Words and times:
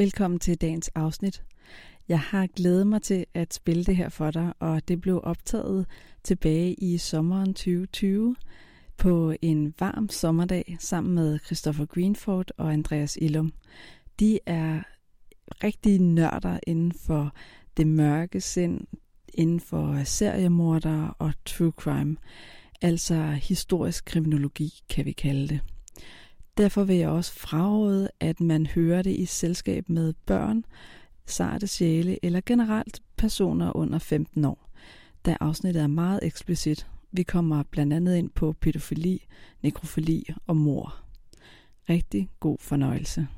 Velkommen 0.00 0.40
til 0.40 0.60
dagens 0.60 0.88
afsnit. 0.88 1.42
Jeg 2.08 2.20
har 2.20 2.46
glædet 2.46 2.86
mig 2.86 3.02
til 3.02 3.26
at 3.34 3.54
spille 3.54 3.84
det 3.84 3.96
her 3.96 4.08
for 4.08 4.30
dig, 4.30 4.52
og 4.58 4.88
det 4.88 5.00
blev 5.00 5.20
optaget 5.24 5.86
tilbage 6.22 6.74
i 6.74 6.98
sommeren 6.98 7.54
2020 7.54 8.36
på 8.96 9.34
en 9.42 9.74
varm 9.80 10.08
sommerdag 10.08 10.76
sammen 10.78 11.14
med 11.14 11.38
Christopher 11.38 11.86
Greenford 11.86 12.50
og 12.56 12.72
Andreas 12.72 13.18
Illum. 13.20 13.52
De 14.20 14.38
er 14.46 14.82
rigtige 15.64 15.98
nørder 15.98 16.58
inden 16.66 16.92
for 16.92 17.34
det 17.76 17.86
mørke 17.86 18.40
sind, 18.40 18.80
inden 19.34 19.60
for 19.60 20.04
seriemordere 20.04 21.14
og 21.18 21.32
true 21.44 21.72
crime, 21.76 22.16
altså 22.82 23.22
historisk 23.22 24.04
kriminologi 24.04 24.80
kan 24.88 25.04
vi 25.04 25.12
kalde 25.12 25.48
det. 25.48 25.60
Derfor 26.60 26.84
vil 26.84 26.96
jeg 26.96 27.08
også 27.08 27.32
fraråde, 27.32 28.10
at 28.20 28.40
man 28.40 28.66
hører 28.66 29.02
det 29.02 29.10
i 29.10 29.26
selskab 29.26 29.88
med 29.88 30.12
børn, 30.26 30.64
sarte 31.26 31.66
sjæle 31.66 32.24
eller 32.24 32.40
generelt 32.46 33.02
personer 33.16 33.76
under 33.76 33.98
15 33.98 34.44
år, 34.44 34.70
da 35.26 35.36
afsnittet 35.40 35.82
er 35.82 35.86
meget 35.86 36.20
eksplicit. 36.22 36.86
Vi 37.12 37.22
kommer 37.22 37.62
blandt 37.62 37.92
andet 37.92 38.16
ind 38.16 38.30
på 38.30 38.52
pædofili, 38.52 39.26
nekrofili 39.62 40.34
og 40.46 40.56
mor. 40.56 40.96
Rigtig 41.88 42.30
god 42.40 42.58
fornøjelse. 42.58 43.28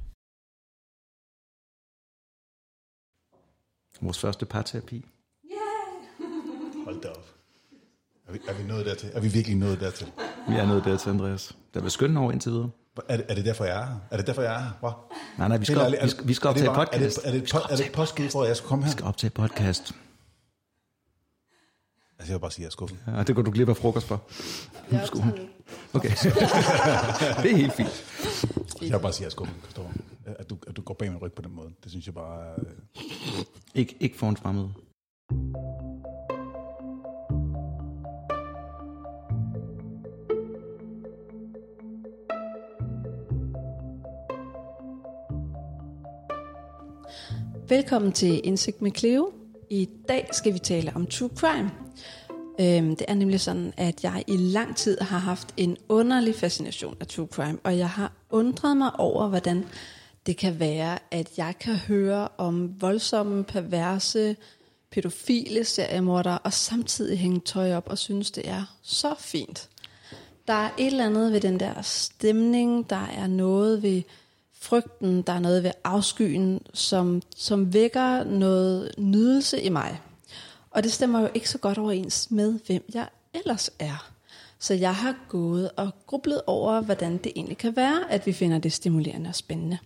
Vores 4.00 4.18
første 4.18 4.46
parterapi. 4.46 5.04
Hold 6.84 7.02
da 7.02 7.08
op. 7.08 7.31
Er 8.32 8.36
vi, 8.36 8.40
er 8.48 8.52
vi 8.54 8.62
nået 8.68 8.86
dertil? 8.86 9.10
Er 9.14 9.20
vi 9.20 9.28
virkelig 9.28 9.56
nået 9.56 9.80
dertil? 9.80 10.06
Vi 10.48 10.54
er 10.54 10.66
nået 10.66 10.84
der 10.84 10.96
til, 10.96 11.10
Andreas. 11.10 11.56
Der 11.74 11.82
er 11.84 11.88
skønt 11.88 12.18
over 12.18 12.32
indtil 12.32 12.52
videre. 12.52 12.70
Er 13.08 13.16
det, 13.16 13.26
er 13.28 13.34
det 13.34 13.44
derfor, 13.44 13.64
jeg 13.64 13.80
er 13.82 13.86
her? 13.86 13.94
Er 14.10 14.16
det 14.16 14.26
derfor, 14.26 14.42
jeg 14.42 14.54
er 14.54 14.58
her? 14.58 14.70
Hva? 14.80 14.90
Nej, 15.38 15.48
nej, 15.48 15.56
vi 15.56 15.64
skal, 15.64 15.78
op, 15.78 15.86
er 15.86 15.90
vi 15.90 15.96
det- 15.96 16.10
skal, 16.10 16.28
vi 16.28 16.34
skal 16.34 16.48
er 16.50 16.52
det 16.54 16.68
optage 16.68 16.74
bare- 16.74 16.86
podcast. 16.86 17.18
Er 17.18 17.22
det, 17.22 17.28
er 17.28 17.40
det, 17.44 17.54
er 17.54 17.58
det, 17.68 17.70
er 17.72 17.76
det 17.84 17.92
påskud 17.92 18.28
for, 18.28 18.42
at 18.42 18.48
jeg 18.48 18.56
skal 18.56 18.68
komme 18.68 18.84
her? 18.84 18.90
Vi 18.90 18.92
skal 18.92 19.04
optage 19.06 19.30
podcast. 19.30 19.92
Altså, 22.18 22.32
jeg 22.32 22.34
vil 22.34 22.40
bare 22.40 22.50
sige, 22.50 22.56
at 22.56 22.60
jeg 22.60 22.66
er 22.66 22.70
skuffet. 22.70 22.98
Ja, 23.06 23.22
det 23.22 23.34
går 23.34 23.42
du 23.42 23.50
glip 23.50 23.68
af 23.68 23.76
frokost 23.76 24.06
for. 24.06 24.22
Jeg 24.90 25.08
Okay. 25.94 26.08
det 27.42 27.52
er 27.52 27.56
helt 27.56 27.72
fint. 27.72 28.04
Jeg 28.82 28.92
vil 28.92 28.98
bare 29.02 29.12
sige, 29.12 29.16
at 29.16 29.20
jeg 29.20 29.26
er 29.26 29.30
skuffet, 29.30 29.56
Christoffer. 29.62 29.90
At 30.26 30.50
du, 30.50 30.56
at 30.68 30.76
du 30.76 30.82
går 30.82 30.94
bag 30.94 31.10
min 31.10 31.18
ryg 31.22 31.32
på 31.32 31.42
den 31.42 31.54
måde. 31.54 31.68
Det 31.82 31.90
synes 31.90 32.06
jeg 32.06 32.14
bare 32.14 32.46
er... 32.46 32.54
øh, 33.76 33.82
Ik- 33.82 33.96
ikke 34.00 34.18
foran 34.18 34.36
fremmede. 34.36 34.72
Velkommen 47.72 48.12
til 48.12 48.40
Indsigt 48.44 48.82
med 48.82 48.90
Cleo. 48.96 49.32
I 49.70 49.88
dag 50.08 50.28
skal 50.32 50.54
vi 50.54 50.58
tale 50.58 50.92
om 50.94 51.06
true 51.06 51.30
crime. 51.36 51.70
Øhm, 52.60 52.96
det 52.96 53.04
er 53.08 53.14
nemlig 53.14 53.40
sådan, 53.40 53.72
at 53.76 54.04
jeg 54.04 54.24
i 54.26 54.36
lang 54.36 54.76
tid 54.76 55.00
har 55.00 55.18
haft 55.18 55.54
en 55.56 55.76
underlig 55.88 56.34
fascination 56.34 56.96
af 57.00 57.06
true 57.06 57.26
crime, 57.26 57.58
og 57.64 57.78
jeg 57.78 57.88
har 57.88 58.12
undret 58.30 58.76
mig 58.76 59.00
over, 59.00 59.28
hvordan 59.28 59.64
det 60.26 60.36
kan 60.36 60.60
være, 60.60 60.98
at 61.10 61.38
jeg 61.38 61.54
kan 61.60 61.76
høre 61.76 62.28
om 62.38 62.80
voldsomme, 62.80 63.44
perverse, 63.44 64.36
pædofile 64.90 65.64
seriemordere, 65.64 66.38
og 66.38 66.52
samtidig 66.52 67.18
hænge 67.18 67.40
tøj 67.40 67.74
op 67.74 67.88
og 67.88 67.98
synes, 67.98 68.30
det 68.30 68.48
er 68.48 68.76
så 68.82 69.14
fint. 69.18 69.68
Der 70.46 70.54
er 70.54 70.70
et 70.78 70.86
eller 70.86 71.06
andet 71.06 71.32
ved 71.32 71.40
den 71.40 71.60
der 71.60 71.82
stemning, 71.82 72.90
der 72.90 73.06
er 73.16 73.26
noget 73.26 73.82
ved 73.82 74.02
frygten, 74.62 75.22
der 75.22 75.32
er 75.32 75.38
noget 75.38 75.62
ved 75.62 75.70
afskyen, 75.84 76.60
som, 76.74 77.22
som 77.36 77.72
vækker 77.74 78.24
noget 78.24 78.94
nydelse 78.98 79.60
i 79.60 79.68
mig. 79.68 80.00
Og 80.70 80.82
det 80.82 80.92
stemmer 80.92 81.20
jo 81.20 81.28
ikke 81.34 81.48
så 81.48 81.58
godt 81.58 81.78
overens 81.78 82.30
med, 82.30 82.58
hvem 82.66 82.84
jeg 82.94 83.08
ellers 83.34 83.70
er. 83.78 84.12
Så 84.58 84.74
jeg 84.74 84.94
har 84.94 85.14
gået 85.28 85.70
og 85.76 85.90
grublet 86.06 86.40
over, 86.46 86.80
hvordan 86.80 87.18
det 87.18 87.32
egentlig 87.36 87.58
kan 87.58 87.76
være, 87.76 88.10
at 88.10 88.26
vi 88.26 88.32
finder 88.32 88.58
det 88.58 88.72
stimulerende 88.72 89.28
og 89.28 89.34
spændende. 89.34 89.78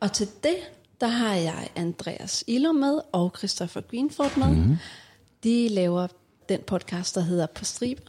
Og 0.00 0.12
til 0.12 0.28
det, 0.42 0.56
der 1.00 1.06
har 1.06 1.34
jeg 1.34 1.68
Andreas 1.76 2.44
Ilo 2.46 2.72
med 2.72 3.00
og 3.12 3.34
Christopher 3.38 3.80
Greenford 3.80 4.36
med. 4.36 4.48
Mm-hmm. 4.48 4.76
De 5.44 5.68
laver 5.68 6.06
den 6.48 6.60
podcast, 6.66 7.14
der 7.14 7.20
hedder 7.20 7.46
På 7.46 7.64
Stribe. 7.64 8.02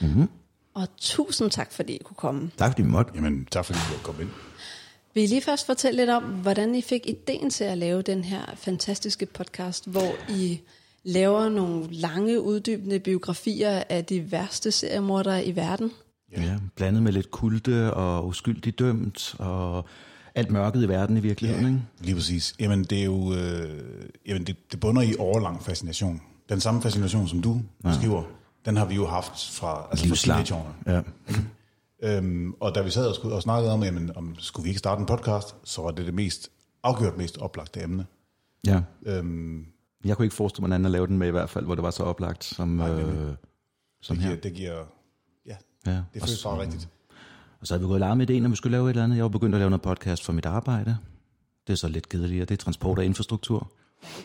Mm-hmm. 0.00 0.28
Og 0.74 0.88
tusind 0.96 1.50
tak, 1.50 1.72
fordi 1.72 1.92
I 1.92 2.02
kunne 2.04 2.16
komme. 2.16 2.50
Tak 2.56 2.70
fordi 2.70 2.82
vi 2.82 2.88
måtte. 2.88 3.12
Jamen, 3.14 3.46
tak 3.50 3.64
fordi 3.64 3.78
du 3.92 4.02
kom 4.02 4.20
ind. 4.20 4.30
Vil 5.18 5.24
I 5.24 5.26
lige 5.26 5.42
først 5.42 5.66
fortælle 5.66 5.96
lidt 5.96 6.10
om, 6.10 6.22
hvordan 6.22 6.74
I 6.74 6.82
fik 6.82 7.06
ideen 7.06 7.50
til 7.50 7.64
at 7.64 7.78
lave 7.78 8.02
den 8.02 8.24
her 8.24 8.40
fantastiske 8.56 9.26
podcast, 9.26 9.90
hvor 9.90 10.12
I 10.28 10.60
laver 11.04 11.48
nogle 11.48 11.86
lange, 11.90 12.40
uddybende 12.40 12.98
biografier 12.98 13.82
af 13.88 14.04
de 14.04 14.32
værste 14.32 14.70
seriemordere 14.70 15.44
i 15.44 15.56
verden? 15.56 15.90
Ja, 16.36 16.58
blandet 16.76 17.02
med 17.02 17.12
lidt 17.12 17.30
kulte 17.30 17.94
og 17.94 18.26
uskyldigt 18.26 18.78
dømt 18.78 19.34
og 19.38 19.84
alt 20.34 20.50
mørket 20.50 20.84
i 20.84 20.88
verden 20.88 21.16
i 21.16 21.20
virkeligheden. 21.20 21.66
Ikke? 21.66 21.80
Lige 22.00 22.14
præcis. 22.14 22.54
Jamen, 22.60 22.84
det 22.84 23.00
er 23.00 23.04
jo... 23.04 23.34
Øh, 23.34 23.82
jamen, 24.26 24.44
det, 24.44 24.56
det 24.72 24.80
bunder 24.80 25.02
i 25.02 25.14
årlang 25.18 25.62
fascination. 25.62 26.22
Den 26.48 26.60
samme 26.60 26.82
fascination, 26.82 27.28
som 27.28 27.42
du 27.42 27.60
beskriver, 27.84 28.22
den 28.64 28.76
har 28.76 28.84
vi 28.84 28.94
jo 28.94 29.06
haft 29.06 29.50
fra, 29.52 29.88
altså 29.90 30.04
fra 30.04 30.08
Livslang. 30.08 30.46
teenageårene. 30.46 30.74
Ja. 30.86 31.00
Øhm, 32.02 32.52
og 32.60 32.74
da 32.74 32.82
vi 32.82 32.90
sad 32.90 33.06
og, 33.08 33.14
skulle, 33.14 33.34
og 33.34 33.42
snakkede 33.42 33.72
om, 33.72 33.82
jamen, 33.82 34.16
om 34.16 34.34
skulle 34.38 34.64
vi 34.64 34.68
ikke 34.70 34.78
starte 34.78 35.00
en 35.00 35.06
podcast, 35.06 35.54
så 35.64 35.82
var 35.82 35.90
det 35.90 36.06
det 36.06 36.14
mest 36.14 36.50
afgjort 36.82 37.16
mest 37.16 37.38
oplagte 37.38 37.82
emne. 37.82 38.06
ja. 38.66 38.82
Øhm, 39.06 39.66
Jeg 40.04 40.16
kunne 40.16 40.26
ikke 40.26 40.36
forestille 40.36 40.62
mig 40.62 40.66
en 40.68 40.72
anden 40.72 40.86
at 40.86 40.92
lave 40.92 41.06
den 41.06 41.18
med 41.18 41.28
i 41.28 41.30
hvert 41.30 41.50
fald, 41.50 41.64
hvor 41.64 41.74
det 41.74 41.84
var 41.84 41.90
så 41.90 42.02
oplagt 42.02 42.44
som, 42.44 42.80
øh, 42.80 43.34
som 44.02 44.16
det, 44.16 44.24
her. 44.24 44.30
giver, 44.30 44.40
det 44.42 44.52
giver... 44.54 44.84
Ja, 45.46 45.56
Ja, 45.86 45.92
det 46.14 46.22
føles 46.22 46.30
så- 46.38 46.48
bare 46.50 46.60
rigtigt. 46.60 46.88
Og 47.60 47.66
så 47.66 47.74
har 47.74 47.78
vi 47.78 47.86
gået 47.86 47.98
i 48.12 48.16
med 48.16 48.30
ideen, 48.30 48.44
at 48.44 48.50
vi 48.50 48.56
skulle 48.56 48.70
lave 48.70 48.84
et 48.86 48.90
eller 48.90 49.04
andet. 49.04 49.16
Jeg 49.16 49.22
var 49.22 49.28
begyndt 49.28 49.54
at 49.54 49.58
lave 49.58 49.70
noget 49.70 49.82
podcast 49.82 50.24
for 50.24 50.32
mit 50.32 50.46
arbejde. 50.46 50.96
Det 51.66 51.72
er 51.72 51.76
så 51.76 51.88
lidt 51.88 52.08
kedeligere. 52.08 52.44
Det 52.44 52.50
er 52.54 52.56
transport 52.64 52.98
og 52.98 53.04
infrastruktur. 53.04 53.72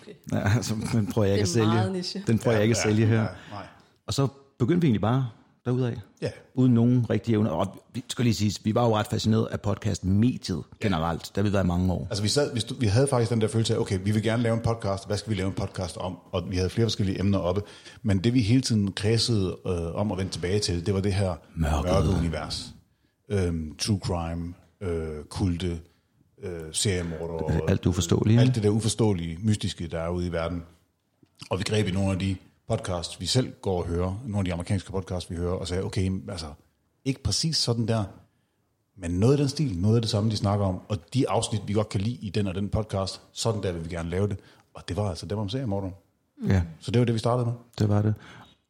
Okay. 0.02 0.12
Ja, 0.32 0.56
altså, 0.56 0.76
den 0.92 1.08
prøver 1.08 1.26
jeg 1.28 1.36
ikke 1.36 1.42
at 1.42 1.48
sælge. 1.48 1.92
niche. 1.94 2.24
Den 2.28 2.40
prøver 2.40 2.56
jeg 2.56 2.64
ikke 2.64 2.74
at 2.76 2.82
sælge 2.84 3.06
her. 3.06 3.22
Ja, 3.22 3.28
nej. 3.52 3.66
Og 4.08 4.14
så 4.14 4.28
begyndte 4.60 4.82
vi 4.82 4.88
egentlig 4.88 5.02
bare 5.02 5.30
derudad. 5.66 5.94
Ja. 6.22 6.30
Uden 6.54 6.74
nogen 6.74 7.10
rigtig 7.10 7.34
evne. 7.34 7.52
Og 7.52 7.84
vi 7.94 8.04
skal 8.10 8.26
lige 8.26 8.36
sige, 8.36 8.60
vi 8.64 8.76
var 8.76 8.86
jo 8.88 8.96
ret 8.98 9.08
fascineret 9.08 9.48
af 9.52 9.62
podcast-mediet 9.62 10.64
generelt. 10.82 11.22
Det 11.22 11.36
har 11.36 11.44
vi 11.44 11.54
været 11.54 11.64
i 11.64 11.68
mange 11.68 11.94
år. 11.94 12.08
Altså 12.10 12.24
vi, 12.24 12.30
sad, 12.30 12.54
vi, 12.54 12.62
vi 12.80 12.86
havde 12.88 13.08
faktisk 13.08 13.32
den 13.32 13.42
der 13.42 13.48
følelse 13.48 13.76
af, 13.76 13.80
okay, 13.80 14.00
vi 14.04 14.12
vil 14.12 14.24
gerne 14.24 14.44
lave 14.44 14.56
en 14.56 14.62
podcast, 14.62 15.08
hvad 15.08 15.18
skal 15.18 15.30
vi 15.30 15.36
lave 15.36 15.48
en 15.48 15.54
podcast 15.54 15.98
om? 15.98 16.18
Og 16.32 16.52
vi 16.52 16.56
havde 16.56 16.70
flere 16.70 16.86
forskellige 16.86 17.20
emner 17.20 17.40
oppe. 17.40 17.62
Men 18.02 18.20
det 18.20 18.34
vi 18.34 18.42
hele 18.42 18.62
tiden 18.62 18.92
kredsede 18.92 19.58
øh, 19.68 19.96
om 19.96 20.12
at 20.12 20.18
vende 20.18 20.32
tilbage 20.32 20.60
til, 20.60 20.86
det 20.86 20.94
var 20.94 21.00
det 21.00 21.14
her 21.14 21.36
Mørket. 21.56 21.92
mørke 21.92 22.10
univers. 22.20 22.74
Øhm, 23.30 23.76
true 23.78 24.00
crime, 24.04 24.54
øh, 24.82 25.24
kulte, 25.30 25.80
øh, 26.44 26.62
seriemorder. 26.72 27.60
Alt 27.68 27.84
det 27.84 27.90
uforståelige, 27.90 28.40
Alt 28.40 28.56
det 28.56 28.64
der 28.64 28.70
uforståelige, 28.70 29.38
mystiske, 29.44 29.88
der 29.88 30.00
er 30.00 30.10
ude 30.10 30.28
i 30.28 30.32
verden. 30.32 30.64
Og 31.50 31.60
vi 31.60 31.64
greb 31.64 31.88
i 31.88 31.92
nogle 31.92 32.12
af 32.12 32.20
de 32.20 32.36
podcasts, 32.78 33.20
vi 33.22 33.26
selv 33.26 33.54
går 33.62 33.78
og 33.78 33.88
hører, 33.88 34.20
nogle 34.24 34.38
af 34.40 34.46
de 34.46 34.54
amerikanske 34.54 34.92
podcasts, 34.92 35.32
vi 35.32 35.36
hører, 35.36 35.54
og 35.54 35.68
sagde, 35.68 35.84
okay, 35.84 36.12
altså, 36.30 36.46
ikke 37.06 37.24
præcis 37.24 37.58
sådan 37.58 37.88
der, 37.88 38.04
men 38.98 39.12
noget 39.12 39.34
af 39.34 39.38
den 39.38 39.50
stil, 39.50 39.78
noget 39.78 39.96
af 39.96 40.02
det 40.02 40.12
samme, 40.12 40.32
de 40.32 40.38
snakker 40.38 40.66
om, 40.66 40.80
og 40.90 40.98
de 41.14 41.30
afsnit, 41.30 41.62
vi 41.68 41.74
godt 41.74 41.90
kan 41.90 42.02
lide 42.02 42.16
i 42.16 42.30
den 42.30 42.48
og 42.48 42.56
den 42.56 42.70
podcast, 42.70 43.22
sådan 43.32 43.64
der 43.64 43.72
vil 43.72 43.84
vi 43.86 43.90
gerne 43.90 44.10
lave 44.10 44.28
det. 44.28 44.38
Og 44.74 44.84
det 44.88 44.98
var 44.98 45.10
altså 45.10 45.26
dem 45.26 45.38
om 45.38 45.50
seriemorder. 45.50 45.90
Ja, 46.48 46.62
Så 46.80 46.92
det 46.92 47.00
var 47.00 47.06
det, 47.06 47.14
vi 47.14 47.20
startede 47.20 47.46
med. 47.46 47.54
det 47.80 47.90
var 47.90 48.02
det. 48.02 48.14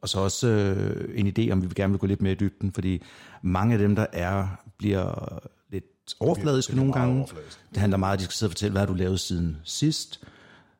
Og 0.02 0.10
så 0.10 0.20
også 0.20 0.48
øh, 0.48 1.20
en 1.20 1.28
idé, 1.28 1.52
om 1.52 1.62
vi 1.64 1.68
gerne 1.76 1.94
vil 1.94 2.00
gå 2.00 2.08
lidt 2.08 2.22
mere 2.22 2.34
i 2.34 2.36
dybden, 2.36 2.72
fordi 2.74 3.02
mange 3.42 3.74
af 3.74 3.80
dem, 3.80 3.96
der 3.96 4.06
er, 4.14 4.48
bliver 4.78 5.40
lidt 5.72 5.86
overfladiske 6.20 6.70
det 6.72 6.76
bliver 6.76 6.86
nogle 6.86 7.00
meget 7.00 7.08
gange. 7.08 7.20
overfladiske. 7.20 7.62
Det 7.70 7.78
handler 7.78 7.98
meget 7.98 8.14
at 8.14 8.20
de 8.20 8.24
skal 8.24 8.34
sidde 8.34 8.48
og 8.48 8.52
fortælle, 8.52 8.72
hvad 8.72 8.82
har 8.82 8.88
du 8.88 8.94
lavet 8.94 9.20
siden 9.20 9.58
sidst. 9.64 10.24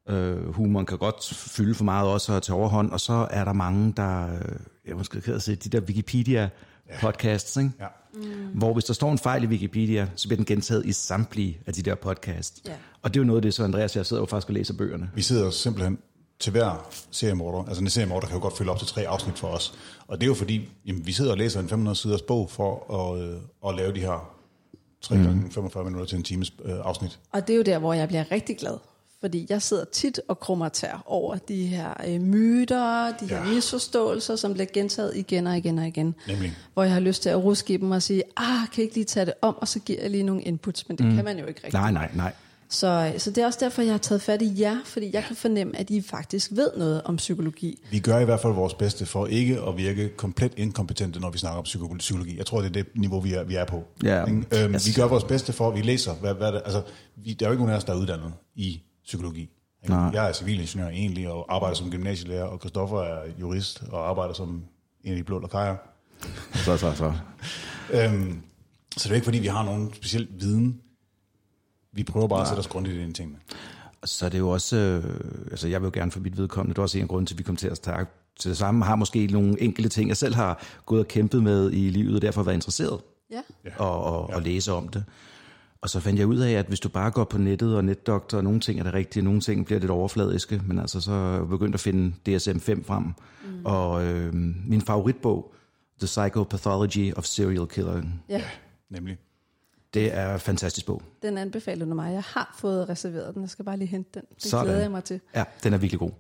Øh, 0.10 0.54
humoren 0.54 0.86
kan 0.86 0.98
godt 0.98 1.34
fylde 1.36 1.76
for 1.76 1.84
meget 1.84 2.08
også 2.10 2.34
og 2.34 2.44
til 2.44 2.54
overhånd, 2.54 2.92
og 2.92 3.00
så 3.00 3.28
er 3.32 3.44
der 3.46 3.54
mange, 3.54 3.94
der, 3.98 4.34
øh, 4.36 4.42
jeg 4.88 4.96
måske 4.98 5.34
at 5.34 5.42
sige, 5.42 5.56
de 5.56 5.70
der 5.70 5.82
Wikipedia-podcasts, 5.82 7.58
ikke? 7.60 7.72
Ja. 7.80 7.86
hvor 8.54 8.74
hvis 8.74 8.84
der 8.86 8.94
står 8.94 9.12
en 9.12 9.18
fejl 9.18 9.44
i 9.44 9.48
Wikipedia, 9.48 10.08
så 10.16 10.28
bliver 10.28 10.36
den 10.38 10.46
gentaget 10.46 10.86
i 10.86 10.92
samtlige 10.92 11.58
af 11.68 11.74
de 11.74 11.82
der 11.82 11.96
podcasts. 11.96 12.62
Ja. 12.66 12.72
Og 13.02 13.14
det 13.14 13.20
er 13.20 13.24
jo 13.24 13.28
noget 13.28 13.38
af 13.38 13.42
det, 13.42 13.54
så 13.54 13.64
Andreas 13.64 13.92
og 13.96 13.98
jeg 13.98 14.06
sidder 14.06 14.22
jo 14.22 14.26
faktisk 14.26 14.48
og 14.50 14.54
læser 14.54 14.74
bøgerne. 14.74 15.10
Vi 15.16 15.22
sidder 15.22 15.50
simpelthen 15.50 15.98
til 16.40 16.52
hver 16.52 16.90
seriemorder. 17.12 17.64
Altså 17.68 17.84
en 17.84 17.90
seriemorder 17.90 18.28
kan 18.28 18.36
jo 18.38 18.42
godt 18.42 18.58
fylde 18.58 18.72
op 18.72 18.78
til 18.80 18.88
tre 18.88 19.08
afsnit 19.08 19.40
for 19.40 19.48
os. 19.48 19.74
Og 20.08 20.18
det 20.18 20.24
er 20.24 20.28
jo 20.28 20.34
fordi, 20.34 20.70
jamen, 20.86 21.06
vi 21.08 21.12
sidder 21.12 21.32
og 21.32 21.38
læser 21.38 21.60
en 21.60 21.70
500 21.70 21.96
siders 21.96 22.22
bog 22.22 22.50
for 22.52 22.94
at, 23.14 23.22
øh, 23.24 23.36
at 23.68 23.76
lave 23.76 23.94
de 23.94 24.00
her 24.00 24.34
3 25.02 25.16
Mhm. 25.16 25.26
gange 25.26 25.52
45 25.52 25.84
minutter 25.84 26.06
til 26.06 26.18
en 26.18 26.24
times 26.24 26.54
øh, 26.66 26.74
afsnit. 26.84 27.20
Og 27.34 27.48
det 27.48 27.54
er 27.54 27.58
jo 27.58 27.64
der, 27.64 27.80
hvor 27.80 27.94
jeg 27.94 28.08
bliver 28.08 28.32
rigtig 28.32 28.58
glad. 28.58 28.78
Fordi 29.24 29.46
jeg 29.50 29.62
sidder 29.62 29.86
tit 29.92 30.20
og 30.28 30.40
krummer 30.40 30.70
tær 30.70 31.04
over 31.06 31.36
de 31.36 31.66
her 31.66 31.94
øh, 32.08 32.22
myter, 32.22 33.14
de 33.20 33.26
her 33.30 33.38
Ja. 33.38 33.54
misforståelser, 33.54 34.36
som 34.36 34.54
bliver 34.54 34.68
gentaget 34.74 35.12
igen 35.18 35.48
og 35.48 35.58
igen 35.58 35.80
og 35.80 35.88
igen. 35.88 36.16
Nemlig. 36.28 36.54
Hvor 36.74 36.84
jeg 36.84 36.94
har 36.94 37.00
lyst 37.00 37.22
til 37.24 37.30
at 37.30 37.44
ruske 37.44 37.74
i 37.74 37.78
dem 37.78 37.92
og 37.92 38.02
sige, 38.02 38.24
ah, 38.38 38.46
kan 38.46 38.68
jeg 38.78 38.84
ikke 38.84 38.96
lige 38.96 39.06
tage 39.06 39.26
det 39.26 39.34
om, 39.42 39.56
og 39.58 39.68
så 39.68 39.80
giver 39.80 40.02
jeg 40.02 40.10
lige 40.10 40.24
nogle 40.24 40.42
inputs, 40.42 40.88
men 40.90 40.98
det 40.98 41.06
mm. 41.06 41.16
kan 41.16 41.26
man 41.26 41.40
jo 41.40 41.46
ikke 41.46 41.60
rigtig. 41.64 41.80
Nej, 41.82 41.92
nej, 41.92 42.10
nej. 42.14 42.34
Så, 42.70 43.14
så 43.18 43.32
det 43.32 43.42
er 43.42 43.46
også 43.46 43.60
derfor, 43.62 43.82
jeg 43.82 43.92
har 43.94 43.98
taget 43.98 44.22
fat 44.22 44.42
i 44.42 44.62
jer, 44.62 44.78
fordi 44.86 45.10
jeg 45.14 45.24
kan 45.24 45.36
fornemme, 45.36 45.78
at 45.78 45.90
I 45.90 46.02
faktisk 46.02 46.52
ved 46.54 46.70
noget 46.78 47.02
om 47.06 47.16
psykologi. 47.16 47.80
Vi 47.92 48.00
gør 48.00 48.20
i 48.20 48.26
hvert 48.26 48.40
fald 48.40 48.54
vores 48.54 48.74
bedste 48.74 49.06
for 49.06 49.28
ikke 49.28 49.60
at 49.68 49.78
virke 49.78 50.10
komplet 50.18 50.52
inkompetente, 50.58 51.20
når 51.20 51.30
vi 51.30 51.38
snakker 51.38 51.58
om 51.60 51.66
psyko- 51.66 51.98
psykologi. 51.98 52.38
Jeg 52.38 52.46
tror, 52.46 52.58
det 52.62 52.68
er 52.68 52.72
det 52.74 52.86
niveau, 52.96 53.20
vi 53.20 53.34
er, 53.34 53.44
vi 53.44 53.56
er 53.56 53.66
på. 53.66 53.84
Ja. 54.04 54.26
Ikke? 54.26 54.64
Øhm, 54.64 54.74
Yes. 54.74 54.88
Vi 54.88 54.94
gør 54.94 55.08
vores 55.08 55.24
bedste 55.24 55.54
for, 55.54 55.68
at 55.70 55.76
vi 55.76 55.82
læser. 55.82 56.14
Hvad, 56.14 56.34
hvad 56.34 56.48
er 56.48 56.52
det, 56.52 56.62
altså, 56.66 56.82
vi, 57.16 57.34
der 57.34 57.46
er 57.46 57.50
jo 57.50 57.54
ikke 57.54 57.62
nogen 57.64 57.74
af 57.74 57.78
os, 57.78 57.84
der 57.84 57.94
er 57.94 57.98
uddannet 57.98 58.34
i 58.56 58.82
psykologi. 59.06 59.42
Ikke? 59.42 59.94
Nej. 59.94 60.10
Jeg 60.14 60.30
er 60.30 60.34
civilingeniør 60.34 60.88
egentlig, 60.88 61.30
og 61.30 61.56
arbejder 61.56 61.76
som 61.76 61.92
gymnasielærer, 61.92 62.44
og 62.44 62.60
Christoffer 62.60 63.02
er 63.02 63.22
jurist, 63.40 63.84
og 63.92 64.10
arbejder 64.10 64.34
som 64.34 64.64
en 65.04 65.12
af 65.12 65.18
de 65.18 65.24
blå 65.24 65.40
lakajer. 65.40 65.76
Så, 66.54 66.78
så, 66.78 66.94
så. 66.96 67.14
Øhm, 67.94 68.42
så 68.98 69.04
det 69.04 69.12
er 69.12 69.16
ikke, 69.16 69.26
fordi 69.26 69.40
vi 69.40 69.48
har 69.48 69.64
nogen 69.64 69.94
speciel 69.94 70.28
viden. 70.40 70.82
Vi 71.92 72.04
prøver 72.04 72.28
bare 72.28 72.42
at 72.42 72.48
sætte 72.48 72.60
os 72.60 72.68
grundigt 72.68 72.98
ind 72.98 73.10
i 73.10 73.14
tingene. 73.14 73.40
Så 74.06 74.26
er 74.26 74.30
det 74.30 74.40
jo 74.40 74.50
også, 74.50 74.76
øh, 74.78 75.20
altså 75.52 75.68
jeg 75.68 75.82
vil 75.82 75.88
jo 75.88 75.92
gerne 75.94 76.12
for 76.12 76.20
mit 76.20 76.38
vedkommende, 76.38 76.74
det 76.74 76.78
er 76.78 76.84
også 76.84 76.98
en 77.00 77.08
grund 77.08 77.28
til, 77.28 77.34
at 77.36 77.38
vi 77.38 77.44
kom 77.44 77.56
til 77.56 77.68
at 77.68 77.78
snakke 77.78 78.12
til 78.40 78.50
det 78.50 78.58
samme, 78.58 78.86
har 78.86 78.96
måske 78.96 79.28
nogle 79.28 79.62
enkelte 79.62 79.90
ting, 79.90 80.10
jeg 80.10 80.18
selv 80.18 80.36
har 80.36 80.64
gået 80.86 81.02
og 81.02 81.08
kæmpet 81.08 81.44
med 81.44 81.72
i 81.72 81.90
livet, 81.90 82.16
og 82.16 82.22
derfor 82.22 82.44
været 82.44 82.56
interesseret 82.56 83.02
Ja. 83.32 83.42
og, 83.78 84.04
og, 84.04 84.30
og 84.30 84.42
læse 84.42 84.74
om 84.74 84.88
det. 84.88 85.04
Og 85.84 85.90
så 85.90 86.00
fandt 86.00 86.20
jeg 86.20 86.28
ud 86.28 86.38
af, 86.38 86.52
at 86.52 86.66
hvis 86.66 86.80
du 86.80 86.90
bare 86.90 87.12
går 87.12 87.24
på 87.24 87.38
nettet 87.38 87.76
og 87.76 87.86
netdoktor, 87.86 88.38
og 88.38 88.44
nogle 88.44 88.60
ting 88.60 88.80
er 88.80 88.84
det 88.84 88.94
rigtige, 88.94 89.24
nogle 89.24 89.42
ting 89.42 89.66
bliver 89.66 89.80
lidt 89.80 89.92
overfladiske, 89.92 90.62
men 90.68 90.80
altså 90.80 91.02
så 91.02 91.12
er 91.12 91.38
jeg 91.38 91.48
begyndt 91.48 91.74
at 91.76 91.80
finde 91.80 92.14
DSM-5 92.30 92.84
frem. 92.84 93.04
Mm. 93.04 93.66
Og 93.66 94.06
øh, 94.06 94.34
min 94.68 94.82
favoritbog, 94.82 95.54
The 96.00 96.06
Psychopathology 96.06 97.14
of 97.14 97.26
Serial 97.26 97.68
Killing, 97.68 98.24
ja. 98.30 98.44
Nemlig. 98.90 99.18
det 99.94 100.14
er 100.14 100.34
en 100.34 100.40
fantastisk 100.40 100.86
bog. 100.86 101.02
Den 101.22 101.38
anbefaler 101.38 101.86
du 101.86 101.94
mig. 101.94 102.14
Jeg 102.14 102.24
har 102.26 102.56
fået 102.60 102.90
reserveret 102.90 103.34
den. 103.34 103.42
Jeg 103.42 103.50
skal 103.50 103.66
bare 103.66 103.78
lige 103.78 103.88
hente 103.88 104.10
den. 104.14 104.24
Det 104.36 104.44
Sådan. 104.44 104.66
glæder 104.66 104.82
jeg 104.82 104.92
mig 104.92 105.04
til. 105.04 105.20
Ja, 105.36 105.44
den 105.64 105.74
er 105.74 105.78
virkelig 105.78 106.00
god. 106.00 106.12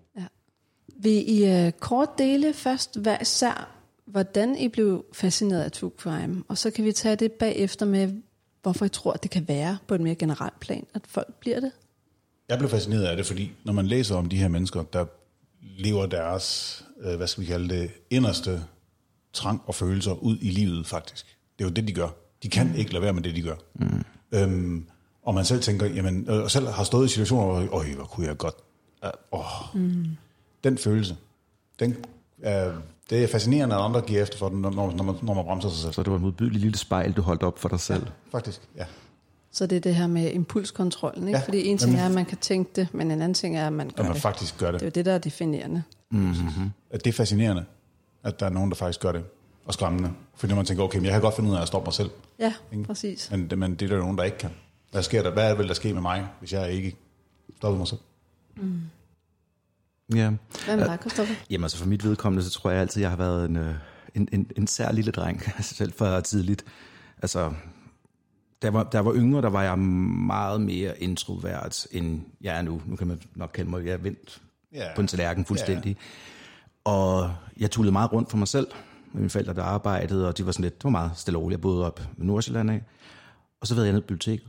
Vil 1.02 1.40
I 1.40 1.66
uh, 1.66 1.72
kort 1.72 2.10
dele 2.18 2.54
først 2.54 3.00
hver 3.00 3.18
især, 3.22 3.76
hvordan 4.06 4.58
I 4.58 4.68
blev 4.68 5.06
fascineret 5.14 5.64
af 5.64 5.72
true 5.72 5.92
crime, 5.98 6.44
og 6.48 6.58
så 6.58 6.72
kan 6.72 6.86
vi 6.86 6.92
tage 6.92 7.16
det 7.16 7.32
bagefter 7.32 7.86
med, 7.86 8.14
hvorfor 8.64 8.86
I 8.86 8.90
tror, 8.90 9.14
det 9.14 9.32
kan 9.32 9.48
være 9.48 9.78
på 9.88 9.96
et 9.96 10.02
mere 10.02 10.16
generelt 10.16 10.60
plan, 10.60 10.86
at 10.94 11.02
folk 11.08 11.34
bliver 11.40 11.60
det. 11.60 11.72
Jeg 12.50 12.58
blev 12.58 12.70
fascineret 12.70 13.04
af 13.04 13.18
det, 13.18 13.26
fordi 13.26 13.52
når 13.64 13.74
man 13.74 13.88
læser 13.88 14.16
om 14.16 14.30
de 14.30 14.38
her 14.38 14.48
mennesker, 14.48 14.84
der 14.84 15.06
lever 15.62 16.06
deres, 16.06 16.86
øh, 17.02 17.16
hvad 17.16 17.28
skal 17.28 17.42
vi 17.42 17.48
kalde 17.48 17.70
det, 17.70 17.92
inderste 18.10 18.64
trang 19.34 19.62
og 19.66 19.76
følelser 19.76 20.14
ud 20.14 20.38
i 20.42 20.50
livet 20.50 20.88
faktisk. 20.88 21.26
Det 21.60 21.66
er 21.66 21.70
jo 21.70 21.74
det, 21.74 21.88
de 21.88 21.94
gør. 21.94 22.10
De 22.44 22.50
kan 22.50 22.76
ikke 22.76 22.94
lade 22.94 23.04
være 23.04 23.14
med 23.14 23.22
det, 23.22 23.36
de 23.36 23.42
gør. 23.42 23.56
Mm. 23.74 24.04
Øhm, 24.32 24.88
og 25.24 25.34
man 25.34 25.46
selv 25.46 25.62
tænker, 25.62 25.86
jamen, 25.86 26.30
og 26.30 26.52
selv 26.52 26.68
har 26.68 26.84
stået 26.84 27.06
i 27.06 27.10
situationer, 27.10 27.46
hvor, 27.46 27.78
øj, 27.78 27.94
hvor 27.94 28.04
kunne 28.04 28.28
jeg 28.28 28.38
godt, 28.38 28.56
øh, 29.06 29.12
åh. 29.32 29.76
Mm. 29.76 30.06
Den 30.64 30.78
følelse, 30.78 31.18
den, 31.80 32.06
øh, 32.44 32.74
det 33.10 33.24
er 33.24 33.28
fascinerende, 33.28 33.76
at 33.76 33.82
andre 33.82 34.02
giver 34.02 34.22
efter 34.22 34.38
for 34.38 34.50
den, 34.50 34.62
når, 34.62 34.70
når, 34.70 35.04
man, 35.04 35.16
når 35.22 35.34
man 35.34 35.44
bremser 35.46 35.70
sig 35.70 35.80
selv. 35.80 35.94
Så 35.94 36.04
det 36.04 36.10
var 36.12 36.16
et 36.16 36.22
modbydeligt 36.22 36.62
lille 36.62 36.78
spejl, 36.78 37.12
du 37.14 37.22
holdt 37.22 37.44
op 37.44 37.60
for 37.60 37.70
dig 37.70 37.80
selv. 37.80 38.08
Faktisk, 38.32 38.62
ja. 38.78 38.86
Så 39.52 39.66
det 39.68 39.76
er 39.76 39.80
det 39.80 39.96
her 39.96 40.08
med 40.08 40.32
impulskontrollen, 40.32 41.28
ikke? 41.28 41.40
Ja, 41.40 41.46
Fordi 41.46 41.68
en 41.68 41.78
ting 41.78 41.92
nemlig. 41.92 42.02
er, 42.02 42.06
at 42.06 42.12
man 42.16 42.26
kan 42.26 42.38
tænke 42.38 42.72
det, 42.76 42.88
men 42.94 43.12
en 43.12 43.22
anden 43.22 43.34
ting 43.34 43.58
er, 43.58 43.68
at 43.68 43.74
man 43.74 43.90
gør 43.90 44.04
At 44.04 44.06
man 44.08 44.14
det. 44.14 44.22
faktisk 44.22 44.58
gør 44.58 44.72
det. 44.72 44.80
Det 44.80 44.86
er 44.86 44.90
jo 44.90 44.94
det, 44.96 45.06
der 45.06 45.12
er 45.14 45.18
definerende. 45.18 45.84
at 46.92 47.06
det 47.06 47.08
er 47.12 47.14
fascinerende, 47.14 47.66
at 48.24 48.40
der 48.40 48.46
er 48.46 48.50
nogen, 48.50 48.70
der 48.70 48.76
faktisk 48.76 49.00
gør 49.00 49.12
det, 49.12 49.24
og 49.66 49.74
skræmmende. 49.74 50.12
Fordi 50.36 50.54
man 50.54 50.66
tænker, 50.66 50.84
okay, 50.84 50.98
men 50.98 51.06
jeg 51.06 51.14
kan 51.14 51.22
godt 51.22 51.36
finde 51.36 51.50
ud 51.52 51.56
af 51.56 51.62
at 51.62 51.68
stoppe 51.68 51.86
mig 51.88 51.94
selv, 51.94 52.10
Ja, 52.40 52.54
Ikke? 52.72 52.84
præcis. 52.84 53.32
men, 53.32 53.50
det- 53.50 53.58
men 53.58 53.76
det 53.76 53.82
er 53.82 53.90
der 53.96 53.98
nogen, 54.02 54.18
der 54.18 54.24
ikke 54.24 54.38
kan. 54.38 54.50
Hvad 54.92 55.04
sker 55.04 55.24
der? 55.24 55.32
Hvad 55.32 55.56
vil 55.56 55.68
der 55.68 55.74
ske 55.74 55.94
med 55.94 56.02
mig, 56.02 56.26
hvis 56.40 56.54
jeg 56.54 56.72
ikke 56.72 56.96
stopper 57.58 57.78
mig 57.78 57.88
selv? 57.88 58.00
Ja. 60.16 60.32
Hvad 60.66 60.78
med 60.78 60.86
dig, 60.86 60.98
Christoffer? 61.02 61.36
Jamen 61.50 61.64
altså 61.64 61.78
for 61.78 61.86
mit 61.88 62.04
vedkommende, 62.04 62.44
så 62.44 62.50
tror 62.52 62.70
jeg 62.72 62.82
altid, 62.82 63.02
jeg 63.02 63.10
har 63.10 63.18
været 63.18 63.46
en, 63.50 63.58
øh, 63.58 63.76
en, 64.16 64.28
en, 64.32 64.52
en 64.58 64.68
sær 64.68 64.92
lille 64.92 65.12
dreng, 65.12 65.42
altså 65.58 65.76
selv 65.76 65.94
fra 65.94 66.22
tidligt. 66.22 66.66
Altså, 67.22 67.50
da 68.62 68.68
jeg, 68.68 68.74
var, 68.74 68.84
da 68.84 68.98
jeg 68.98 69.06
var 69.06 69.14
yngre, 69.16 69.42
der 69.42 69.50
var 69.50 69.64
jeg 69.64 69.80
meget 69.80 70.62
mere 70.62 71.00
introvert, 71.04 71.88
end 71.92 72.22
jeg 72.42 72.58
er 72.58 72.62
nu. 72.62 72.82
Nu 72.86 72.96
kan 72.96 73.08
man 73.08 73.22
nok 73.36 73.52
kalde 73.54 73.70
mig, 73.70 73.86
jeg 73.86 73.94
er 73.94 73.98
vendt 73.98 74.42
Ja. 74.74 74.88
på 74.96 75.02
en 75.02 75.08
tallerken 75.08 75.46
fuldstændig. 75.46 75.98
Og 76.84 77.34
jeg 77.58 77.72
tullede 77.72 77.92
meget 77.92 78.14
rundt 78.14 78.30
for 78.30 78.38
mig 78.38 78.48
selv, 78.48 78.68
med 79.12 79.20
mine 79.22 79.30
forældre, 79.30 79.54
der 79.54 79.64
arbejdede, 79.64 80.28
og 80.28 80.38
de 80.38 80.46
var 80.46 80.52
sådan 80.52 80.64
lidt, 80.64 80.78
det 80.78 80.84
var 80.84 80.90
meget 80.90 81.12
stille 81.16 81.38
og 81.38 81.44
roligt. 81.44 81.58
Jeg 81.58 81.62
boede 81.62 81.86
op 81.86 82.00
i 82.18 82.26
Nordsjælland 82.26 82.72
af. 82.72 82.84
Og 83.62 83.68
så 83.68 83.76
var 83.76 83.84
jeg 83.84 83.92
ned 83.92 84.00
i 84.00 84.02
biblioteket 84.02 84.48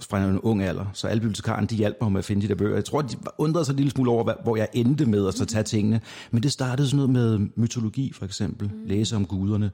fra 0.00 0.24
en 0.24 0.40
ung 0.40 0.62
alder. 0.62 0.86
Så 0.92 1.06
alle 1.06 1.20
bibliotekarerne, 1.20 1.66
de 1.66 1.74
hjalp 1.74 1.96
mig 2.00 2.12
med 2.12 2.18
at 2.18 2.24
finde 2.24 2.42
de 2.42 2.48
der 2.48 2.54
bøger. 2.54 2.74
Jeg 2.74 2.84
tror, 2.84 3.02
de 3.02 3.16
undrede 3.38 3.64
sig 3.64 3.72
en 3.72 3.76
lille 3.76 3.90
smule 3.90 4.10
over, 4.10 4.42
hvor 4.42 4.56
jeg 4.56 4.68
endte 4.72 5.06
med 5.06 5.28
at 5.28 5.34
så 5.34 5.44
tage 5.44 5.62
tingene. 5.64 6.00
Men 6.30 6.42
det 6.42 6.52
startede 6.52 6.88
sådan 6.88 7.08
noget 7.08 7.10
med 7.10 7.48
mytologi, 7.56 8.12
for 8.12 8.24
eksempel. 8.24 8.68
Mm. 8.68 8.86
Læse 8.86 9.16
om 9.16 9.26
guderne. 9.26 9.64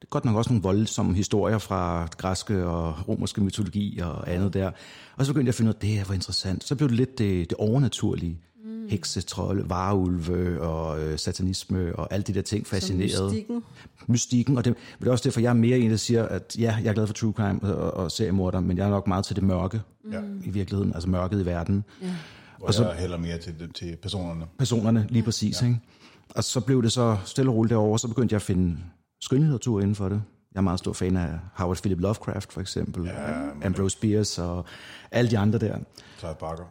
Det 0.00 0.04
er 0.04 0.10
godt 0.10 0.24
nok 0.24 0.36
også 0.36 0.50
nogle 0.52 0.62
voldsomme 0.62 1.14
historier 1.14 1.58
fra 1.58 2.06
græske 2.06 2.66
og 2.66 3.08
romerske 3.08 3.40
mytologi 3.40 3.98
og 3.98 4.32
andet 4.32 4.54
der. 4.54 4.70
Og 5.16 5.26
så 5.26 5.32
begyndte 5.32 5.46
jeg 5.46 5.52
at 5.52 5.54
finde 5.54 5.68
ud 5.68 5.74
af, 5.74 5.78
at 5.78 5.82
det 5.82 5.90
her 5.90 6.04
var 6.04 6.14
interessant. 6.14 6.64
Så 6.64 6.76
blev 6.76 6.88
det 6.88 6.96
lidt 6.96 7.18
det, 7.18 7.50
det 7.50 7.58
overnaturlige. 7.58 8.38
Mm. 8.68 8.88
Hekse, 8.88 9.20
trolde, 9.20 9.70
varulve 9.70 10.60
og 10.62 11.00
øh, 11.00 11.18
satanisme 11.18 11.96
og 11.96 12.12
alle 12.12 12.22
de 12.24 12.34
der 12.34 12.42
ting 12.42 12.66
fascinerede 12.66 13.24
mystikken. 13.24 13.62
mystikken, 14.06 14.58
og 14.58 14.64
det, 14.64 14.70
men 14.72 15.00
det 15.00 15.06
er 15.08 15.12
også 15.12 15.24
derfor, 15.24 15.40
jeg 15.40 15.48
er 15.50 15.54
mere 15.54 15.78
en, 15.78 15.90
der 15.90 15.96
siger, 15.96 16.26
at 16.26 16.56
ja, 16.58 16.76
jeg 16.82 16.88
er 16.90 16.94
glad 16.94 17.06
for 17.06 17.14
true 17.14 17.32
crime 17.32 17.62
og, 17.62 17.94
og 18.04 18.10
seriemorder, 18.12 18.60
men 18.60 18.76
jeg 18.76 18.86
er 18.86 18.90
nok 18.90 19.06
meget 19.06 19.24
til 19.24 19.36
det 19.36 19.44
mørke 19.44 19.80
Ja. 20.12 20.20
i 20.44 20.50
virkeligheden, 20.50 20.94
altså 20.94 21.08
mørket 21.08 21.42
i 21.42 21.46
verden. 21.46 21.84
Ja. 22.02 22.06
Og 22.60 22.74
så 22.74 22.88
jeg 22.88 22.96
hælder 22.96 23.18
mere 23.18 23.38
til, 23.38 23.54
til 23.74 23.96
personerne. 24.02 24.44
Personerne, 24.58 25.06
lige 25.10 25.22
præcis. 25.22 25.62
Ja. 25.62 25.66
Ikke? 25.66 25.80
Og 26.34 26.44
så 26.44 26.60
blev 26.60 26.82
det 26.82 26.92
så 26.92 27.16
stille 27.24 27.50
og 27.50 27.54
roligt 27.56 27.70
derovre, 27.70 27.98
så 27.98 28.08
begyndte 28.08 28.32
jeg 28.32 28.36
at 28.36 28.42
finde 28.42 28.76
skønlitteratur 29.20 29.80
inden 29.80 29.94
for 29.94 30.08
det. 30.08 30.22
Jeg 30.54 30.60
er 30.60 30.62
meget 30.62 30.78
stor 30.78 30.92
fan 30.92 31.16
af 31.16 31.38
Howard 31.54 31.76
Philip 31.76 32.00
Lovecraft, 32.00 32.52
for 32.52 32.60
eksempel, 32.60 33.04
ja, 33.04 33.66
Ambrose 33.66 33.98
Bierce 34.00 34.42
og 34.42 34.64
alle 35.10 35.30
de 35.30 35.38
andre 35.38 35.58
der. 35.58 35.78
Clive 36.18 36.34
Barker. 36.40 36.64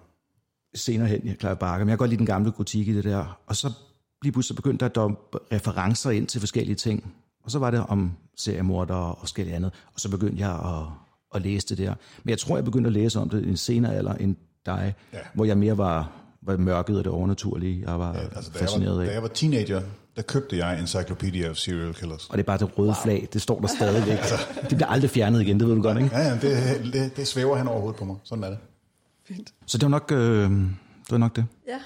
Senere 0.77 1.07
hen, 1.07 1.21
jeg 1.25 1.37
klarer 1.37 1.55
Barker, 1.55 1.85
men 1.85 1.89
jeg 1.89 1.93
kan 1.93 1.97
godt 1.97 2.09
lide 2.09 2.17
den 2.17 2.25
gamle 2.25 2.51
gotik 2.51 2.87
i 2.87 2.93
det 2.93 3.03
der. 3.03 3.39
Og 3.47 3.55
så 3.55 3.71
lige 4.23 4.31
pludselig 4.31 4.55
begyndte 4.55 4.79
der 4.79 4.89
at 4.89 4.95
dumme 4.95 5.17
referencer 5.51 6.09
ind 6.11 6.27
til 6.27 6.39
forskellige 6.39 6.75
ting. 6.75 7.13
Og 7.43 7.51
så 7.51 7.59
var 7.59 7.71
det 7.71 7.83
om 7.87 8.11
seriemorder 8.37 8.95
og 8.95 9.17
forskellige 9.19 9.55
andet. 9.55 9.71
Og 9.93 9.99
så 9.99 10.09
begyndte 10.09 10.41
jeg 10.41 10.51
at, 10.51 10.83
at 11.35 11.41
læse 11.41 11.67
det 11.67 11.77
der. 11.77 11.93
Men 12.23 12.29
jeg 12.29 12.37
tror, 12.37 12.57
jeg 12.57 12.65
begyndte 12.65 12.87
at 12.87 12.93
læse 12.93 13.19
om 13.19 13.29
det 13.29 13.45
i 13.45 13.49
en 13.49 13.57
senere 13.57 13.95
alder 13.95 14.13
end 14.13 14.35
dig, 14.65 14.95
Ja. 15.13 15.17
hvor 15.33 15.45
jeg 15.45 15.57
mere 15.57 15.77
var, 15.77 16.11
var 16.41 16.57
mørket 16.57 16.97
og 16.97 17.03
det 17.03 17.11
overnaturlige, 17.13 17.83
jeg 17.87 17.99
var 17.99 18.13
ja, 18.13 18.19
Altså, 18.19 18.51
da, 18.51 18.59
jeg 18.59 18.59
fascineret 18.59 18.97
var, 18.97 19.03
da 19.03 19.09
af. 19.09 19.13
jeg 19.13 19.21
var 19.21 19.27
teenager, 19.27 19.81
der 20.15 20.21
købte 20.21 20.57
jeg 20.57 20.79
Encyclopedia 20.79 21.49
of 21.49 21.55
Serial 21.55 21.93
Killers. 21.93 22.27
Og 22.29 22.37
det 22.37 22.43
er 22.43 22.45
bare 22.45 22.57
det 22.57 22.77
røde 22.79 22.87
wow. 22.87 22.95
flag, 23.03 23.27
det 23.33 23.41
står 23.41 23.59
der 23.59 23.67
stadigvæk. 23.67 24.17
det 24.69 24.77
bliver 24.77 24.87
aldrig 24.87 25.09
fjernet 25.09 25.41
igen, 25.41 25.59
det 25.59 25.67
ved 25.67 25.75
du 25.75 25.81
godt, 25.81 25.97
ikke? 25.97 26.15
Ja, 26.17 26.27
ja, 26.27 26.33
det, 26.33 26.93
det, 26.93 27.17
det 27.17 27.27
svæver 27.27 27.55
han 27.55 27.67
overhovedet 27.67 27.99
på 27.99 28.05
mig. 28.05 28.15
Sådan 28.23 28.43
er 28.43 28.49
det. 28.49 28.57
Så 29.65 29.77
det 29.77 29.83
var 29.83 29.89
nok, 29.89 30.11
øh, 30.11 30.51
det, 30.51 31.11
var 31.11 31.17
nok 31.17 31.35
det. 31.35 31.45
Ja. 31.67 31.79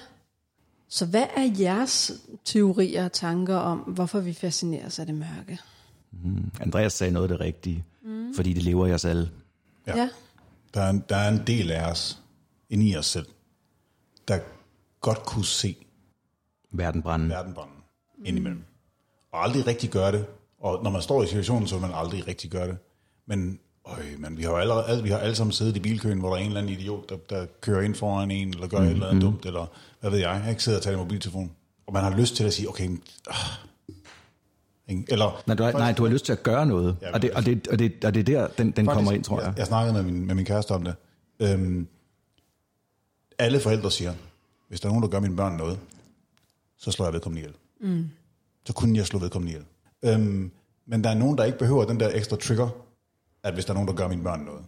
Så 0.88 1.06
hvad 1.06 1.26
er 1.36 1.52
jeres 1.60 2.12
teorier 2.46 3.06
og 3.06 3.12
tanker 3.12 3.56
om, 3.56 3.80
hvorfor 3.80 4.20
vi 4.20 4.34
fascineres 4.34 5.00
af 5.00 5.06
det 5.06 5.16
mørke? 5.16 5.60
Andreas 6.60 6.94
sagde 6.94 7.14
noget 7.14 7.32
af 7.32 7.38
det 7.38 7.40
rigtige, 7.40 7.86
mm. 8.04 8.34
fordi 8.36 8.54
det 8.54 8.64
lever 8.64 8.88
i 8.88 8.94
os 8.94 9.06
alle. 9.06 9.32
Ja. 9.88 9.98
ja. 9.98 10.10
Der 10.74 10.82
er, 10.82 10.90
en, 10.90 11.04
der 11.10 11.16
er 11.16 11.30
en 11.30 11.48
del 11.48 11.72
af 11.72 11.92
os, 11.92 12.22
inde 12.70 12.90
i 12.90 12.98
os 12.98 13.06
selv, 13.06 13.26
der 14.28 14.40
godt 15.02 15.26
kunne 15.26 15.46
se 15.46 15.76
Verden 16.72 17.02
brænde. 17.02 17.30
verden 17.30 17.54
brænde 17.54 17.74
indimellem. 18.26 18.64
Og 19.32 19.44
aldrig 19.44 19.68
rigtig 19.68 19.90
gøre 19.90 20.12
det. 20.12 20.26
Og 20.60 20.84
når 20.84 20.90
man 20.90 21.02
står 21.02 21.24
i 21.24 21.28
situationen, 21.28 21.68
så 21.68 21.76
vil 21.76 21.82
man 21.82 21.92
aldrig 21.94 22.28
rigtig 22.28 22.52
gøre 22.52 22.68
det. 22.68 22.78
Men 23.26 23.60
øj, 23.86 24.04
man, 24.18 24.38
vi 24.38 24.44
har 24.44 24.50
jo 24.50 24.58
allerede, 24.58 24.86
alle, 24.86 25.04
vi 25.04 25.10
har 25.10 25.18
alle 25.18 25.36
sammen 25.36 25.52
siddet 25.52 25.76
i 25.76 25.80
bilkøen, 25.80 26.20
hvor 26.20 26.30
der 26.30 26.36
er 26.36 26.40
en 26.40 26.48
eller 26.48 26.62
anden 26.62 26.74
idiot, 26.74 27.10
der, 27.10 27.18
der 27.30 27.46
kører 27.62 27.82
ind 27.82 27.96
foran 27.96 28.32
en, 28.32 28.50
eller 28.50 28.68
gør 28.68 28.80
mm, 28.80 28.86
et 28.86 28.92
eller 28.92 29.08
andet 29.08 29.22
dumt, 29.22 29.46
eller 29.46 29.66
hvad 30.00 30.12
ved 30.12 30.20
jeg, 30.20 30.42
jeg 30.44 30.50
ikke 30.50 30.64
sidder 30.64 30.78
og 30.78 30.84
taler 30.84 30.98
i 30.98 31.02
mobiltelefon. 31.02 31.52
Og 31.88 31.94
man 31.94 32.04
har 32.04 32.18
lyst 32.18 32.36
til 32.36 32.44
at 32.44 32.54
sige, 32.54 32.70
okay, 32.70 32.88
men, 32.88 33.02
ikke? 34.88 35.04
eller... 35.10 35.44
Nej, 35.48 35.56
du 35.56 35.64
har, 35.64 35.72
nej, 35.72 35.92
du 35.92 36.04
har 36.04 36.12
lyst 36.12 36.26
til 36.26 36.32
at 36.32 36.44
gøre 36.44 36.66
noget, 36.66 36.98
Ja, 37.02 37.14
og, 37.14 37.22
det, 37.22 37.32
og, 37.32 37.46
det, 37.46 37.68
og, 37.68 37.80
det, 37.80 38.06
og 38.06 38.14
det 38.14 38.20
er 38.20 38.24
der, 38.24 38.48
den, 38.48 38.72
den 38.72 38.86
kommer 38.86 39.12
ind, 39.12 39.24
tror 39.24 39.40
jeg. 39.40 39.48
Jeg, 39.48 39.58
jeg 39.58 39.68
snakkede 39.68 39.94
med 39.94 40.04
min, 40.04 40.28
med 40.28 40.36
min 40.36 40.46
kæreste 40.46 40.72
om 40.72 40.84
det. 40.84 40.96
Øhm, 41.40 41.88
alle 43.40 43.60
forældre 43.60 43.92
siger, 43.92 44.14
hvis 44.68 44.82
der 44.82 44.88
er 44.88 44.92
nogen, 44.92 45.04
der 45.04 45.10
gør 45.10 45.20
mine 45.20 45.36
børn 45.36 45.58
noget, 45.58 45.80
så 46.78 46.92
slår 46.92 47.06
jeg 47.06 47.14
vedkommende 47.14 47.42
ihjel. 47.42 47.56
Mm. 47.82 48.10
Så 48.66 48.74
kunne 48.74 48.98
jeg 48.98 49.06
slå 49.06 49.20
vedkommende 49.20 49.54
ihjel. 49.54 49.66
Øhm, 50.04 50.52
men 50.86 51.04
der 51.04 51.10
er 51.10 51.14
nogen, 51.14 51.38
der 51.38 51.44
ikke 51.44 51.58
behøver 51.58 51.86
den 51.86 52.00
der 52.00 52.10
ekstra 52.14 52.36
trigger, 52.36 52.70
at 53.44 53.54
hvis 53.54 53.66
der 53.66 53.72
er 53.72 53.76
nogen, 53.76 53.88
der 53.88 53.94
gør 53.94 54.08
mine 54.08 54.24
børn 54.24 54.40
noget. 54.40 54.62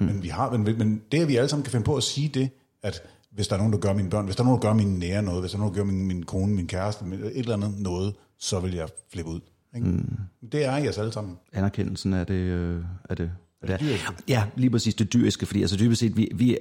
Mm. 0.00 0.06
Men, 0.06 0.22
vi 0.22 0.28
har, 0.28 0.50
men, 0.50 0.78
men 0.78 1.02
det, 1.12 1.20
at 1.20 1.28
vi 1.28 1.36
alle 1.36 1.48
sammen 1.48 1.62
kan 1.62 1.70
finde 1.70 1.84
på 1.84 1.96
at 1.96 2.02
sige 2.02 2.28
det, 2.28 2.50
at 2.82 3.02
hvis 3.30 3.48
der 3.48 3.54
er 3.54 3.58
nogen, 3.58 3.72
der 3.72 3.78
gør 3.78 3.92
mine 3.92 4.10
børn, 4.10 4.24
hvis 4.24 4.36
der 4.36 4.42
er 4.42 4.46
nogen, 4.46 4.62
der 4.62 4.68
gør 4.68 4.74
mine 4.74 4.98
nære 4.98 5.22
noget, 5.22 5.40
hvis 5.40 5.50
der 5.50 5.58
er 5.58 5.60
nogen, 5.60 5.74
der 5.74 5.80
gør 5.80 5.86
min, 5.86 6.06
min 6.06 6.22
kone, 6.22 6.54
min 6.54 6.66
kæreste, 6.66 7.04
et 7.04 7.38
eller 7.38 7.54
andet 7.54 7.74
noget, 7.78 8.14
så 8.38 8.60
vil 8.60 8.74
jeg 8.74 8.88
flippe 9.12 9.30
ud. 9.30 9.40
Ikke? 9.76 9.86
Mm. 9.86 10.16
Det 10.52 10.64
er 10.64 10.76
i 10.76 10.88
os 10.88 10.98
alle 10.98 11.12
sammen. 11.12 11.36
Anerkendelsen 11.52 12.14
af 12.14 12.26
det, 12.26 12.34
øh, 12.34 12.84
af 13.08 13.16
det, 13.16 13.32
Det 13.62 13.70
er. 13.70 14.12
Ja, 14.28 14.44
lige 14.56 14.70
præcis 14.70 14.94
det 14.94 15.12
dyriske, 15.12 15.46
fordi 15.46 15.60
altså 15.60 15.76
dybest 15.76 16.00
set, 16.00 16.16
vi, 16.16 16.28
vi, 16.34 16.58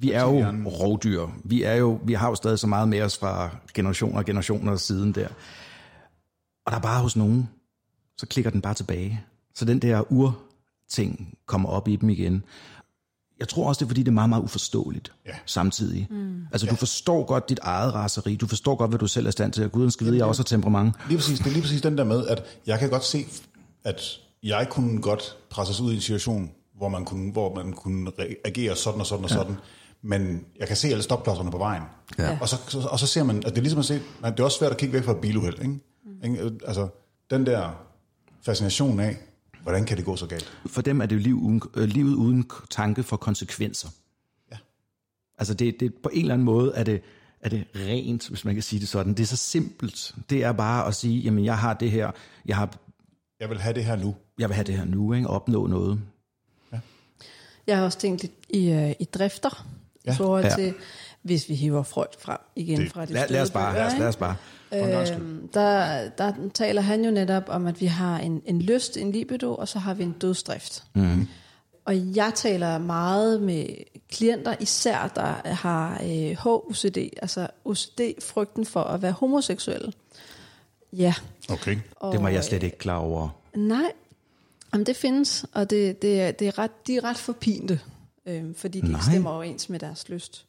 vi 0.00 0.12
er 0.12 0.22
jo 0.22 0.46
rovdyr. 0.66 1.26
Vi, 1.44 1.62
er 1.62 1.74
jo, 1.74 2.00
vi 2.04 2.12
har 2.12 2.28
jo 2.28 2.34
stadig 2.34 2.58
så 2.58 2.66
meget 2.66 2.88
med 2.88 3.02
os 3.02 3.18
fra 3.18 3.56
generationer 3.74 4.18
og 4.18 4.24
generationer 4.24 4.76
siden 4.76 5.12
der. 5.12 5.28
Og 6.66 6.72
der 6.72 6.76
er 6.76 6.82
bare 6.82 7.02
hos 7.02 7.16
nogen, 7.16 7.48
så 8.16 8.26
klikker 8.26 8.50
den 8.50 8.60
bare 8.60 8.74
tilbage. 8.74 9.20
Så 9.54 9.64
den 9.64 9.78
der 9.78 10.12
ur-ting 10.88 11.38
kommer 11.46 11.68
op 11.68 11.88
i 11.88 11.96
dem 11.96 12.08
igen. 12.08 12.42
Jeg 13.40 13.48
tror 13.48 13.68
også, 13.68 13.78
det 13.78 13.84
er, 13.84 13.88
fordi 13.88 14.02
det 14.02 14.08
er 14.08 14.12
meget, 14.12 14.28
meget 14.28 14.42
uforståeligt 14.42 15.12
Ja. 15.26 15.32
samtidig. 15.46 16.06
Mm. 16.10 16.42
Altså, 16.52 16.66
du 16.66 16.74
forstår 16.74 17.24
godt 17.24 17.48
dit 17.48 17.58
eget 17.62 17.94
raseri. 17.94 18.36
Du 18.36 18.46
forstår 18.46 18.76
godt, 18.76 18.90
hvad 18.90 18.98
du 18.98 19.06
selv 19.06 19.26
er 19.26 19.30
stand 19.30 19.52
til. 19.52 19.68
Guden 19.68 19.90
skal 19.90 20.06
vide, 20.06 20.16
jeg 20.16 20.26
også 20.26 20.42
har 20.42 20.44
temperament. 20.44 20.94
Lige 21.08 21.18
præcis, 21.18 21.38
det 21.38 21.46
er 21.46 21.50
lige 21.50 21.62
præcis 21.62 21.82
den 21.82 21.98
der 21.98 22.04
med, 22.04 22.26
at 22.26 22.44
jeg 22.66 22.78
kan 22.78 22.90
godt 22.90 23.04
se, 23.04 23.26
at 23.84 24.02
jeg 24.42 24.66
kunne 24.70 25.02
godt 25.02 25.36
presses 25.50 25.80
ud 25.80 25.92
i 25.92 25.94
en 25.94 26.00
situation, 26.00 26.50
hvor 26.76 26.88
man 26.88 27.04
kunne, 27.04 27.32
hvor 27.32 27.54
man 27.54 27.72
kunne 27.72 28.10
reagere 28.18 28.76
sådan 28.76 29.00
og 29.00 29.06
sådan 29.06 29.24
og 29.24 29.30
sådan, 29.30 29.56
men 30.02 30.44
jeg 30.58 30.68
kan 30.68 30.76
se 30.76 30.88
alle 30.88 31.02
stopklodserne 31.02 31.50
på 31.50 31.58
vejen. 31.58 31.82
Ja. 32.18 32.38
Og, 32.40 32.48
så, 32.48 32.56
så, 32.68 32.88
og 32.90 32.98
så 32.98 33.06
ser 33.06 33.22
man, 33.22 33.36
at 33.36 33.44
det 33.44 33.56
er 33.58 33.60
ligesom 33.62 33.78
at 33.78 33.84
se, 33.84 34.00
man, 34.22 34.32
det 34.32 34.40
er 34.40 34.44
også 34.44 34.58
svært 34.58 34.70
at 34.70 34.76
kigge 34.78 34.92
væk 34.92 35.04
fra 35.04 35.12
et 35.12 35.18
biluheld, 35.18 35.58
ikke? 35.62 35.78
Mm. 36.44 36.58
Altså, 36.66 36.88
den 37.30 37.46
der 37.46 37.70
fascination 38.42 39.00
af, 39.00 39.16
hvordan 39.68 39.84
kan 39.86 39.96
det 39.96 40.04
gå 40.04 40.16
så 40.16 40.26
galt? 40.26 40.52
For 40.66 40.82
dem 40.82 41.00
er 41.00 41.06
det 41.06 41.16
jo 41.16 41.20
liv 41.20 41.34
uden, 41.38 41.62
øh, 41.76 41.88
livet 41.88 42.14
uden 42.14 42.50
tanke 42.70 43.02
for 43.02 43.16
konsekvenser. 43.16 43.88
Ja. 44.52 44.56
Altså 45.38 45.54
det, 45.54 45.80
det, 45.80 45.94
på 46.02 46.08
en 46.12 46.20
eller 46.20 46.34
anden 46.34 46.44
måde 46.44 46.72
er 46.74 46.84
det, 46.84 47.02
er 47.40 47.48
det 47.48 47.64
rent, 47.76 48.28
hvis 48.28 48.44
man 48.44 48.54
kan 48.54 48.62
sige 48.62 48.80
det 48.80 48.88
sådan. 48.88 49.14
Det 49.14 49.20
er 49.22 49.26
så 49.26 49.36
simpelt. 49.36 50.14
Det 50.30 50.44
er 50.44 50.52
bare 50.52 50.86
at 50.86 50.94
sige, 50.94 51.20
jamen 51.20 51.44
jeg 51.44 51.58
har 51.58 51.74
det 51.74 51.90
her, 51.90 52.10
jeg, 52.46 52.56
har, 52.56 52.76
Jeg 53.40 53.50
vil 53.50 53.58
have 53.60 53.74
det 53.74 53.84
her 53.84 53.96
nu. 53.96 54.16
jeg 54.38 54.48
vil 54.48 54.54
have 54.54 54.64
det 54.64 54.74
her 54.76 54.84
nu, 54.84 55.12
ikke? 55.12 55.28
opnå 55.28 55.66
noget. 55.66 56.00
Jeg 57.66 57.76
har 57.76 57.84
også 57.84 57.98
tænkt 57.98 58.22
lidt 58.22 58.32
i, 58.48 58.70
øh, 58.70 58.90
i 59.00 59.04
drifter, 59.04 59.66
ja. 60.06 60.10
i 60.10 60.14
Ja. 60.14 60.18
forhold 60.18 60.44
Ja. 60.44 60.72
Hvis 61.28 61.48
vi 61.48 61.54
hiver 61.54 61.82
Freud 61.82 62.06
frem 62.18 62.38
igen 62.56 62.80
Det- 62.80 62.92
fra 62.92 63.04
de 63.04 63.12
Lad, 63.12 63.28
lad 63.28 63.42
os 63.42 63.50
bare, 63.50 63.74
lad 63.74 63.86
os, 63.86 63.92
lad 63.98 64.08
os 64.08 64.16
bare. 64.16 64.36
Øhm, 64.74 65.48
der, 65.54 66.08
der 66.08 66.32
taler 66.54 66.82
han 66.82 67.04
jo 67.04 67.10
netop 67.10 67.42
om, 67.48 67.66
at 67.66 67.80
vi 67.80 67.86
har 67.86 68.18
en, 68.18 68.42
en 68.46 68.62
lyst, 68.62 68.96
en 68.96 69.12
libido, 69.12 69.54
og 69.54 69.68
så 69.68 69.78
har 69.78 69.94
vi 69.94 70.02
en 70.02 70.12
dødsdrift. 70.12 70.84
Mm. 70.94 71.26
Og 71.84 72.16
jeg 72.16 72.32
taler 72.34 72.78
meget 72.78 73.42
med 73.42 73.66
klienter, 74.12 74.54
især 74.60 75.08
der 75.14 75.50
har 75.54 76.00
øh, 76.04 76.36
HOCD, 76.36 76.96
altså 77.22 77.46
OCD-frygten 77.64 78.66
for 78.66 78.80
at 78.82 79.02
være 79.02 79.12
homoseksuel. 79.12 79.94
Ja. 80.92 81.14
Okay. 81.50 81.76
Og, 81.96 82.12
Det 82.12 82.22
var 82.22 82.28
jeg 82.28 82.44
slet 82.44 82.62
ikke 82.62 82.78
klar 82.78 82.96
over. 82.98 83.28
Nej, 83.56 83.92
Jamen, 84.72 84.86
det 84.86 84.96
findes, 84.96 85.44
og 85.54 85.70
det, 85.70 86.02
det 86.02 86.20
er, 86.20 86.30
det 86.30 86.48
er 86.48 86.58
ret, 86.58 86.86
de 86.86 86.96
er 86.96 87.04
ret 87.04 87.16
forpinte, 87.16 87.80
øhm, 88.26 88.54
fordi 88.54 88.80
de 88.80 88.86
Nej. 88.90 88.98
ikke 89.00 89.10
stemmer 89.10 89.30
overens 89.30 89.68
med 89.68 89.78
deres 89.78 90.08
lyst. 90.08 90.44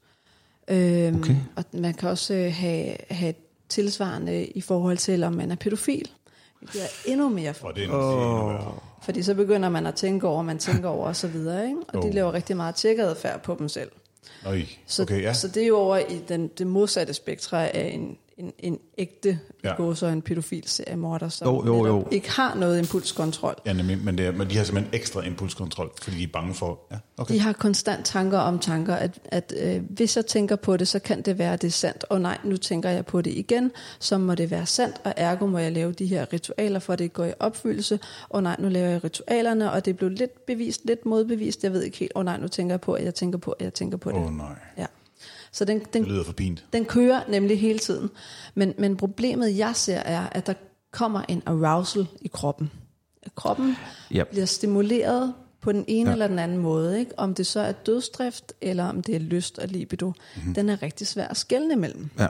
Øhm, 0.69 1.17
Okay. 1.19 1.35
Og 1.55 1.63
man 1.73 1.93
kan 1.93 2.09
også 2.09 2.33
øh, 2.33 2.53
have, 2.53 2.95
have 3.09 3.33
tilsvarende 3.69 4.45
i 4.45 4.61
forhold 4.61 4.97
til, 4.97 5.23
om 5.23 5.33
man 5.33 5.51
er 5.51 5.55
pædofil. 5.55 6.09
Det 6.61 6.69
bliver 6.69 6.83
endnu 7.05 7.29
mere 7.29 7.53
for, 7.53 7.67
Og 7.67 7.75
det 7.75 7.89
oh. 7.91 8.61
fordi 9.01 9.23
så 9.23 9.33
begynder 9.33 9.69
man 9.69 9.85
at 9.87 9.95
tænke 9.95 10.27
over, 10.27 10.41
man 10.43 10.57
tænker 10.57 10.89
over 10.89 11.07
og 11.07 11.15
så 11.15 11.27
videre, 11.27 11.65
ikke? 11.67 11.79
og 11.87 12.01
de 12.03 12.07
Jo. 12.07 12.13
laver 12.13 12.33
rigtig 12.33 12.57
meget 12.57 12.75
tjekadfærd 12.75 13.43
på 13.43 13.55
dem 13.59 13.69
selv. 13.69 13.91
Øj, 14.45 14.61
Så, 14.85 15.01
okay, 15.01 15.21
ja. 15.21 15.33
så 15.33 15.47
det 15.47 15.63
er 15.63 15.67
jo 15.67 15.77
over 15.77 15.97
i 15.97 16.21
den, 16.27 16.47
det 16.47 16.67
modsatte 16.67 17.13
spektra 17.13 17.65
af 17.65 17.91
en, 17.93 18.17
en, 18.39 18.53
en 18.59 18.79
ægte 18.97 19.39
Ja. 19.63 19.83
ja. 19.83 19.95
så 19.95 20.07
en 20.07 20.21
pædofil 20.21 20.63
seriemorder, 20.67 21.29
som 21.29 21.47
Jo, 21.47 21.65
jo, 21.65 21.85
jo. 21.87 22.07
ikke 22.11 22.31
har 22.31 22.55
noget 22.55 22.79
impulskontrol. 22.79 23.55
Ja, 23.65 23.73
nemlig, 23.73 23.97
men, 24.03 24.17
det 24.17 24.25
er, 24.25 24.31
men 24.31 24.49
de 24.49 24.57
har 24.57 24.63
simpelthen 24.63 24.95
ekstra 24.95 25.21
impulskontrol, 25.25 25.91
fordi 26.01 26.17
de 26.17 26.23
er 26.23 26.27
bange 26.33 26.53
for... 26.53 26.79
Ja, 26.91 26.97
okay. 27.17 27.33
De 27.33 27.39
har 27.39 27.53
konstant 27.53 28.05
tanker 28.05 28.37
om 28.37 28.59
tanker, 28.59 28.95
at, 28.95 29.19
at 29.25 29.53
øh, 29.59 29.81
hvis 29.89 30.15
jeg 30.15 30.25
tænker 30.25 30.55
på 30.55 30.77
det, 30.77 30.87
så 30.87 30.99
kan 30.99 31.21
det 31.21 31.37
være, 31.37 31.53
at 31.53 31.61
det 31.61 31.67
er 31.67 31.71
sandt. 31.71 32.05
Og 32.09 32.21
nej, 32.21 32.37
nu 32.43 32.57
tænker 32.57 32.89
jeg 32.89 33.05
på 33.05 33.21
det 33.21 33.31
igen, 33.31 33.71
så 33.99 34.17
må 34.17 34.35
det 34.35 34.51
være 34.51 34.65
sandt, 34.65 34.95
og 35.03 35.13
ergo 35.17 35.45
må 35.45 35.57
jeg 35.57 35.71
lave 35.71 35.91
de 35.91 36.05
her 36.05 36.33
ritualer, 36.33 36.79
for 36.79 36.93
at 36.93 36.99
det 36.99 37.13
går 37.13 37.25
i 37.25 37.33
opfyldelse. 37.39 37.99
Og 38.29 38.43
nej, 38.43 38.55
nu 38.59 38.69
laver 38.69 38.89
jeg 38.89 39.03
ritualerne, 39.03 39.71
og 39.71 39.85
det 39.85 39.97
blev 39.97 40.09
lidt 40.09 40.45
bevist, 40.45 40.81
lidt 40.85 41.05
modbevist, 41.05 41.63
jeg 41.63 41.73
ved 41.73 41.83
ikke 41.83 41.97
helt. 41.97 42.11
Og 42.15 42.25
nej, 42.25 42.37
nu 42.37 42.47
tænker 42.47 42.73
jeg 42.73 42.81
på, 42.81 42.93
at 42.93 43.05
jeg 43.05 43.15
tænker 43.15 43.37
på, 43.37 43.51
at 43.51 43.65
jeg 43.65 43.73
tænker 43.73 43.97
på 43.97 44.11
det. 44.11 44.17
Åh 44.17 44.25
oh, 44.25 44.37
nej, 44.37 44.55
Ja. 44.77 44.85
Så 45.51 45.65
den, 45.65 45.79
den, 45.93 46.03
det 46.03 46.11
lyder 46.11 46.23
for 46.23 46.33
pint. 46.33 46.65
den 46.73 46.85
kører 46.85 47.21
nemlig 47.29 47.59
hele 47.59 47.79
tiden. 47.79 48.09
Men, 48.55 48.73
men 48.77 48.97
problemet, 48.97 49.57
jeg 49.57 49.75
ser, 49.75 49.97
er, 49.99 50.27
at 50.31 50.47
der 50.47 50.53
kommer 50.91 51.21
en 51.27 51.43
arousal 51.45 52.07
i 52.21 52.27
kroppen. 52.27 52.71
Kroppen 53.35 53.75
Ja. 54.13 54.23
bliver 54.23 54.45
stimuleret 54.45 55.33
på 55.61 55.71
den 55.71 55.85
ene 55.87 56.09
ja. 56.09 56.13
eller 56.13 56.27
den 56.27 56.39
anden 56.39 56.57
måde. 56.57 56.99
Ikke? 56.99 57.11
Om 57.19 57.33
det 57.35 57.47
så 57.47 57.59
er 57.59 57.71
dødsdrift, 57.71 58.53
eller 58.61 58.85
om 58.85 59.03
det 59.03 59.15
er 59.15 59.19
lyst 59.19 59.59
og 59.59 59.67
libido. 59.67 60.13
Mm-hmm. 60.35 60.53
Den 60.53 60.69
er 60.69 60.81
rigtig 60.83 61.07
svær 61.07 61.27
at 61.27 61.37
skelne 61.37 61.73
imellem. 61.73 62.09
Ja. 62.19 62.27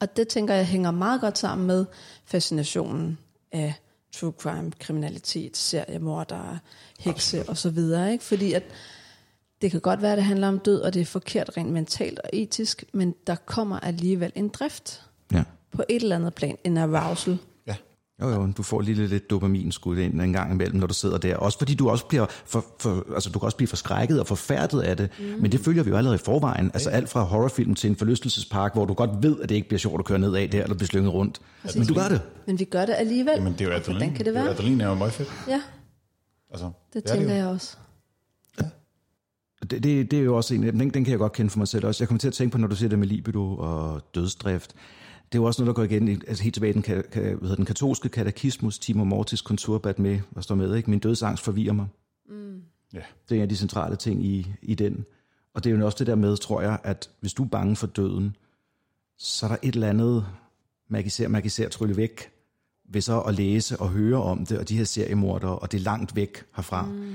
Og 0.00 0.16
det 0.16 0.28
tænker 0.28 0.54
jeg 0.54 0.66
hænger 0.66 0.90
meget 0.90 1.20
godt 1.20 1.38
sammen 1.38 1.66
med 1.66 1.84
fascinationen 2.24 3.18
af 3.52 3.74
true 4.12 4.32
crime, 4.38 4.72
kriminalitet, 4.80 5.56
seriemordere, 5.56 6.58
hekse 7.00 7.48
og 7.48 7.56
så 7.56 7.70
videre. 7.70 8.12
Ikke? 8.12 8.24
Fordi 8.24 8.52
at 8.52 8.62
det 9.62 9.70
kan 9.70 9.80
godt 9.80 10.02
være, 10.02 10.12
at 10.12 10.16
det 10.18 10.24
handler 10.24 10.48
om 10.48 10.58
død, 10.58 10.80
og 10.80 10.94
det 10.94 11.02
er 11.02 11.06
forkert 11.06 11.50
rent 11.56 11.72
mentalt 11.72 12.18
og 12.18 12.30
etisk, 12.32 12.84
men 12.92 13.14
der 13.26 13.34
kommer 13.46 13.80
alligevel 13.80 14.32
en 14.34 14.48
drift 14.48 15.02
ja. 15.32 15.44
på 15.72 15.82
et 15.88 16.02
eller 16.02 16.16
andet 16.16 16.34
plan, 16.34 16.56
en 16.64 16.76
arousal. 16.76 17.38
Ja, 17.66 17.74
Jo, 18.20 18.28
jo, 18.28 18.52
du 18.56 18.62
får 18.62 18.80
lige 18.80 19.06
lidt 19.06 19.30
dopaminskud 19.30 19.98
ind 19.98 20.20
en 20.20 20.32
gang 20.32 20.52
imellem, 20.52 20.76
når 20.80 20.86
du 20.86 20.94
sidder 20.94 21.18
der. 21.18 21.36
Også 21.36 21.58
fordi 21.58 21.74
du 21.74 21.90
også 21.90 22.06
bliver, 22.06 22.26
for, 22.46 22.64
for, 22.80 23.06
altså 23.14 23.30
du 23.30 23.38
kan 23.38 23.46
også 23.46 23.56
blive 23.56 23.68
forskrækket 23.68 24.20
og 24.20 24.26
forfærdet 24.26 24.80
af 24.82 24.96
det. 24.96 25.10
Mm. 25.18 25.24
Men 25.24 25.52
det 25.52 25.60
følger 25.60 25.82
vi 25.82 25.90
jo 25.90 25.96
allerede 25.96 26.14
i 26.14 26.24
forvejen. 26.24 26.70
Altså 26.74 26.90
alt 26.90 27.08
fra 27.08 27.22
horrorfilm 27.22 27.74
til 27.74 27.90
en 27.90 27.96
forlystelsespark, 27.96 28.74
hvor 28.74 28.84
du 28.84 28.94
godt 28.94 29.10
ved, 29.22 29.40
at 29.40 29.48
det 29.48 29.54
ikke 29.54 29.68
bliver 29.68 29.78
sjovt 29.78 29.98
at 29.98 30.04
køre 30.04 30.18
ned 30.18 30.34
af 30.34 30.50
der, 30.50 30.62
eller 30.62 30.76
blive 30.76 30.88
slynget 30.88 31.12
rundt. 31.12 31.40
Præcis. 31.62 31.78
Men 31.78 31.86
du 31.88 31.94
gør 31.94 32.08
det. 32.08 32.20
Men 32.46 32.58
vi 32.58 32.64
gør 32.64 32.86
det 32.86 32.94
alligevel. 32.98 33.34
Jamen, 33.36 33.52
det 33.52 33.60
er 33.60 33.64
jo 33.64 33.70
adrenalin. 33.70 33.96
Hvordan 33.96 34.14
kan 34.16 34.24
det 34.26 34.36
er 34.36 34.40
jo- 34.40 34.44
være? 34.44 34.54
Adrenalin 34.54 34.80
er 34.80 34.88
jo 34.88 34.94
meget 34.94 35.12
fedt. 35.12 35.28
Ja, 35.48 35.62
Altså, 36.50 36.70
det 36.92 37.04
er 37.04 37.14
tænker 37.14 37.30
jo. 37.30 37.36
jeg 37.36 37.46
også. 37.46 37.76
Det, 39.70 39.82
det, 39.82 40.10
det 40.10 40.18
er 40.18 40.22
jo 40.22 40.36
også 40.36 40.54
en 40.54 40.64
af 40.64 40.72
dem. 40.72 40.78
Den, 40.78 40.90
den 40.90 41.04
kan 41.04 41.10
jeg 41.10 41.18
godt 41.18 41.32
kende 41.32 41.50
for 41.50 41.58
mig 41.58 41.68
selv 41.68 41.86
også. 41.86 42.04
Jeg 42.04 42.08
kommer 42.08 42.18
til 42.18 42.28
at 42.28 42.34
tænke 42.34 42.52
på, 42.52 42.58
når 42.58 42.68
du 42.68 42.76
siger 42.76 42.88
det 42.88 42.98
med 42.98 43.06
libido 43.06 43.56
og 43.56 44.02
dødsdrift. 44.14 44.74
Det 45.32 45.38
er 45.38 45.42
jo 45.42 45.44
også 45.44 45.62
noget, 45.62 45.76
der 45.76 45.82
går 45.82 45.94
igen 45.94 46.08
altså 46.08 46.42
helt 46.42 46.54
tilbage 46.54 46.70
i 46.70 46.72
den, 46.72 46.82
ka, 46.82 47.02
ka, 47.02 47.20
hvad 47.20 47.40
hedder 47.40 47.54
den 47.56 47.64
katolske 47.64 48.08
katekismus, 48.08 48.78
Timor 48.78 49.04
Mortis 49.04 49.40
konturbat 49.40 49.98
med, 49.98 50.20
og 50.36 50.44
står 50.44 50.54
med, 50.54 50.74
ikke? 50.74 50.90
Min 50.90 50.98
dødsangst 50.98 51.44
forvirrer 51.44 51.72
mig. 51.72 51.86
Ja, 52.94 53.02
Det 53.28 53.34
er 53.34 53.36
en 53.36 53.42
af 53.42 53.48
de 53.48 53.56
centrale 53.56 53.96
ting 53.96 54.24
i, 54.24 54.52
i 54.62 54.74
den. 54.74 55.04
Og 55.54 55.64
det 55.64 55.72
er 55.72 55.76
jo 55.76 55.84
også 55.84 55.98
det 55.98 56.06
der 56.06 56.14
med, 56.14 56.36
tror 56.36 56.60
jeg, 56.60 56.78
at 56.84 57.10
hvis 57.20 57.34
du 57.34 57.44
er 57.44 57.48
bange 57.48 57.76
for 57.76 57.86
døden, 57.86 58.36
så 59.18 59.46
er 59.46 59.50
der 59.50 59.56
et 59.62 59.74
eller 59.74 59.88
andet 59.88 60.26
magiser, 60.88 61.28
magiser 61.28 61.68
trylle 61.68 61.96
væk, 61.96 62.30
ved 62.88 63.00
så 63.00 63.20
at 63.20 63.34
læse 63.34 63.76
og 63.80 63.88
høre 63.88 64.22
om 64.22 64.46
det, 64.46 64.58
og 64.58 64.68
de 64.68 64.76
her 64.76 64.84
seriemordere, 64.84 65.58
og 65.58 65.72
det 65.72 65.78
er 65.80 65.82
langt 65.84 66.16
væk 66.16 66.44
herfra. 66.56 66.86
Mm. 66.86 67.14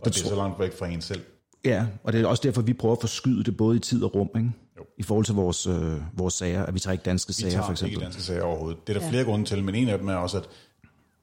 og 0.00 0.04
det 0.14 0.24
er 0.24 0.28
så 0.28 0.36
langt 0.36 0.60
væk 0.60 0.78
fra 0.78 0.86
en 0.86 1.00
selv. 1.00 1.22
Ja, 1.64 1.86
og 2.04 2.12
det 2.12 2.20
er 2.20 2.26
også 2.26 2.40
derfor, 2.44 2.62
vi 2.62 2.72
prøver 2.72 2.94
at 2.94 3.00
forskyde 3.00 3.44
det 3.44 3.56
både 3.56 3.76
i 3.76 3.80
tid 3.80 4.02
og 4.02 4.14
rum, 4.14 4.28
ikke? 4.36 4.50
Jo. 4.78 4.82
i 4.98 5.02
forhold 5.02 5.24
til 5.24 5.34
vores, 5.34 5.66
øh, 5.66 6.18
vores 6.18 6.34
sager, 6.34 6.66
at 6.66 6.74
vi 6.74 6.78
tager 6.78 6.92
ikke 6.92 7.04
danske 7.04 7.28
Vi 7.28 7.32
sager, 7.32 7.50
tager 7.50 7.64
for 7.64 7.70
eksempel. 7.72 7.92
ikke 7.92 8.04
danske 8.04 8.22
sager 8.22 8.42
overhovedet. 8.42 8.86
Det 8.86 8.96
er 8.96 8.98
der 8.98 9.06
Ja. 9.06 9.10
flere 9.12 9.24
grunde 9.24 9.44
til, 9.44 9.64
men 9.64 9.74
en 9.74 9.88
af 9.88 9.98
dem 9.98 10.08
er 10.08 10.14
også, 10.14 10.36
at 10.38 10.44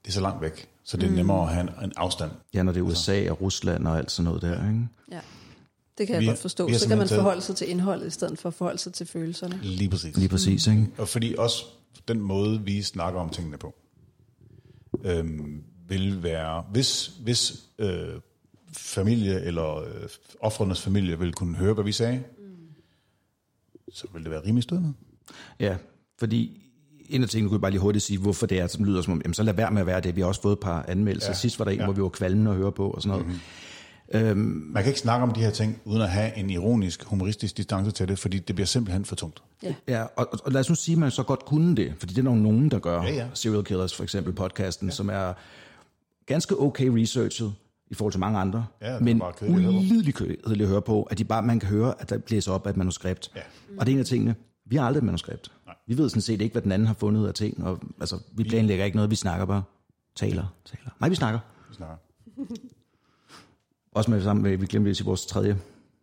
det 0.04 0.08
er 0.08 0.12
så 0.12 0.20
langt 0.20 0.42
væk, 0.42 0.68
så 0.84 0.96
det 0.96 1.06
er 1.06 1.10
nemmere 1.12 1.42
at 1.42 1.54
have 1.54 1.62
en, 1.62 1.84
en 1.84 1.92
afstand. 1.96 2.30
Ja, 2.54 2.62
når 2.62 2.72
det 2.72 2.80
er 2.80 2.84
USA 2.84 3.30
og 3.30 3.40
Rusland 3.40 3.86
og 3.86 3.98
alt 3.98 4.10
sådan 4.10 4.24
noget 4.24 4.42
der, 4.42 4.68
ikke? 4.68 4.88
Ja. 5.12 5.20
Det 5.98 6.06
kan 6.06 6.14
jeg 6.14 6.20
Vi 6.22 6.26
godt 6.26 6.38
forstå. 6.38 6.72
Så 6.72 6.88
kan 6.88 6.98
man 6.98 7.08
forholde 7.08 7.40
sig 7.40 7.56
til 7.56 7.70
indholdet, 7.70 8.06
i 8.06 8.10
stedet 8.10 8.38
for 8.38 8.48
at 8.48 8.54
forholde 8.54 8.78
sig 8.78 8.92
til 8.94 9.06
følelserne. 9.06 9.58
Lige 9.62 9.90
præcis. 9.90 10.16
Lige 10.16 10.28
præcis, 10.28 10.66
ikke? 10.66 10.86
Og 10.98 11.08
fordi 11.08 11.34
også 11.38 11.64
den 12.08 12.20
måde, 12.20 12.60
vi 12.64 12.82
snakker 12.82 13.20
om 13.20 13.30
tingene 13.30 13.56
på, 13.58 13.74
øhm, 15.04 15.62
vil 15.88 16.22
være, 16.22 16.64
hvis, 16.72 17.06
hvis 17.20 17.52
øh, 17.78 18.08
familie 18.76 19.44
eller 19.44 19.76
øh, 19.76 20.08
offrenes 20.40 20.82
familie 20.82 21.18
vil 21.18 21.32
kunne 21.32 21.56
høre, 21.56 21.74
hvad 21.74 21.84
vi 21.84 21.92
sagde, 21.92 22.22
så 23.92 24.06
vil 24.14 24.22
det 24.22 24.30
være 24.30 24.40
rimelig 24.44 24.62
stødende. 24.62 24.92
Ja, 25.60 25.76
fordi 26.18 26.62
en 27.08 27.22
af 27.22 27.28
tingene, 27.28 27.48
kunne 27.48 27.56
jeg 27.56 27.60
bare 27.60 27.70
lige 27.70 27.80
hurtigt 27.80 28.04
sige, 28.04 28.18
hvorfor 28.18 28.46
det 28.46 28.60
er, 28.60 28.66
som 28.66 28.84
lyder 28.84 29.02
som 29.02 29.12
om, 29.12 29.20
jamen 29.24 29.34
så 29.34 29.42
lad 29.42 29.54
være 29.54 29.70
med 29.70 29.80
at 29.80 29.86
være 29.86 30.00
det. 30.00 30.16
Vi 30.16 30.20
har 30.20 30.28
også 30.28 30.42
fået 30.42 30.52
et 30.52 30.60
par 30.60 30.84
anmeldelser. 30.88 31.28
Ja. 31.28 31.34
Sidst 31.34 31.58
var 31.58 31.64
der 31.64 31.72
en, 31.72 31.78
ja. 31.78 31.84
hvor 31.84 31.92
vi 31.92 32.02
var 32.02 32.08
kvalmende 32.08 32.50
at 32.50 32.56
høre 32.56 32.72
på 32.72 32.90
og 32.90 33.02
sådan 33.02 33.10
noget. 33.10 33.26
Mm-hmm. 33.26 33.40
Man 34.72 34.82
kan 34.82 34.86
ikke 34.86 35.00
snakke 35.00 35.22
om 35.22 35.32
de 35.32 35.40
her 35.40 35.50
ting, 35.50 35.80
uden 35.84 36.02
at 36.02 36.10
have 36.10 36.36
en 36.36 36.50
ironisk, 36.50 37.04
humoristisk 37.04 37.56
distance 37.56 37.90
til 37.90 38.08
det, 38.08 38.18
fordi 38.18 38.38
det 38.38 38.56
bliver 38.56 38.66
simpelthen 38.66 39.04
for 39.04 39.16
tungt. 39.16 39.42
Ja. 39.62 39.74
Ja, 39.88 40.04
og, 40.16 40.28
og 40.44 40.52
lad 40.52 40.60
os 40.60 40.68
nu 40.68 40.74
sige, 40.74 40.92
at 40.92 40.98
man 40.98 41.10
så 41.10 41.22
godt 41.22 41.44
kunne 41.44 41.76
det, 41.76 41.94
fordi 41.98 42.14
det 42.14 42.18
er 42.18 42.24
nok 42.24 42.36
nogen, 42.36 42.70
der 42.70 42.78
gør. 42.78 43.02
Ja, 43.02 43.14
ja. 43.14 43.26
Serial 43.34 43.64
Killers 43.64 43.94
for 43.94 44.02
eksempel, 44.02 44.32
podcasten, 44.32 44.88
ja. 44.88 44.94
som 44.94 45.08
er 45.08 45.32
ganske 46.26 46.60
okay 46.60 46.86
researchet 46.86 47.54
i 47.90 47.94
forhold 47.94 48.12
til 48.12 48.20
mange 48.20 48.38
andre, 48.38 48.66
Ja, 48.82 48.98
men 49.00 49.18
bare 49.18 49.32
kedeligt 49.32 49.56
at 49.58 49.62
høre 49.64 49.72
på. 49.72 49.78
ulideligt 49.78 50.16
kedeligt 50.16 50.62
at 50.62 50.68
høre 50.68 50.82
på, 50.82 51.02
at 51.02 51.18
de 51.18 51.24
bare, 51.24 51.42
man 51.42 51.60
kan 51.60 51.68
høre, 51.68 51.94
at 52.00 52.10
der 52.10 52.18
blæser 52.18 52.52
op 52.52 52.66
af 52.66 52.70
et 52.70 52.76
manuskript. 52.76 53.30
Ja. 53.36 53.40
Og 53.78 53.86
det 53.86 53.92
er 53.92 53.96
en 53.96 54.00
af 54.00 54.06
tingene, 54.06 54.34
vi 54.66 54.76
har 54.76 54.86
aldrig 54.86 54.98
et 54.98 55.04
manuskript. 55.04 55.52
Nej. 55.66 55.74
Vi 55.86 55.98
ved 55.98 56.08
sådan 56.08 56.22
set 56.22 56.40
ikke, 56.40 56.52
hvad 56.52 56.62
den 56.62 56.72
anden 56.72 56.86
har 56.86 56.94
fundet 56.94 57.28
af 57.28 57.34
ting, 57.34 57.64
og 57.64 57.78
altså, 58.00 58.18
vi 58.32 58.44
planlægger 58.44 58.84
ikke 58.84 58.96
noget, 58.96 59.10
vi 59.10 59.16
snakker 59.16 59.46
bare. 59.46 59.62
Taler, 60.16 60.54
taler. 60.64 60.90
Nej, 61.00 61.08
vi 61.08 61.14
snakker. 61.14 61.38
Vi 61.68 61.74
snakker. 61.74 61.96
Også 63.94 64.10
med 64.10 64.22
sammen 64.22 64.42
med, 64.42 64.56
vi 64.56 64.66
glemte 64.66 64.90
at 64.90 64.96
sige, 64.96 65.04
vores 65.06 65.26
tredje 65.26 65.58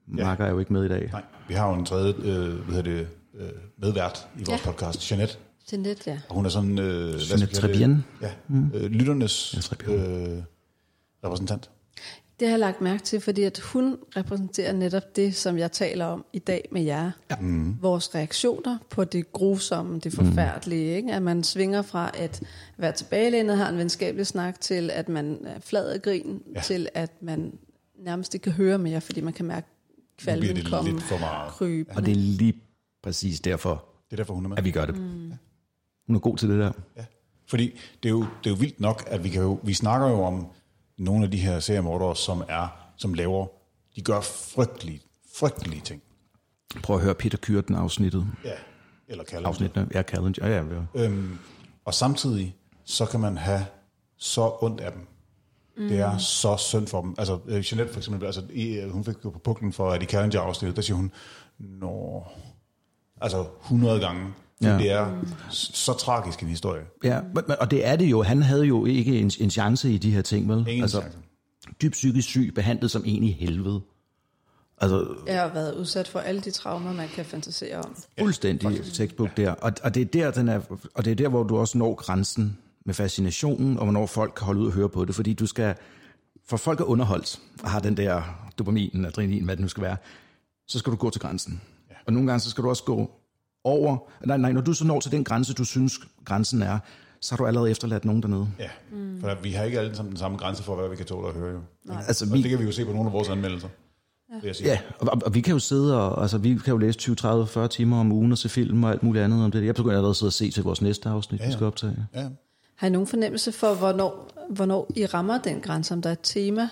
marker 0.07 0.45
er 0.45 0.49
jo 0.49 0.59
ikke 0.59 0.73
med 0.73 0.85
i 0.85 0.87
dag. 0.87 1.09
Nej, 1.11 1.23
vi 1.47 1.53
har 1.53 1.67
jo 1.69 1.73
en 1.79 1.85
tredje 1.85 2.13
øh, 2.13 2.53
hvad 2.59 2.75
hedder 2.75 2.81
det, 2.81 3.07
øh, 3.39 3.49
medvært 3.77 4.27
i 4.35 4.37
vores 4.37 4.49
Ja. 4.49 4.53
ja. 4.53 4.71
podcast, 4.71 5.11
Jeanette. 5.11 5.35
Net, 5.77 6.07
ja. 6.07 6.19
Og 6.29 6.35
hun 6.35 6.45
er 6.45 6.49
sådan... 6.49 6.79
Øh, 6.79 7.09
hvad 7.09 7.19
skal 7.19 7.37
Jeanette? 7.39 7.61
Trebien. 7.61 8.05
Ja, 8.21 8.31
mm. 8.47 8.71
øh, 8.73 8.83
lytternes 8.83 9.55
Trebien. 9.61 10.45
Repræsentant. 11.23 11.69
Det 12.39 12.47
har 12.47 12.53
jeg 12.53 12.59
lagt 12.59 12.81
mærke 12.81 13.03
til, 13.03 13.21
fordi 13.21 13.43
at 13.43 13.59
hun 13.59 13.97
repræsenterer 14.17 14.73
netop 14.73 15.15
det, 15.15 15.35
som 15.35 15.57
jeg 15.57 15.71
taler 15.71 16.05
om 16.05 16.25
i 16.33 16.39
dag 16.39 16.67
med 16.71 16.81
jer. 16.81 17.11
Ja. 17.31 17.35
Mm. 17.35 17.77
Vores 17.81 18.15
reaktioner 18.15 18.77
på 18.89 19.03
det 19.03 19.31
grusomme, 19.33 19.99
det 19.99 20.13
forfærdelige. 20.13 20.95
Ikke? 20.95 21.13
At 21.13 21.21
man 21.21 21.43
svinger 21.43 21.81
fra 21.81 22.11
at 22.13 22.43
være 22.77 22.91
tilbagelænet, 22.91 23.57
har 23.57 23.69
en 23.69 23.77
venskabelig 23.77 24.27
snak, 24.27 24.61
til 24.61 24.89
at 24.93 25.09
man 25.09 25.37
er 25.45 25.59
flad 25.59 25.89
af 25.89 26.01
grin, 26.01 26.41
ja. 26.47 26.51
Ja. 26.55 26.61
til 26.61 26.87
at 26.93 27.11
man 27.21 27.53
nærmest 27.99 28.33
ikke 28.33 28.43
kan 28.43 28.53
høre 28.53 28.77
mere, 28.77 29.01
fordi 29.01 29.21
man 29.21 29.33
kan 29.33 29.45
mærke 29.45 29.67
kvalmen 30.17 30.55
det 30.55 30.65
komme, 30.69 30.91
lidt 30.91 31.03
for 31.03 31.17
meget. 31.17 31.51
krybe. 31.51 31.91
Og 31.95 32.05
det 32.05 32.11
er 32.11 32.15
lige 32.15 32.53
præcis 33.03 33.39
derfor, 33.39 33.85
Det 34.09 34.11
er 34.11 34.15
derfor, 34.15 34.33
hun 34.33 34.45
er 34.45 34.49
med. 34.49 34.57
at 34.57 34.63
vi 34.65 34.71
gør 34.71 34.85
det. 34.85 34.97
Mm. 34.97 35.31
Hun 36.07 36.15
er 36.15 36.19
god 36.19 36.37
til 36.37 36.49
det 36.49 36.59
der. 36.59 36.71
Ja. 36.97 37.05
Fordi 37.47 37.79
det 38.03 38.09
er, 38.09 38.13
jo, 38.13 38.19
det 38.43 38.49
er 38.49 38.49
jo 38.49 38.55
vildt 38.59 38.79
nok, 38.79 39.03
at 39.07 39.23
vi, 39.23 39.29
kan 39.29 39.41
jo, 39.41 39.59
vi 39.63 39.73
snakker 39.73 40.07
jo 40.09 40.23
om 40.23 40.47
nogle 40.97 41.25
af 41.25 41.31
de 41.31 41.37
her 41.37 41.59
seriemordere, 41.59 42.15
som 42.15 42.43
er, 42.49 42.67
som 42.97 43.13
laver, 43.13 43.47
de 43.95 44.01
gør 44.01 44.21
frygtelige, 44.21 45.01
frygtelige 45.35 45.81
ting. 45.81 46.01
Prøv 46.83 46.95
at 46.95 47.01
høre 47.01 47.15
Peter 47.15 47.37
Kyrten 47.37 47.75
afsnittet. 47.75 48.27
Ja. 48.45 48.51
Eller 49.07 49.23
kalder 49.23 49.47
Afsnittene. 49.47 49.89
Ja, 49.93 50.01
Callen. 50.01 50.35
Ja, 50.37 50.47
ja. 50.47 50.63
Øhm, 50.95 51.39
og 51.85 51.93
samtidig, 51.93 52.55
så 52.83 53.05
kan 53.05 53.19
man 53.19 53.37
have 53.37 53.65
så 54.17 54.57
ondt 54.61 54.81
af 54.81 54.91
dem. 54.91 55.07
Mm. 55.77 55.87
Det 55.87 55.99
er 55.99 56.17
så 56.17 56.57
synd 56.57 56.87
for 56.87 57.01
dem. 57.01 57.15
Altså, 57.17 57.39
øh, 57.45 57.63
Jeanette 57.71 57.93
for 57.93 57.99
eksempel, 57.99 58.25
altså, 58.25 58.41
øh, 58.53 58.91
hun 58.91 59.03
fik 59.03 59.15
jo 59.25 59.29
på 59.29 59.39
puklen 59.39 59.73
for, 59.73 59.91
at 59.91 60.03
i 60.03 60.05
Challenger 60.05 60.41
afsnittet, 60.41 60.75
der 60.75 60.81
siger 60.81 60.95
hun, 60.95 61.11
Nå, 61.57 62.23
altså 63.21 63.45
100 63.61 63.99
gange. 63.99 64.33
Ja. 64.63 64.71
Ja. 64.71 64.77
Det 64.77 64.91
er 64.91 65.21
så, 65.49 65.93
tragisk 65.93 66.41
en 66.41 66.47
historie. 66.47 66.83
ja. 67.03 67.21
men- 67.21 67.43
men- 67.47 67.57
Og 67.59 67.71
det 67.71 67.87
er 67.87 67.95
det 67.95 68.05
jo. 68.05 68.21
Han 68.23 68.41
havde 68.41 68.65
jo 68.65 68.85
ikke 68.85 69.19
en, 69.19 69.31
en 69.39 69.49
chance 69.49 69.91
i 69.93 69.97
de 69.97 70.11
her 70.11 70.21
ting, 70.21 70.49
vel? 70.49 70.57
Ingen 70.67 70.81
altså, 70.81 71.01
chance. 71.01 71.17
dybt 71.81 71.93
psykisk 71.93 72.27
syg, 72.27 72.51
behandlet 72.55 72.91
som 72.91 73.03
en 73.05 73.23
i 73.23 73.31
helvede. 73.31 73.81
Altså, 74.81 75.15
Jeg 75.27 75.41
har 75.41 75.53
været 75.53 75.75
udsat 75.75 76.07
for 76.07 76.19
alle 76.19 76.41
de 76.41 76.51
traumer, 76.51 76.93
man 76.93 77.07
kan 77.07 77.25
fantasere 77.25 77.77
om. 77.77 77.95
fuldstændig 78.19 78.71
ja, 78.71 78.83
textbook 78.93 79.37
der. 79.37 79.51
Og, 79.51 79.71
og, 79.83 79.95
det 79.95 80.01
er 80.01 80.05
der, 80.05 80.31
den 80.31 80.49
er, 80.49 80.61
og 80.95 81.05
det 81.05 81.11
er 81.11 81.15
der, 81.15 81.27
hvor 81.27 81.43
du 81.43 81.57
også 81.57 81.77
når 81.77 81.95
grænsen 81.95 82.57
med 82.85 82.93
fascinationen, 82.93 83.77
og 83.77 83.83
hvornår 83.85 84.05
folk 84.05 84.33
kan 84.37 84.45
holde 84.45 84.61
ud 84.61 84.67
og 84.67 84.73
høre 84.73 84.89
på 84.89 85.05
det. 85.05 85.15
Fordi 85.15 85.33
du 85.33 85.45
skal, 85.45 85.75
for 86.45 86.57
folk 86.57 86.79
er 86.79 86.83
underholdt, 86.83 87.39
og 87.63 87.69
har 87.69 87.79
den 87.79 87.97
der 87.97 88.21
dopamin, 88.59 89.05
adrenalin, 89.05 89.43
hvad 89.45 89.55
det 89.55 89.61
nu 89.61 89.67
skal 89.67 89.83
være, 89.83 89.97
så 90.67 90.79
skal 90.79 90.91
du 90.91 90.97
gå 90.97 91.09
til 91.09 91.21
grænsen. 91.21 91.61
Ja. 91.89 91.95
Og 92.07 92.13
nogle 92.13 92.27
gange, 92.27 92.39
så 92.39 92.49
skal 92.49 92.63
du 92.63 92.69
også 92.69 92.83
gå 92.83 93.11
over, 93.63 93.97
nej, 94.25 94.37
nej, 94.37 94.51
når 94.51 94.61
du 94.61 94.73
så 94.73 94.85
når 94.85 94.99
til 94.99 95.11
den 95.11 95.23
grænse, 95.23 95.53
du 95.53 95.65
synes, 95.65 95.99
grænsen 96.25 96.61
er, 96.61 96.79
så 97.21 97.31
har 97.31 97.37
du 97.37 97.45
allerede 97.45 97.71
efterladt 97.71 98.05
nogen 98.05 98.21
dernede. 98.21 98.47
Ja, 98.59 98.69
mm. 98.91 99.21
for 99.21 99.37
vi 99.43 99.51
har 99.51 99.63
ikke 99.63 99.79
alle 99.79 99.95
sammen 99.95 100.11
den 100.11 100.19
samme 100.19 100.37
grænse 100.37 100.63
for, 100.63 100.75
hvad 100.75 100.89
vi 100.89 100.95
kan 100.95 101.05
tåle 101.05 101.27
at 101.27 101.33
høre. 101.33 101.53
Jo. 101.53 101.93
Altså, 102.07 102.25
Og 102.25 102.33
vi, 102.33 102.41
det 102.41 102.49
kan 102.49 102.59
vi 102.59 102.63
jo 102.63 102.71
se 102.71 102.85
på 102.85 102.91
nogle 102.91 103.07
af 103.07 103.13
vores 103.13 103.29
anmeldelser. 103.29 103.67
Ja. 104.43 104.51
Ja, 104.63 104.79
og, 104.99 105.07
og, 105.11 105.21
og 105.25 105.35
vi 105.35 105.41
kan 105.41 105.53
jo 105.53 105.59
sidde 105.59 106.01
og, 106.01 106.21
altså 106.21 106.37
vi 106.37 106.55
kan 106.55 106.71
jo 106.71 106.77
læse 106.77 106.99
20, 106.99 107.15
30, 107.15 107.47
40 107.47 107.67
timer 107.67 107.99
om 107.99 108.11
ugen 108.11 108.31
og 108.31 108.37
se 108.37 108.49
film 108.49 108.83
og 108.83 108.91
alt 108.91 109.03
muligt 109.03 109.23
andet 109.23 109.43
om 109.43 109.51
det. 109.51 109.65
Jeg 109.65 109.75
begynder 109.75 109.95
allerede 109.95 110.09
at 110.09 110.15
sidde 110.15 110.29
og 110.29 110.33
se 110.33 110.51
til 110.51 110.63
vores 110.63 110.81
næste 110.81 111.09
afsnit, 111.09 111.39
ja, 111.39 111.45
ja. 111.45 111.49
vi 111.49 111.53
skal 111.53 111.65
optage. 111.65 112.07
ja. 112.15 112.27
Har 112.75 112.87
I 112.87 112.89
nogen 112.89 113.07
fornemmelse 113.07 113.51
for, 113.51 113.73
hvornår, 113.73 114.29
hvornår 114.49 114.91
I 114.95 115.05
rammer 115.05 115.37
den 115.37 115.61
grænse, 115.61 115.93
om 115.93 116.01
der 116.01 116.09
er 116.09 116.13
et 116.13 116.19
tema 116.23 116.69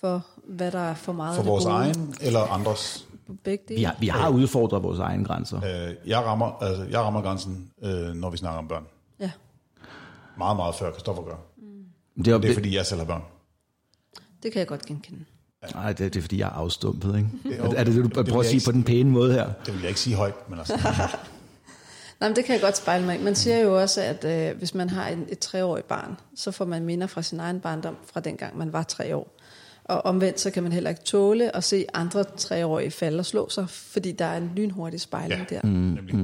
for, 0.00 0.26
hvad 0.48 0.72
der 0.72 0.78
er 0.78 0.94
for 0.94 1.12
meget 1.12 1.36
For 1.36 1.42
vores 1.42 1.64
gode 1.64 1.76
egen 1.76 2.14
eller 2.20 2.40
andres. 2.40 3.06
På 3.26 3.32
begge 3.44 3.64
dele? 3.68 3.78
Vi 3.78 3.84
har, 3.84 3.96
vi 4.00 4.06
har 4.08 4.28
udfordret 4.28 4.82
vores 4.82 4.98
egne 4.98 5.24
grænser. 5.24 5.56
Øh, 5.88 5.94
jeg, 6.08 6.18
rammer, 6.18 6.62
altså, 6.62 6.84
jeg 6.84 7.00
rammer 7.00 7.22
grænsen, 7.22 7.70
øh, 7.82 8.14
når 8.14 8.30
vi 8.30 8.36
snakker 8.36 8.58
om 8.58 8.68
børn. 8.68 8.84
Ja. 9.20 9.30
Meget, 10.38 10.56
meget 10.56 10.74
før 10.74 10.90
Kristoffer 10.90 11.22
gør. 11.22 11.36
Det 12.18 12.28
er, 12.28 12.38
Det 12.38 12.50
er 12.50 12.54
fordi, 12.54 12.76
jeg 12.76 12.86
selv 12.86 13.00
har 13.00 13.06
børn. 13.06 13.22
Det 14.42 14.52
kan 14.52 14.58
jeg 14.58 14.66
godt 14.68 14.86
genkende. 14.86 15.24
nej, 15.74 15.92
det, 15.92 15.98
det 16.14 16.16
er 16.16 16.22
fordi, 16.22 16.38
jeg 16.38 16.46
er 16.46 16.50
afstumpet, 16.52 17.16
ikke? 17.16 17.28
Det- 17.44 17.60
Er, 17.60 17.64
er 17.76 17.84
det 17.84 17.94
det, 17.94 18.04
du 18.14 18.20
det 18.20 18.26
prøver 18.28 18.40
at 18.40 18.46
sige 18.46 18.54
ikke 18.56 18.64
på 18.64 18.72
den 18.72 18.84
pæne 18.84 19.10
måde 19.10 19.32
her? 19.32 19.50
Det 19.66 19.74
vil 19.74 19.80
jeg 19.80 19.88
ikke 19.88 20.00
sige 20.00 20.16
højt, 20.16 20.50
men 20.50 20.58
altså, 20.58 20.76
Nej, 22.20 22.28
men 22.28 22.36
det 22.36 22.44
kan 22.44 22.52
jeg 22.52 22.62
godt 22.62 22.76
spejle 22.76 23.06
mig. 23.06 23.20
Man 23.20 23.34
siger 23.34 23.58
jo 23.58 23.80
også, 23.80 24.00
at 24.02 24.24
øh, 24.24 24.58
hvis 24.58 24.74
man 24.74 24.90
har 24.90 25.08
en, 25.08 25.26
et 25.28 25.38
treårigt 25.38 25.88
barn, 25.88 26.16
så 26.36 26.50
får 26.50 26.64
man 26.64 26.84
minder 26.84 27.06
fra 27.06 27.22
sin 27.22 27.40
egen 27.40 27.60
barndom, 27.60 27.96
fra 28.12 28.20
dengang 28.20 28.58
man 28.58 28.72
var 28.72 28.82
tre 28.82 29.16
år. 29.16 29.36
Og 29.84 30.04
omvendt, 30.04 30.40
så 30.40 30.50
kan 30.50 30.62
man 30.62 30.72
heller 30.72 30.90
ikke 30.90 31.02
tåle 31.02 31.56
at 31.56 31.64
se 31.64 31.84
andre 31.94 32.24
treårige 32.24 32.90
falde 32.90 33.18
og 33.18 33.26
slå 33.26 33.48
sig, 33.48 33.68
fordi 33.70 34.12
der 34.12 34.24
er 34.24 34.36
en 34.36 34.50
lynhurtig 34.56 35.00
spejling 35.00 35.46
Ja. 35.50 35.56
der. 35.56 35.60
Mm. 35.64 35.70
nemlig. 35.70 36.14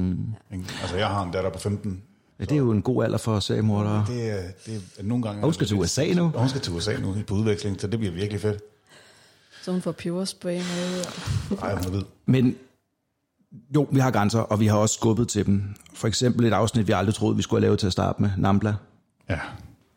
Ikke? 0.53 0.65
Altså, 0.81 0.97
jeg 0.97 1.07
har 1.07 1.23
en 1.23 1.31
datter 1.31 1.49
på 1.49 1.59
15. 1.59 2.01
Ja, 2.39 2.43
det 2.43 2.51
er 2.51 2.57
jo 2.57 2.71
en 2.71 2.81
god 2.81 3.03
alder 3.03 3.17
for 3.17 3.39
seriemordere. 3.39 4.05
Det, 4.07 4.29
er- 4.31 4.51
det 4.65 4.81
er 4.99 5.03
nogle 5.03 5.23
gange... 5.23 5.41
Og 5.41 5.45
hun 5.45 5.53
skal 5.53 5.67
til 5.67 5.77
USA 5.77 6.13
nu. 6.13 6.23
Og 6.33 6.39
hun 6.39 6.49
skal 6.49 6.61
til 6.61 6.73
USA 6.73 6.97
nu 6.99 7.15
på 7.27 7.33
udveksling, 7.33 7.81
så 7.81 7.87
det 7.87 7.99
bliver 7.99 8.13
virkelig 8.13 8.41
fedt. 8.41 8.61
Så 9.63 9.71
hun 9.71 9.81
får 9.81 9.91
peberspray 9.91 10.55
med. 10.57 11.05
Og... 11.51 11.57
Ej, 11.67 11.75
hun 11.75 11.85
er 11.85 11.89
ved. 11.89 12.03
Men 12.25 12.55
jo, 13.75 13.87
vi 13.91 13.99
har 13.99 14.11
grænser, 14.11 14.39
og 14.39 14.59
vi 14.59 14.67
har 14.67 14.77
også 14.77 14.93
skubbet 14.95 15.27
til 15.27 15.45
dem. 15.45 15.63
For 15.93 16.07
eksempel 16.07 16.45
et 16.45 16.53
afsnit, 16.53 16.87
vi 16.87 16.91
aldrig 16.93 17.15
troede, 17.15 17.35
vi 17.35 17.41
skulle 17.41 17.59
have 17.59 17.65
lavet 17.67 17.79
til 17.79 17.87
at 17.87 17.93
starte 17.93 18.21
med. 18.21 18.29
Nambla. 18.37 18.75
Ja. 19.29 19.39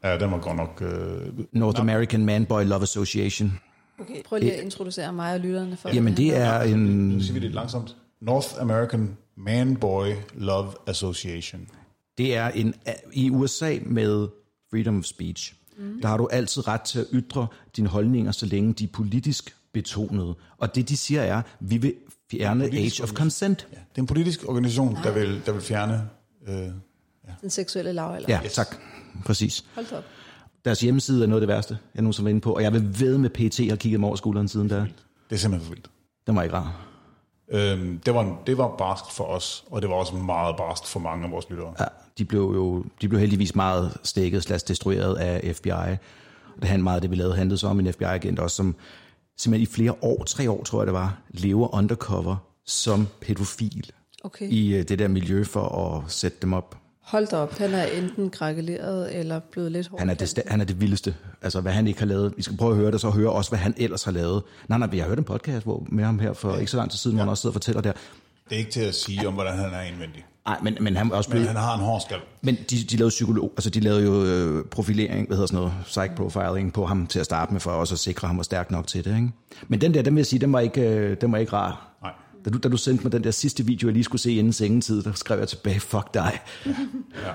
Ja, 0.04 0.18
den 0.18 0.30
var 0.30 0.38
godt 0.38 0.56
nok... 0.56 0.82
Øh, 0.82 1.44
North 1.52 1.80
American 1.80 2.24
Man 2.24 2.46
Boy 2.46 2.64
Love 2.64 2.82
Association. 2.82 3.60
Okay, 4.00 4.22
prøv 4.24 4.38
lige 4.38 4.54
at 4.54 4.64
introducere 4.64 5.12
mig 5.12 5.34
og 5.34 5.40
lytterne 5.40 5.76
for 5.76 5.88
Jamen, 5.88 6.16
det 6.16 6.36
er 6.36 6.60
en... 6.60 7.08
nu 7.08 7.20
siger 7.20 7.32
vi 7.32 7.38
det 7.38 7.54
langsomt. 7.54 7.96
North 8.20 8.48
American 8.60 9.16
Man 9.36 9.76
Boy 9.76 10.06
Love 10.34 10.72
Association. 10.86 11.68
Det 12.18 12.36
er 12.36 12.48
en, 12.48 12.74
i 13.12 13.30
USA 13.30 13.78
med 13.82 14.28
freedom 14.70 14.98
of 14.98 15.04
speech. 15.04 15.54
Mm. 15.78 16.00
Der 16.02 16.08
har 16.08 16.16
du 16.16 16.28
altid 16.32 16.68
ret 16.68 16.80
til 16.80 16.98
at 16.98 17.06
ytre 17.12 17.46
dine 17.76 17.88
holdninger, 17.88 18.32
så 18.32 18.46
længe 18.46 18.72
de 18.72 18.84
er 18.84 18.88
politisk 18.92 19.56
betonede. 19.72 20.34
Og 20.58 20.74
det, 20.74 20.88
de 20.88 20.96
siger, 20.96 21.22
er, 21.22 21.42
vi 21.60 21.76
vil 21.76 21.94
fjerne 22.30 22.64
age 22.64 23.02
of 23.02 23.12
consent. 23.12 23.68
Ja. 23.72 23.76
Det 23.76 23.98
er 23.98 24.02
en 24.02 24.06
politisk 24.06 24.48
organisation, 24.48 24.94
der 25.04 25.12
vil, 25.12 25.42
der 25.46 25.52
vil 25.52 25.62
fjerne... 25.62 26.08
Øh, 26.48 26.68
den 27.40 27.50
seksuelle 27.50 27.92
lavalder. 27.92 28.28
Ja, 28.28 28.48
tak. 28.48 28.76
Præcis. 29.24 29.64
Hold 29.74 29.92
op. 29.92 30.04
Deres 30.64 30.80
hjemmeside 30.80 31.22
er 31.22 31.26
noget 31.26 31.42
af 31.42 31.46
det 31.46 31.54
værste, 31.54 31.78
jeg 31.94 32.02
nogensinde 32.02 32.24
var 32.24 32.30
inde 32.30 32.40
på. 32.40 32.54
Og 32.54 32.62
jeg 32.62 32.72
vil 32.72 33.00
ved 33.00 33.18
med 33.18 33.30
PT 33.30 33.68
har 33.70 33.76
kigget 33.76 34.00
mig 34.00 34.06
over 34.06 34.16
skulderen 34.16 34.48
siden 34.48 34.70
der. 34.70 34.80
det 35.30 35.35
er 35.35 35.37
simpelthen 35.37 35.66
for 35.66 35.74
vildt. 35.74 35.90
Den 36.26 36.37
var 36.37 36.42
ikke 36.42 36.54
rar. 36.54 36.87
Øhm, 37.48 37.98
det, 37.98 38.14
var, 38.14 38.38
det 38.46 38.58
var 38.58 38.76
barskt 38.78 39.12
for 39.12 39.24
os, 39.24 39.64
og 39.70 39.82
det 39.82 39.90
var 39.90 39.96
også 39.96 40.14
meget 40.14 40.56
barskt 40.56 40.87
for 40.88 41.00
mange 41.00 41.24
af 41.24 41.30
vores 41.30 41.50
lyttere. 41.50 41.74
Ja, 41.80 41.85
de 42.18 42.24
blev 42.24 42.40
jo 42.40 42.85
de 43.00 43.08
blev 43.08 43.20
heldigvis 43.20 43.54
meget 43.54 43.96
stikket 44.02 44.42
slags 44.42 44.62
destrueret 44.62 45.14
af 45.16 45.56
FBI. 45.56 45.70
Og 45.70 45.98
det 46.61 46.64
handlede 46.64 46.82
meget 46.82 46.96
af 46.96 47.00
det, 47.00 47.11
vi 47.11 47.16
lavede, 47.16 47.37
handlede 47.37 47.58
så 47.58 47.66
om 47.68 47.80
en 47.80 47.92
FBI-agent 47.92 48.38
også, 48.38 48.56
som 48.56 48.74
simpelthen 49.38 49.62
i 49.62 49.74
flere 49.74 49.94
år, 50.02 50.24
tre 50.24 50.50
år 50.50 50.62
tror 50.64 50.80
jeg 50.80 50.87
det 50.87 50.94
var, 50.94 51.18
lever 51.30 51.74
undercover 51.74 52.37
som 52.66 53.08
pædofil 53.20 53.90
Okay. 54.24 54.48
i 54.50 54.74
øh, 54.74 54.88
det 54.88 54.98
der 54.98 55.08
miljø 55.08 55.44
for 55.44 55.68
at 55.68 56.12
sætte 56.12 56.38
dem 56.42 56.52
op. 56.52 56.82
Hold 57.02 57.26
da 57.26 57.36
op, 57.36 57.58
han 57.58 57.74
er 57.74 57.84
enten 57.84 58.30
grakkeleret 58.30 59.18
eller 59.18 59.38
blevet 59.38 59.72
lidt 59.72 59.88
hård. 59.88 60.00
Han 60.00 60.10
er, 60.10 60.14
det, 60.14 60.42
han 60.46 60.60
er 60.60 60.64
det 60.64 60.80
vildeste. 60.80 61.14
Altså, 61.42 61.60
hvad 61.60 61.72
han 61.72 61.86
ikke 61.86 61.98
har 61.98 62.06
lavet. 62.06 62.34
Vi 62.36 62.42
skal 62.42 62.56
prøve 62.56 62.70
at 62.70 62.76
høre 62.76 62.90
det, 62.90 63.00
så 63.00 63.10
høre 63.10 63.30
også, 63.30 63.50
hvad 63.50 63.58
han 63.58 63.74
ellers 63.76 64.04
har 64.04 64.12
lavet. 64.12 64.42
Nej, 64.68 64.78
nej, 64.78 64.88
vi 64.88 64.98
har 64.98 65.06
hørt 65.06 65.18
en 65.18 65.24
podcast 65.24 65.64
hvor, 65.64 65.86
med 65.88 66.04
ham 66.04 66.18
her 66.18 66.32
for 66.32 66.56
ikke 66.56 66.70
så 66.70 66.76
lang 66.76 66.90
tid 66.90 66.98
siden, 66.98 67.16
ja. 67.16 67.18
hvor 67.18 67.24
han 67.24 67.30
også 67.30 67.40
sidder 67.40 67.50
og 67.50 67.54
fortæller 67.54 67.80
der. 67.80 67.92
Det 68.48 68.54
er 68.54 68.58
ikke 68.58 68.70
til 68.70 68.80
at 68.80 68.94
sige 68.94 69.28
om, 69.28 69.34
hvordan 69.34 69.58
han 69.58 69.74
er 69.74 69.82
indvendig. 69.82 70.24
Nej, 70.46 70.58
men, 70.62 70.76
men 70.80 70.96
han 70.96 71.10
er 71.10 71.14
også 71.14 71.30
Men 71.30 71.32
blevet... 71.32 71.48
han 71.48 71.56
har 71.56 71.74
en 71.74 71.80
hård 71.80 72.00
skal. 72.00 72.16
Men 72.40 72.56
de, 72.70 72.76
de 72.90 72.96
lavede 72.96 73.10
psykolog, 73.10 73.52
altså 73.56 73.70
de 73.70 73.80
lavede 73.80 74.04
jo 74.04 74.24
øh, 74.24 74.64
profilering, 74.64 75.26
hvad 75.26 75.36
hedder 75.36 75.46
sådan 75.46 75.56
noget, 75.56 75.72
psych 75.84 76.14
profiling 76.14 76.72
på 76.72 76.86
ham 76.86 77.06
til 77.06 77.18
at 77.18 77.24
starte 77.24 77.52
med, 77.52 77.60
for 77.60 77.70
også 77.70 77.94
at 77.94 77.98
sikre, 77.98 78.24
at 78.24 78.28
han 78.28 78.36
var 78.36 78.42
stærk 78.42 78.70
nok 78.70 78.86
til 78.86 79.04
det. 79.04 79.16
Ikke? 79.16 79.28
Men 79.68 79.80
den 79.80 79.94
der, 79.94 80.02
den 80.02 80.14
vil 80.14 80.20
jeg 80.20 80.26
sige, 80.26 80.40
den 80.40 80.52
var 80.52 80.60
ikke, 80.60 80.80
øh, 80.80 81.16
den 81.20 81.32
var 81.32 81.38
ikke 81.38 81.52
rar. 81.52 81.91
Da 82.44 82.50
du, 82.50 82.59
da 82.59 82.68
du 82.68 82.76
sendte 82.76 83.05
mig 83.05 83.12
den 83.12 83.24
der 83.24 83.31
sidste 83.31 83.66
video, 83.66 83.88
jeg 83.88 83.92
lige 83.92 84.05
skulle 84.05 84.22
se 84.22 84.33
inden 84.33 84.52
sengetid, 84.52 85.02
der 85.02 85.12
skrev 85.12 85.38
jeg 85.38 85.48
tilbage, 85.48 85.81
fuck 85.81 86.14
dig. 86.14 86.40
Ja. 86.66 87.33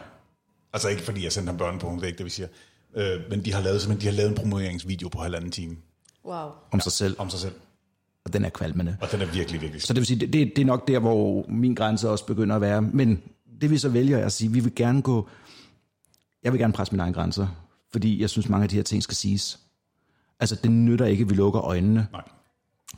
Altså 0.73 0.89
ikke 0.89 1.01
fordi 1.01 1.23
jeg 1.23 1.31
sendte 1.31 1.49
ham 1.49 1.57
børn 1.57 1.79
på, 1.79 1.91
det 1.95 2.03
er 2.03 2.07
ikke 2.07 2.17
det, 2.17 2.25
vi 2.25 2.29
siger. 2.29 2.47
Øh, 2.95 3.19
men 3.29 3.45
de 3.45 3.53
har 3.53 3.61
lavet 3.61 3.81
simpelthen, 3.81 4.01
de 4.01 4.15
har 4.15 4.17
lavet 4.17 4.29
en 4.29 4.35
promoveringsvideo 4.35 5.07
på 5.07 5.19
halvanden 5.19 5.51
time 5.51 5.75
Wow. 6.25 6.49
Om 6.71 6.79
sig 6.79 6.91
selv, 6.91 7.15
om 7.19 7.29
sig 7.29 7.39
selv. 7.39 7.53
og 8.25 8.33
den 8.33 8.45
er 8.45 8.49
kvalmende. 8.49 8.97
Og 9.01 9.11
den 9.11 9.21
er 9.21 9.25
virkelig, 9.25 9.61
virkelig 9.61 9.81
Så 9.81 9.93
det 9.93 9.99
vil 9.99 10.05
sige, 10.05 10.19
det, 10.19 10.33
det, 10.33 10.51
det 10.55 10.61
er 10.61 10.65
nok 10.65 10.87
der, 10.87 10.99
hvor 10.99 11.45
min 11.49 11.75
grænse 11.75 12.09
også 12.09 12.25
begynder 12.25 12.55
at 12.55 12.61
være. 12.61 12.81
Men 12.81 13.21
det 13.61 13.69
vi 13.69 13.77
så 13.77 13.89
vælger 13.89 14.17
er 14.17 14.25
at 14.25 14.31
sige, 14.31 14.51
vi 14.51 14.59
vil 14.59 14.75
gerne 14.75 15.01
gå... 15.01 15.29
Jeg 16.43 16.51
vil 16.51 16.59
gerne 16.59 16.73
presse 16.73 16.93
mine 16.93 17.03
egne 17.03 17.13
grænser, 17.13 17.47
fordi 17.91 18.21
jeg 18.21 18.29
synes, 18.29 18.49
mange 18.49 18.63
af 18.63 18.69
de 18.69 18.75
her 18.75 18.83
ting 18.83 19.03
skal 19.03 19.15
siges. 19.15 19.59
Altså, 20.39 20.55
det 20.55 20.71
nytter 20.71 21.05
ikke, 21.05 21.21
at 21.21 21.29
vi 21.29 21.35
lukker 21.35 21.61
øjnene. 21.61 22.07
Nej. 22.11 22.21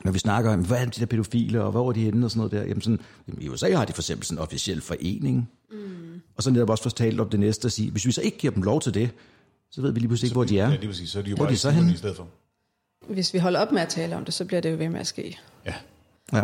Når 0.04 0.12
vi 0.12 0.18
snakker 0.18 0.52
om, 0.52 0.60
hvad 0.66 0.78
er 0.78 0.84
de 0.84 1.00
der 1.00 1.06
pædofile, 1.06 1.62
og 1.62 1.70
hvor 1.70 1.88
er 1.88 1.92
de 1.92 2.00
henne 2.00 2.26
og 2.26 2.30
sådan 2.30 2.38
noget 2.38 2.52
der. 2.52 2.62
Jamen 2.62 2.82
sådan, 2.82 3.00
jamen, 3.28 3.42
I 3.42 3.48
USA 3.48 3.76
har 3.76 3.84
de 3.84 3.92
for 3.92 4.02
eksempel 4.02 4.26
sådan 4.26 4.38
en 4.38 4.42
officiel 4.42 4.80
forening. 4.80 5.50
Mm. 5.70 6.20
Og 6.36 6.42
så 6.42 6.50
netop 6.50 6.70
også 6.70 6.82
fortalt 6.82 7.20
om 7.20 7.28
det 7.28 7.40
næste 7.40 7.66
at 7.66 7.72
sige, 7.72 7.90
hvis 7.90 8.06
vi 8.06 8.12
så 8.12 8.20
ikke 8.22 8.38
giver 8.38 8.52
dem 8.52 8.62
lov 8.62 8.80
til 8.80 8.94
det, 8.94 9.10
så 9.70 9.80
ved 9.80 9.92
vi 9.92 9.98
lige 10.00 10.08
pludselig 10.08 10.26
ikke, 10.26 10.34
hvor 10.34 10.44
de 10.44 10.58
er. 10.58 10.70
Ja, 10.70 10.76
lige 10.76 10.88
præcis. 10.88 11.10
Så 11.10 11.18
er 11.18 11.22
de 11.22 11.30
jo 11.30 11.36
Hvor 11.36 11.44
er 11.44 11.48
bare 11.48 11.54
de 11.54 11.58
så 11.58 11.68
i 11.68 11.72
henne? 11.72 11.92
i 11.92 11.96
stedet 11.96 12.16
for. 12.16 12.28
hvis 13.08 13.34
vi 13.34 13.38
holder 13.38 13.60
op 13.60 13.72
med 13.72 13.82
at 13.82 13.88
tale 13.88 14.16
om 14.16 14.24
det, 14.24 14.34
så 14.34 14.44
bliver 14.44 14.60
det 14.60 14.70
jo 14.72 14.76
ved 14.76 14.88
med 14.88 15.00
at 15.00 15.06
ske. 15.06 15.38
Ja. 15.66 15.74
Ja. 16.32 16.42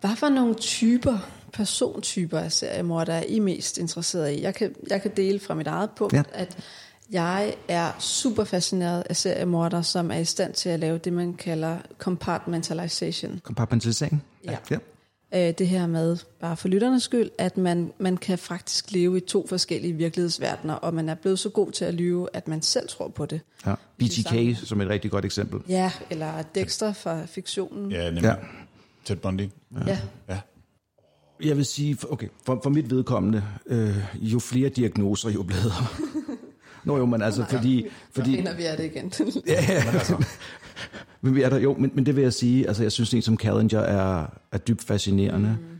Hvad 0.00 0.16
for 0.16 0.28
nogle 0.28 0.54
typer, 0.54 1.18
persontyper 1.52 2.38
af 2.38 2.52
seriemord, 2.52 3.08
er 3.08 3.22
I 3.28 3.38
mest 3.38 3.78
interesseret 3.78 4.32
i? 4.32 4.42
Jeg 4.42 4.54
kan, 4.54 4.74
jeg 4.90 5.02
kan 5.02 5.10
dele 5.16 5.40
fra 5.40 5.54
mit 5.54 5.66
eget 5.66 5.90
punkt, 5.90 6.14
ja. 6.14 6.22
at 6.32 6.58
jeg 7.12 7.54
er 7.68 7.92
super 7.98 8.44
fascineret 8.44 9.02
af 9.10 9.16
seriemorder, 9.16 9.82
som 9.82 10.10
er 10.10 10.16
i 10.16 10.24
stand 10.24 10.54
til 10.54 10.68
at 10.68 10.80
lave 10.80 10.98
det, 10.98 11.12
man 11.12 11.34
kalder 11.34 11.78
compartmentalization. 11.98 13.40
Kompartmentalisering? 13.42 14.24
Ja. 14.44 14.56
ja. 14.70 14.78
Øh, 15.34 15.54
det 15.58 15.68
her 15.68 15.86
med, 15.86 16.16
bare 16.40 16.56
for 16.56 16.68
lytternes 16.68 17.02
skyld, 17.02 17.30
at 17.38 17.56
man, 17.56 17.92
man 17.98 18.16
kan 18.16 18.38
faktisk 18.38 18.92
leve 18.92 19.16
i 19.16 19.20
to 19.20 19.46
forskellige 19.48 19.92
virkelighedsverdener, 19.92 20.74
og 20.74 20.94
man 20.94 21.08
er 21.08 21.14
blevet 21.14 21.38
så 21.38 21.48
god 21.48 21.72
til 21.72 21.84
at 21.84 21.94
lyve, 21.94 22.28
at 22.32 22.48
man 22.48 22.62
selv 22.62 22.88
tror 22.88 23.08
på 23.08 23.26
det. 23.26 23.40
ja. 23.66 23.74
BTK 23.98 24.56
som 24.66 24.80
et 24.80 24.88
rigtig 24.88 25.10
godt 25.10 25.24
eksempel. 25.24 25.60
Ja, 25.68 25.92
eller 26.10 26.42
Dexter 26.54 26.92
fra 26.92 27.26
fiktionen. 27.26 27.92
Ja, 27.92 28.04
nemlig. 28.04 28.22
Ja. 28.22 28.28
Ja. 28.28 28.34
Ted 29.04 29.16
Bundy. 29.16 29.48
ja. 29.86 29.98
Ja. 30.28 30.40
Jeg 31.44 31.56
vil 31.56 31.64
sige, 31.64 31.96
for- 31.96 32.12
okay, 32.12 32.28
for, 32.46 32.60
for 32.62 32.70
mit 32.70 32.90
vedkommende, 32.90 33.42
øh, 33.66 33.96
jo 34.14 34.38
flere 34.38 34.68
diagnoser, 34.68 35.30
jo 35.30 35.42
bedre. 35.42 35.86
Nå 36.86 36.96
jo, 36.96 37.06
men 37.06 37.22
altså, 37.22 37.44
fordi... 37.50 37.86
fordi 38.12 38.36
Finder 38.36 38.56
vi 38.56 38.64
af 38.64 38.76
det 38.76 38.84
igen. 38.84 39.12
ja, 39.46 39.64
ja. 39.68 39.82
men 41.20 41.34
vi 41.34 41.42
er 41.42 41.48
der, 41.48 41.58
jo, 41.58 41.76
men, 41.78 41.90
men 41.94 42.06
det 42.06 42.16
vil 42.16 42.22
jeg 42.22 42.32
sige, 42.32 42.66
altså 42.68 42.82
jeg 42.82 42.92
synes, 42.92 43.14
en 43.14 43.22
som 43.22 43.38
Challenger 43.38 43.80
er, 43.80 44.26
er 44.52 44.58
dybt 44.58 44.84
fascinerende. 44.84 45.48
Mm. 45.60 45.76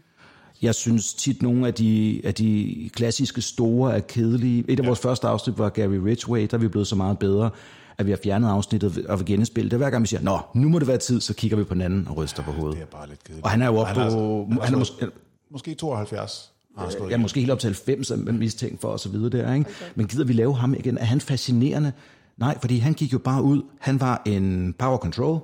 Jeg 0.62 0.75
synes 0.75 1.14
tit, 1.14 1.42
nogle 1.42 1.66
af 1.66 1.75
de, 1.75 2.21
af 2.25 2.35
de 2.35 2.90
klassiske 2.95 3.42
store 3.42 3.97
er 3.97 4.01
kedelige. 4.01 4.64
Et 4.69 4.79
af 4.79 4.83
ja. 4.83 4.88
vores 4.88 5.01
første 5.01 5.27
afsnit 5.27 5.59
var 5.59 5.69
Gary 5.69 5.97
Ridgway, 5.97 6.47
der 6.51 6.57
er 6.57 6.61
vi 6.61 6.69
blevet 6.69 6.87
så 6.87 6.97
meget 6.97 7.19
bedre, 7.19 7.51
at 7.99 8.07
vi 8.07 8.11
har 8.11 8.19
fjernet 8.25 8.49
afsnittet 8.49 9.07
og 9.07 9.19
vil 9.19 9.27
genspille 9.27 9.71
det. 9.71 9.79
Hver 9.79 9.90
gang 9.90 10.03
vi 10.03 10.09
siger, 10.09 10.23
nå, 10.23 10.38
nu 10.55 10.69
må 10.69 10.79
det 10.79 10.88
være 10.88 10.99
tid, 10.99 11.21
så 11.21 11.35
kigger 11.35 11.57
vi 11.57 11.64
på 11.64 11.75
den 11.75 11.83
anden 11.83 12.09
og 12.09 12.16
ryster 12.16 12.42
på 12.42 12.51
hovedet. 12.53 12.77
Det 12.77 12.83
er 12.83 12.87
bare 12.87 13.09
lidt 13.09 13.25
kedeligt. 13.25 13.45
Og 13.45 13.51
han 13.51 13.62
er 13.62 13.66
jo 13.66 13.77
oppe 13.77 13.87
Han 13.87 13.95
på... 13.95 14.03
altså- 14.03 14.19
Han 14.19 14.59
er 14.59 14.62
altså- 14.62 14.79
måske, 14.79 15.07
Måske 15.51 15.75
72 15.75 16.53
slået 16.91 17.11
Ja, 17.11 17.17
måske 17.17 17.41
helt 17.41 17.53
op 17.53 17.59
til 17.59 17.67
90 17.69 18.11
er 18.11 18.17
man 18.17 18.39
mistænkt 18.39 18.81
for 18.81 18.89
og 18.89 19.01
så 19.01 19.09
videre 19.09 19.31
der, 19.31 19.55
ikke? 19.55 19.71
Okay. 19.71 19.91
Men 19.95 20.07
gider 20.09 20.25
vi 20.25 20.33
lave 20.33 20.57
ham 20.57 20.75
igen? 20.75 20.99
Er 20.99 21.05
han 21.05 21.21
fascinerende? 21.21 21.93
Nej, 22.37 22.59
fordi 22.61 22.79
han 22.79 22.93
gik 22.95 23.12
jo 23.12 23.19
bare 23.19 23.43
ud. 23.43 23.62
Han 23.81 24.01
var 24.01 24.23
en 24.27 24.75
power 24.79 24.99
control 24.99 25.41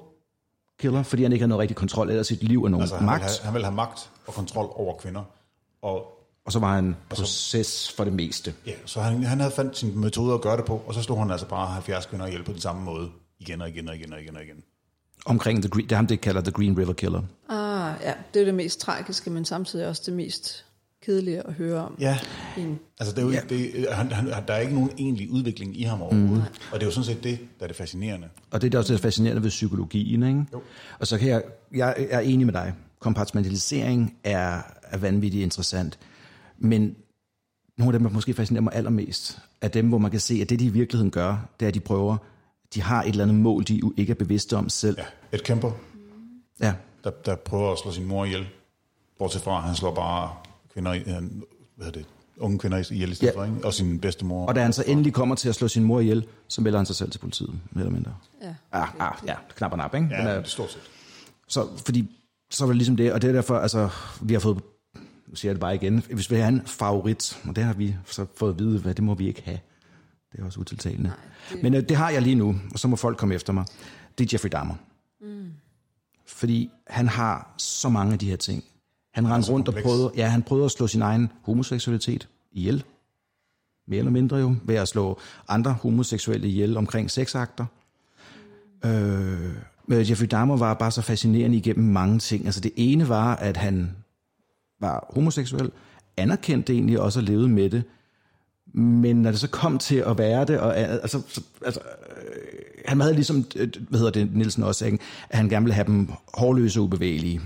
killer, 0.81 1.03
fordi 1.03 1.23
han 1.23 1.33
ikke 1.33 1.43
havde 1.43 1.49
noget 1.49 1.61
rigtig 1.61 1.77
kontrol 1.77 2.11
eller 2.11 2.23
sit 2.23 2.43
liv 2.43 2.63
og 2.63 2.71
nogen 2.71 2.83
Altså, 2.83 2.95
altså, 2.95 3.05
han, 3.07 3.15
vil 3.15 3.21
magt. 3.21 3.23
have, 3.23 3.45
han 3.45 3.55
vil 3.55 3.65
have 3.65 3.75
magt 3.75 4.11
og 4.27 4.35
kontrol 4.35 4.67
over 4.75 4.97
kvinder. 4.99 5.23
Og 5.83 6.07
Og 6.47 6.53
så 6.53 6.59
var 6.59 6.75
han 6.75 6.97
proces 7.11 7.93
for 7.97 8.05
det 8.05 8.13
meste. 8.13 8.55
ja, 8.67 8.73
så 8.87 9.01
han, 9.01 9.23
han 9.23 9.41
havde 9.41 9.53
fandt 9.57 9.77
sin 9.77 9.99
metode 10.01 10.35
at 10.35 10.41
gøre 10.41 10.57
det 10.57 10.65
på, 10.65 10.83
og 10.87 10.95
så 10.95 11.03
slog 11.03 11.19
han 11.19 11.31
altså 11.31 11.47
bare 11.49 11.67
70 11.67 12.07
kvinder 12.07 12.27
ihjel 12.27 12.43
på 12.45 12.53
den 12.53 12.61
samme 12.61 12.83
måde. 12.85 13.09
Igen 13.41 13.61
og 13.63 13.69
igen 13.69 13.89
og 13.89 13.97
igen 13.97 14.13
og 14.13 14.21
igen 14.23 14.37
og 14.37 14.43
igen. 14.43 14.57
Omkring 15.27 15.63
the 15.63 15.71
green, 15.71 15.85
det 15.85 15.93
er 15.93 15.97
ham, 15.97 16.07
det 16.07 16.21
kalder 16.21 16.41
The 16.41 16.51
Green 16.53 16.79
River 16.79 16.93
Killer. 16.93 17.23
ah, 17.49 17.95
ja, 18.03 18.13
det 18.35 18.41
er 18.41 18.45
det 18.45 18.55
mest 18.55 18.81
tragiske, 18.81 19.31
men 19.31 19.45
samtidig 19.45 19.87
også 19.89 20.03
det 20.07 20.15
mest 20.15 20.65
kedelige 21.03 21.47
at 21.47 21.53
høre 21.55 21.81
om. 21.81 21.97
Ja, 22.01 22.19
en- 22.59 22.79
altså 23.01 23.15
det 23.15 23.19
er 23.23 23.27
jo, 23.27 23.31
ikke- 23.31 23.49
det, 23.49 23.87
han, 23.93 24.13
han, 24.13 24.27
der 24.27 24.55
er 24.55 24.59
ikke 24.59 24.75
nogen 24.75 24.91
egentlig 24.99 25.31
udvikling 25.31 25.81
i 25.81 25.83
ham 25.83 26.03
overhovedet. 26.03 26.31
Mm. 26.37 26.69
Og 26.73 26.81
det 26.81 26.83
er 26.83 26.87
jo 26.87 26.91
sådan 26.91 27.05
set 27.05 27.25
det, 27.25 27.39
der 27.59 27.65
er 27.65 27.67
det 27.67 27.77
fascinerende. 27.77 28.29
Og 28.51 28.61
det 28.61 28.67
er 28.67 28.71
det 28.71 28.79
også 28.79 28.93
det 28.93 29.01
fascinerende 29.01 29.43
ved 29.43 29.51
psykologien, 29.51 30.23
ikke? 30.23 30.45
Jo. 30.53 30.63
Og 30.99 31.07
så 31.07 31.19
kan 31.19 31.29
jeg, 31.29 31.43
jeg 31.75 31.95
er 32.11 32.21
enig 32.21 32.47
med 32.47 32.55
dig. 32.55 32.75
Kompartmentalisering 32.99 34.17
er, 34.25 34.61
er 34.83 34.97
vanvittigt 34.99 35.43
interessant. 35.43 35.99
Men 36.59 36.97
nogle 37.79 37.95
af 37.95 37.99
dem, 38.01 38.09
der 38.09 38.15
måske 38.15 38.35
fascinerer 38.35 38.63
mig 38.63 38.73
allermest, 38.75 39.39
er 39.61 39.69
dem, 39.69 39.89
hvor 39.89 39.99
man 39.99 40.11
kan 40.11 40.21
se, 40.21 40.39
at 40.43 40.51
det, 40.51 40.59
de 40.61 40.65
i 40.65 40.69
virkeligheden 40.69 41.11
gør, 41.11 41.49
det 41.61 41.67
er, 41.67 41.69
at 41.69 41.75
de 41.75 41.81
prøver, 41.81 42.17
de 42.75 42.83
har 42.83 43.03
et 43.03 43.09
eller 43.09 43.25
andet 43.25 43.37
mål, 43.37 43.65
de 43.65 43.81
ikke 43.97 44.11
er 44.11 44.15
bevidste 44.15 44.57
om 44.57 44.69
selv. 44.69 44.97
Ja, 44.99 45.37
et 45.37 45.45
kæmper, 45.45 45.71
Ja. 46.61 46.75
der, 47.05 47.11
der 47.11 47.37
prøver 47.37 47.73
at 47.73 47.79
slå 47.79 47.93
sin 47.93 48.05
mor 48.07 48.25
ihjel. 48.25 48.47
Bortset 49.19 49.43
fra, 49.43 49.57
at 49.57 49.63
han 49.63 49.75
slår 49.75 49.95
bare 49.95 50.31
kvinder, 50.73 50.93
i- 50.93 51.03
han, 51.07 51.43
hvad 51.77 51.87
hedder 51.87 51.99
det, 52.01 52.09
unge 52.37 52.59
kvinder 52.59 52.93
ihjel 52.93 53.13
i 53.13 53.15
stedet 53.15 53.33
Ja. 53.35 53.39
for, 53.41 53.45
ikke? 53.45 53.65
og 53.67 53.75
sin 53.75 53.99
bedstemor. 54.01 54.47
Og 54.47 54.55
da 54.55 54.63
han 54.63 54.73
så 54.73 54.85
endelig 54.87 55.13
kommer 55.13 55.35
til 55.35 55.49
at 55.49 55.55
slå 55.55 55.69
sin 55.69 55.85
mor 55.85 56.01
ihjel, 56.01 56.27
så 56.49 56.61
melder 56.61 56.79
han 56.79 56.87
sig 56.87 56.97
selv 56.97 57.11
til 57.11 57.19
politiet, 57.19 57.51
mere 57.71 57.85
eller 57.85 57.93
mindre. 57.93 58.15
Ja. 58.43 58.55
Ah, 58.73 58.89
ah, 59.01 59.13
ja, 59.27 59.35
knap 59.57 59.73
og 59.73 59.79
nap, 59.79 59.95
ikke? 59.95 60.07
Ja, 60.11 60.17
er- 60.17 60.35
det 60.37 60.45
er 60.45 60.49
stort 60.49 60.71
set. 60.73 60.83
Så, 61.49 61.69
fordi, 61.85 62.17
så 62.51 62.65
var 62.65 62.73
det 62.73 62.77
ligesom 62.77 62.97
det, 62.97 63.13
og 63.13 63.23
det 63.23 63.29
er 63.29 63.33
derfor, 63.33 63.59
altså, 63.59 63.89
vi 64.23 64.33
har 64.33 64.41
fået, 64.41 64.61
nu 65.27 65.35
siger 65.35 65.51
jeg 65.51 65.55
det 65.55 65.61
bare 65.61 65.75
igen, 65.75 66.05
hvis 66.13 66.31
vi 66.31 66.37
har 66.37 66.49
en 66.49 66.63
favorit, 66.67 67.41
og 67.49 67.57
det 67.57 67.65
har 67.65 67.73
vi 67.75 67.97
så 68.07 68.27
fået 68.37 68.53
at 68.53 68.59
vide, 68.59 68.79
hvad 68.79 68.95
det 68.95 69.05
må 69.05 69.15
vi 69.15 69.29
ikke 69.29 69.43
have. 69.45 69.59
Det 70.33 70.41
er 70.41 70.45
også 70.45 70.61
utiltalende. 70.61 71.03
Nej, 71.09 71.17
det... 71.53 71.63
Men 71.63 71.75
øh, 71.75 71.89
det 71.89 71.97
har 71.97 72.11
jeg 72.11 72.23
lige 72.23 72.35
nu, 72.35 72.57
og 72.73 72.79
så 72.79 72.89
må 72.89 72.97
folk 72.97 73.19
komme 73.19 73.35
efter 73.35 73.53
mig. 73.53 73.65
Det 74.19 74.25
er 74.25 74.29
Jeffrey 74.33 74.51
Dahmer. 74.53 74.75
Mm. 75.21 75.47
Fordi 76.27 76.71
han 76.87 77.09
har 77.09 77.55
så 77.59 77.89
mange 77.89 78.13
af 78.13 78.19
de 78.19 78.31
her 78.31 78.37
ting. 78.37 78.65
Han 79.13 79.29
rendte 79.29 79.53
rundt 79.53 79.69
og 79.69 79.75
kompleks. 79.75 79.85
prøvede, 79.85 80.13
ja, 80.17 80.29
han 80.29 80.43
prøvede 80.43 80.65
at 80.65 80.71
slå 80.71 80.87
sin 80.87 81.03
egen 81.03 81.31
homoseksualitet 81.43 82.29
ihjel. 82.53 82.85
Mere 83.89 83.99
eller 83.99 84.11
mindre 84.11 84.37
jo, 84.37 84.55
ved 84.65 84.75
at 84.75 84.89
slå 84.89 85.19
andre 85.49 85.73
homoseksuelle 85.73 86.49
ihjel 86.49 86.77
omkring 86.77 87.11
sexakter. 87.11 87.67
Øh, 88.85 89.53
men 89.87 90.11
Jeffrey 90.11 90.27
Dahmer 90.31 90.57
var 90.57 90.75
bare 90.75 90.91
så 90.91 91.03
fascinerende 91.03 91.57
igennem 91.57 91.93
mange 91.93 92.19
ting. 92.19 92.47
Altså 92.47 92.61
det 92.61 92.73
ene 92.77 93.09
var, 93.09 93.37
at 93.37 93.57
han 93.57 93.97
var 94.81 95.07
homoseksuel, 95.11 95.71
anerkendte 96.17 96.73
egentlig 96.73 97.01
også 97.01 97.21
og 97.21 97.25
levede 97.25 97.49
med 97.49 97.71
det. 97.71 97.85
Men 98.75 99.23
når 99.23 99.31
det 99.31 99.41
så 99.41 99.49
kom 99.49 99.79
til 99.79 99.97
at 99.97 100.19
være 100.19 100.45
det, 100.45 100.61
og 100.61 100.77
altså, 100.77 101.23
så, 101.29 101.43
altså 101.65 101.81
øh, 102.17 102.63
han 102.87 103.01
havde 103.01 103.15
ligesom, 103.15 103.45
øh, 103.57 103.69
hvad 103.89 103.99
hedder 103.99 104.13
det, 104.13 104.35
Nielsen 104.35 104.63
også, 104.63 104.87
ikke? 104.87 104.99
at 105.31 105.37
han 105.37 105.49
gerne 105.49 105.65
ville 105.65 105.75
have 105.75 105.87
dem 105.87 106.09
hårløse 106.35 106.81
og 106.81 106.85
ubevægelige. 106.85 107.41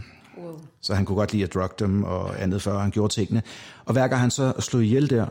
Så 0.86 0.94
han 0.94 1.04
kunne 1.04 1.16
godt 1.16 1.32
lide 1.32 1.44
at 1.44 1.54
drugge 1.54 1.74
dem 1.78 2.04
og 2.04 2.42
andet, 2.42 2.62
før 2.62 2.78
han 2.78 2.90
gjorde 2.90 3.14
tingene. 3.14 3.42
Og 3.84 3.92
hver 3.92 4.08
gang 4.08 4.20
han 4.20 4.30
så 4.30 4.52
slog 4.58 4.84
ihjel 4.84 5.10
der, 5.10 5.26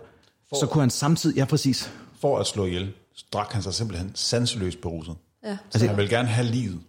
så 0.54 0.68
kunne 0.68 0.82
han 0.82 0.90
samtidig, 0.90 1.38
ja 1.38 1.46
præcis, 1.46 1.92
For 2.22 2.40
at 2.40 2.48
slå 2.48 2.66
ihjel, 2.66 2.94
drak 3.34 3.52
han 3.52 3.62
sig 3.62 3.74
simpelthen 3.74 4.12
sanseløst 4.16 4.82
beruset. 4.82 5.16
Ja. 5.44 5.58
Altså, 5.74 5.88
han 5.88 5.98
ville 5.98 6.10
gerne 6.10 6.28
have 6.28 6.48
livet, 6.48 6.80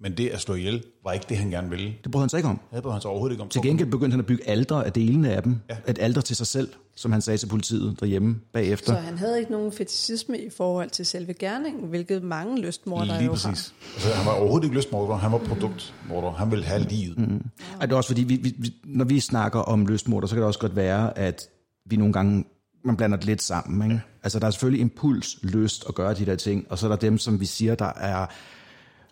men 0.00 0.16
det 0.16 0.28
at 0.28 0.40
slå 0.40 0.54
ihjel 0.54 0.84
var 1.04 1.12
ikke 1.12 1.26
det, 1.28 1.36
han 1.36 1.50
gerne 1.50 1.70
ville. 1.70 1.94
det 2.04 2.12
brød 2.12 2.22
han 2.22 2.28
sig 2.28 2.38
ikke 2.38 2.48
om. 2.48 2.60
Det 2.74 2.82
brød 2.82 2.92
han 2.92 3.00
sig 3.00 3.10
overhovedet 3.10 3.34
ikke 3.34 3.42
om. 3.42 3.48
Til 3.48 3.62
gengæld 3.62 3.90
begyndte 3.90 4.12
han 4.12 4.20
at 4.20 4.26
bygge 4.26 4.48
aldre 4.48 4.86
af 4.86 4.92
delene 4.92 5.32
af 5.32 5.42
dem. 5.42 5.60
Ja. 5.70 5.76
Et 5.88 5.98
alder 6.00 6.20
til 6.20 6.36
sig 6.36 6.46
selv, 6.46 6.68
som 6.96 7.12
han 7.12 7.20
sagde 7.20 7.38
til 7.38 7.46
politiet 7.46 8.00
derhjemme 8.00 8.36
bagefter. 8.52 8.86
Så 8.86 8.98
han 8.98 9.18
havde 9.18 9.38
ikke 9.38 9.52
nogen 9.52 9.72
fetishisme 9.72 10.38
i 10.38 10.50
forhold 10.50 10.90
til 10.90 11.06
selve 11.06 11.32
gerningen, 11.32 11.88
hvilket 11.88 12.22
mange 12.22 12.60
lystmordere 12.60 13.18
Lige 13.18 13.24
jo 13.24 13.30
præcis. 13.30 13.74
Altså, 13.94 14.08
han 14.12 14.26
var 14.26 14.32
overhovedet 14.32 14.64
ikke 14.64 14.76
lystmorder, 14.76 15.16
han 15.16 15.32
var 15.32 15.38
produktmorder. 15.38 16.30
Han 16.32 16.50
ville 16.50 16.64
have 16.64 16.82
livet. 16.82 17.18
Mm. 17.18 17.44
Ej, 17.80 17.86
det 17.86 17.92
er 17.92 17.96
også 17.96 18.08
fordi, 18.08 18.22
vi, 18.22 18.36
vi, 18.36 18.54
vi, 18.58 18.74
når 18.84 19.04
vi 19.04 19.20
snakker 19.20 19.60
om 19.60 19.86
lystmorder, 19.86 20.26
så 20.26 20.34
kan 20.34 20.40
det 20.40 20.46
også 20.46 20.60
godt 20.60 20.76
være, 20.76 21.18
at 21.18 21.48
vi 21.90 21.96
nogle 21.96 22.12
gange 22.12 22.44
man 22.84 22.96
blander 22.96 23.16
det 23.16 23.26
lidt 23.26 23.42
sammen. 23.42 23.90
Ikke? 23.90 24.02
Altså, 24.22 24.38
der 24.38 24.46
er 24.46 24.50
selvfølgelig 24.50 24.80
impuls, 24.80 25.38
lyst 25.42 25.84
at 25.88 25.94
gøre 25.94 26.14
de 26.14 26.26
der 26.26 26.36
ting, 26.36 26.66
og 26.70 26.78
så 26.78 26.86
er 26.86 26.88
der 26.88 26.96
dem, 26.96 27.18
som 27.18 27.40
vi 27.40 27.46
siger, 27.46 27.74
der 27.74 27.92
er 27.96 28.26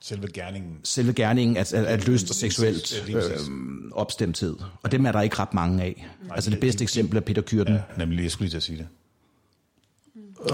Selve 0.04 0.28
gerningen. 0.28 0.80
selve 0.82 1.12
gerningen 1.12 1.56
at, 1.56 1.74
at, 1.74 1.84
at 1.84 2.08
lyst 2.08 2.30
og 2.30 2.36
seksuelt 2.36 3.08
øh, 3.08 3.22
opstemthed. 3.92 4.56
Og 4.82 4.92
dem 4.92 5.06
er 5.06 5.12
der 5.12 5.20
ikke 5.20 5.38
ret 5.38 5.54
mange 5.54 5.82
af. 5.82 6.08
Altså 6.30 6.50
det 6.50 6.60
bedste 6.60 6.82
eksempel 6.82 7.16
er 7.16 7.20
Peter 7.20 7.42
Kyrten. 7.42 7.74
Ja, 7.74 7.80
nemlig, 7.98 8.22
jeg 8.22 8.30
skulle 8.30 8.46
lige 8.46 8.50
til 8.50 8.56
at 8.56 8.62
sige 8.62 8.78
det. 8.78 8.88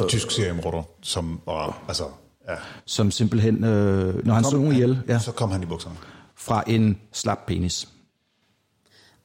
En 0.02 0.08
tysk 0.08 0.30
seriemorder, 0.30 0.82
som 1.02 1.40
var, 1.46 1.84
altså, 1.88 2.04
ja, 2.48 2.54
som 2.84 3.10
simpelthen, 3.10 3.64
øh, 3.64 4.26
når 4.26 4.34
han 4.34 4.44
slog 4.44 4.60
nogen 4.60 4.74
ihjel, 4.74 5.02
ja, 5.08 5.18
så 5.18 5.32
kom 5.32 5.50
han 5.50 5.62
i 5.62 5.66
bukserne. 5.66 5.96
fra 6.34 6.64
en 6.66 7.00
slap 7.12 7.38
penis. 7.46 7.88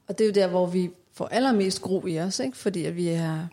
Og 0.07 0.17
det 0.17 0.23
er 0.23 0.27
jo 0.27 0.33
der, 0.33 0.47
hvor 0.47 0.67
vi 0.67 0.89
får 1.13 1.27
allermest 1.27 1.81
gro 1.81 2.05
i 2.05 2.19
os, 2.19 2.39
ikke? 2.39 2.57
fordi 2.57 2.85
at 2.85 2.95
vi 2.95 3.07
har 3.07 3.47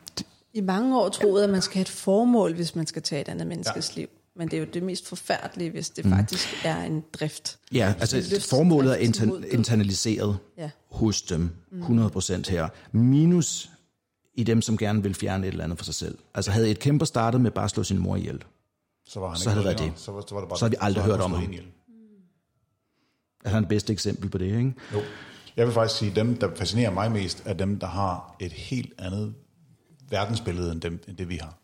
i 0.52 0.60
mange 0.60 1.00
år 1.00 1.08
troet, 1.08 1.42
at 1.42 1.50
man 1.50 1.62
skal 1.62 1.74
have 1.74 1.82
et 1.82 1.88
formål, 1.88 2.54
hvis 2.54 2.74
man 2.74 2.86
skal 2.86 3.02
tage 3.02 3.20
et 3.20 3.28
andet 3.28 3.46
menneskes 3.46 3.96
ja. 3.96 4.00
liv. 4.00 4.08
Men 4.36 4.48
det 4.48 4.56
er 4.56 4.60
jo 4.60 4.66
det 4.74 4.82
mest 4.82 5.08
forfærdelige, 5.08 5.70
hvis 5.70 5.90
det 5.90 6.04
mm. 6.04 6.10
faktisk 6.12 6.48
er 6.64 6.82
en 6.82 7.04
drift. 7.12 7.58
Ja, 7.72 7.94
altså 8.00 8.16
lyst- 8.16 8.50
formålet 8.50 8.92
er 8.92 8.96
inter- 9.08 9.44
internaliseret 9.54 10.38
Ja. 10.58 10.70
hos 10.90 11.22
dem, 11.22 11.50
100% 11.72 12.50
her. 12.50 12.68
Minus 12.92 13.70
i 14.34 14.44
dem, 14.44 14.62
som 14.62 14.76
gerne 14.78 15.02
vil 15.02 15.14
fjerne 15.14 15.46
et 15.46 15.50
eller 15.52 15.64
andet 15.64 15.78
for 15.78 15.84
sig 15.84 15.94
selv. 15.94 16.18
Altså 16.34 16.50
havde 16.50 16.70
et 16.70 16.78
kæmper 16.78 17.06
startet 17.06 17.40
med 17.40 17.50
bare 17.50 17.64
at 17.64 17.70
slå 17.70 17.82
sin 17.84 17.98
mor 17.98 18.16
ihjel, 18.16 18.42
Så 19.06 19.20
var 19.20 19.28
han 19.28 19.36
Så 19.38 19.42
ikke 19.42 19.50
havde 19.60 19.68
det 19.68 19.80
været 19.80 19.92
det. 19.92 20.00
Så, 20.00 20.12
var, 20.12 20.24
så, 20.28 20.34
var 20.34 20.40
det 20.40 20.48
bare, 20.48 20.58
Så 20.58 20.64
har 20.64 20.70
vi 20.70 20.76
aldrig 20.80 21.04
så 21.04 21.10
hørt 21.10 21.20
om 21.20 21.32
ham. 21.32 21.42
ihjel. 21.42 21.64
er 23.44 23.48
han 23.50 23.62
det 23.62 23.68
bedste 23.68 23.92
eksempel 23.92 24.30
på 24.30 24.38
det, 24.38 24.46
ikke? 24.46 24.74
Jo. 24.94 25.00
Jeg 25.56 25.66
vil 25.66 25.74
faktisk 25.74 25.98
sige, 25.98 26.10
at 26.10 26.16
dem, 26.16 26.36
der 26.36 26.54
fascinerer 26.56 26.90
mig 26.90 27.12
mest, 27.12 27.42
er 27.46 27.52
dem, 27.52 27.78
der 27.78 27.86
har 27.86 28.36
et 28.40 28.52
helt 28.52 28.92
andet 28.98 29.34
verdensbillede, 30.10 30.72
end, 30.72 30.80
dem, 30.80 31.00
end 31.08 31.16
det 31.16 31.28
vi 31.28 31.36
har. 31.36 31.58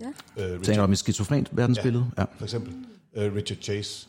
Ja. 0.00 0.06
Uh, 0.06 0.42
Tænker 0.42 0.60
Richard, 0.68 0.78
om 0.84 0.92
et 0.92 0.98
skizofrent 0.98 1.48
verdensbillede? 1.52 2.06
Ja. 2.18 2.24
for 2.38 2.44
eksempel 2.44 2.72
uh, 3.16 3.34
Richard 3.34 3.58
Chase. 3.62 4.06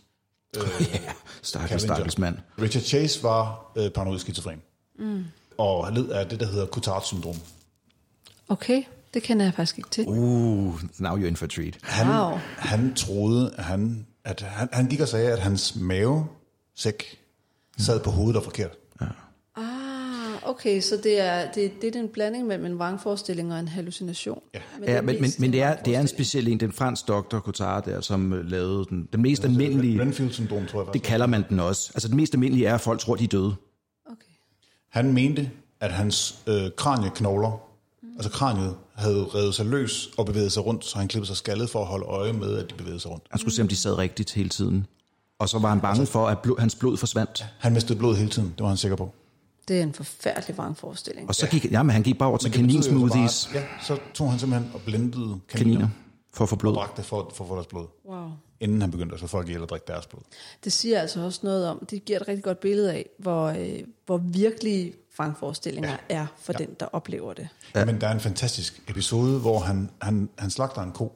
Stakkels, 0.58 1.43
Challenger. 1.43 1.78
stakkels 1.78 2.17
mand. 2.17 2.38
Richard 2.62 2.84
Chase 2.84 3.23
var 3.23 3.71
uh, 3.76 3.88
paranoid 3.89 4.19
skizofren. 4.19 4.62
Mm. 5.00 5.23
Og 5.58 5.93
led 5.93 6.10
af 6.10 6.28
det, 6.30 6.39
der 6.39 6.45
hedder 6.47 6.65
Cotard-syndrom. 6.67 7.36
Okay, 8.50 8.84
det 9.13 9.23
kender 9.23 9.45
jeg 9.45 9.54
faktisk 9.54 9.78
ikke 9.78 9.89
til. 9.89 10.06
Uh, 10.08 10.82
now 11.00 11.17
you're 11.17 11.26
in 11.26 11.36
for 11.36 11.45
a 11.45 11.50
treat. 11.50 11.78
Han, 11.84 12.08
Wow. 12.08 12.38
han 12.58 12.95
troede, 12.95 13.54
at 13.58 13.63
han 13.63 14.06
at 14.23 14.41
han, 14.41 14.69
han 14.73 14.88
gik 14.88 15.00
og 15.00 15.08
sagde, 15.08 15.32
at 15.32 15.39
hans 15.39 15.76
mavesæk 15.76 17.19
sad 17.78 18.00
på 18.00 18.12
hovedet 18.12 18.36
og 18.36 18.43
forkert. 18.43 18.71
Okay, 20.48 20.82
så 20.82 20.98
det 21.04 21.20
er, 21.20 21.52
det, 21.52 21.82
det 21.82 21.96
er 21.96 22.00
en 22.00 22.10
blanding 22.10 22.48
mellem 22.48 22.66
en 22.66 22.80
vrangforestilling 22.80 23.54
og 23.54 23.60
en 23.60 23.68
hallucination. 23.68 24.42
Ja. 24.54 24.60
Men 24.80 24.90
Ja, 24.90 25.02
men, 25.02 25.16
men, 25.40 25.54
det, 25.54 25.62
er, 25.62 25.76
det 25.76 25.96
er 25.96 26.00
en 26.00 26.08
speciel 26.08 26.48
en, 26.48 26.60
den 26.60 26.72
fransk 26.72 27.08
doktor 27.08 27.40
Cotard 27.40 27.86
der, 27.86 28.02
som 28.02 28.34
øh, 28.34 28.46
lavede 28.46 28.86
den. 28.90 29.10
Den 29.14 29.22
mest 29.22 29.44
almindelige, 29.44 30.02
Renfield-syndrom, 30.02 30.66
tror 30.66 30.84
jeg 30.84 30.94
det 30.94 31.04
kalder 31.04 31.26
man 31.26 31.44
den 31.50 31.60
også. 31.60 31.92
Altså 31.96 32.08
den 32.08 32.18
mest 32.18 32.34
almindelige 32.34 32.68
er, 32.68 32.76
at 32.76 32.82
folk 32.82 33.00
tror, 33.00 33.16
de 33.16 33.24
er 33.24 33.28
døde. 33.28 33.56
Okay. 34.06 34.32
Han 34.92 35.14
mente, 35.14 35.52
at 35.80 35.92
hans 35.92 36.40
øh, 36.48 36.72
kranieknogler, 36.78 37.62
mm. 38.02 38.10
altså 38.16 38.32
kraniet, 38.32 38.76
havde 38.96 39.26
revet 39.36 39.56
sig 39.56 39.66
løs 39.66 40.10
og 40.18 40.26
bevæget 40.26 40.52
sig 40.52 40.66
rundt, 40.66 40.86
så 40.86 40.98
han 40.98 41.08
klippede 41.08 41.28
sig 41.28 41.38
skaldet 41.38 41.70
for 41.70 41.82
at 41.82 41.88
holde 41.88 42.06
øje 42.06 42.34
med, 42.34 42.58
at 42.58 42.70
de 42.70 42.76
bevægede 42.76 43.00
sig 43.00 43.12
rundt. 43.12 43.24
Han 43.32 43.40
skulle 43.40 43.56
se, 43.56 43.62
om 43.62 43.68
de 43.68 43.76
sad 43.76 43.98
rigtigt 43.98 44.34
hele 44.34 44.50
tiden. 44.50 44.88
Og 45.40 45.50
så 45.50 45.60
var 45.60 45.70
han 45.70 45.82
bange 45.82 46.06
for, 46.06 46.28
at 46.28 46.40
blod, 46.40 46.60
hans 46.60 46.76
blod 46.76 46.98
forsvandt. 46.98 47.46
Han 47.60 47.74
mistede 47.74 48.00
blod 48.00 48.16
hele 48.16 48.30
tiden, 48.30 48.54
det 48.58 48.62
var 48.62 48.68
han 48.68 48.78
sikker 48.78 48.96
på. 48.96 49.14
Det 49.68 49.80
er 49.80 49.84
en 49.84 49.94
forfærdelig 49.94 50.58
vrangforestilling. 50.58 51.28
Og 51.30 51.36
så 51.36 51.48
gik, 51.48 51.72
jamen, 51.72 51.90
han 51.90 52.04
gik 52.04 52.18
bare 52.18 52.30
over 52.30 52.38
til 52.38 52.52
kaninsmoothies, 52.52 53.50
Ja, 53.54 53.64
så 53.82 53.98
tog 54.14 54.30
han 54.32 54.40
simpelthen 54.40 54.72
og 54.74 54.82
blendede 54.82 55.14
kaniner, 55.24 55.40
kaniner, 55.50 55.88
for 56.34 56.44
at 56.44 56.50
få 56.50 56.56
og 56.56 56.60
blod. 56.60 56.78
det 56.98 57.06
for, 57.06 57.32
for 57.34 57.44
at 57.44 57.48
få 57.48 57.56
deres 57.56 57.68
blod, 57.68 57.86
Wow. 58.06 58.30
inden 58.60 58.82
han 58.82 58.92
begyndte 58.92 59.14
at 59.14 59.20
slå 59.20 59.28
folk 59.28 59.48
ihjel 59.48 59.62
og 59.62 59.70
drikke 59.70 59.86
deres 59.88 60.08
blod. 60.08 60.22
Det 60.64 60.72
siger 60.74 61.00
altså 61.02 61.22
også 61.22 61.40
noget 61.44 61.68
om, 61.68 61.86
det 61.90 62.06
giver 62.06 62.20
et 62.20 62.28
rigtig 62.28 62.44
godt 62.44 62.60
billede 62.60 62.94
af, 62.94 63.06
hvor, 63.20 63.46
øh, 63.48 63.80
hvor 64.06 64.18
virkelige 64.18 64.94
vrangforestillinger 65.18 65.90
ja. 66.10 66.16
er 66.16 66.26
for 66.42 66.54
ja. 66.60 66.66
den, 66.66 66.76
der 66.80 66.86
oplever 66.86 67.34
det. 67.34 67.48
Ja. 67.76 67.86
Men 67.86 68.02
der 68.02 68.08
er 68.08 68.12
en 68.14 68.20
fantastisk 68.20 68.82
episode, 68.90 69.40
hvor 69.40 69.60
han, 69.60 69.90
han, 70.02 70.30
han 70.38 70.50
slagter 70.50 70.82
en 70.82 70.92
ko. 70.92 71.16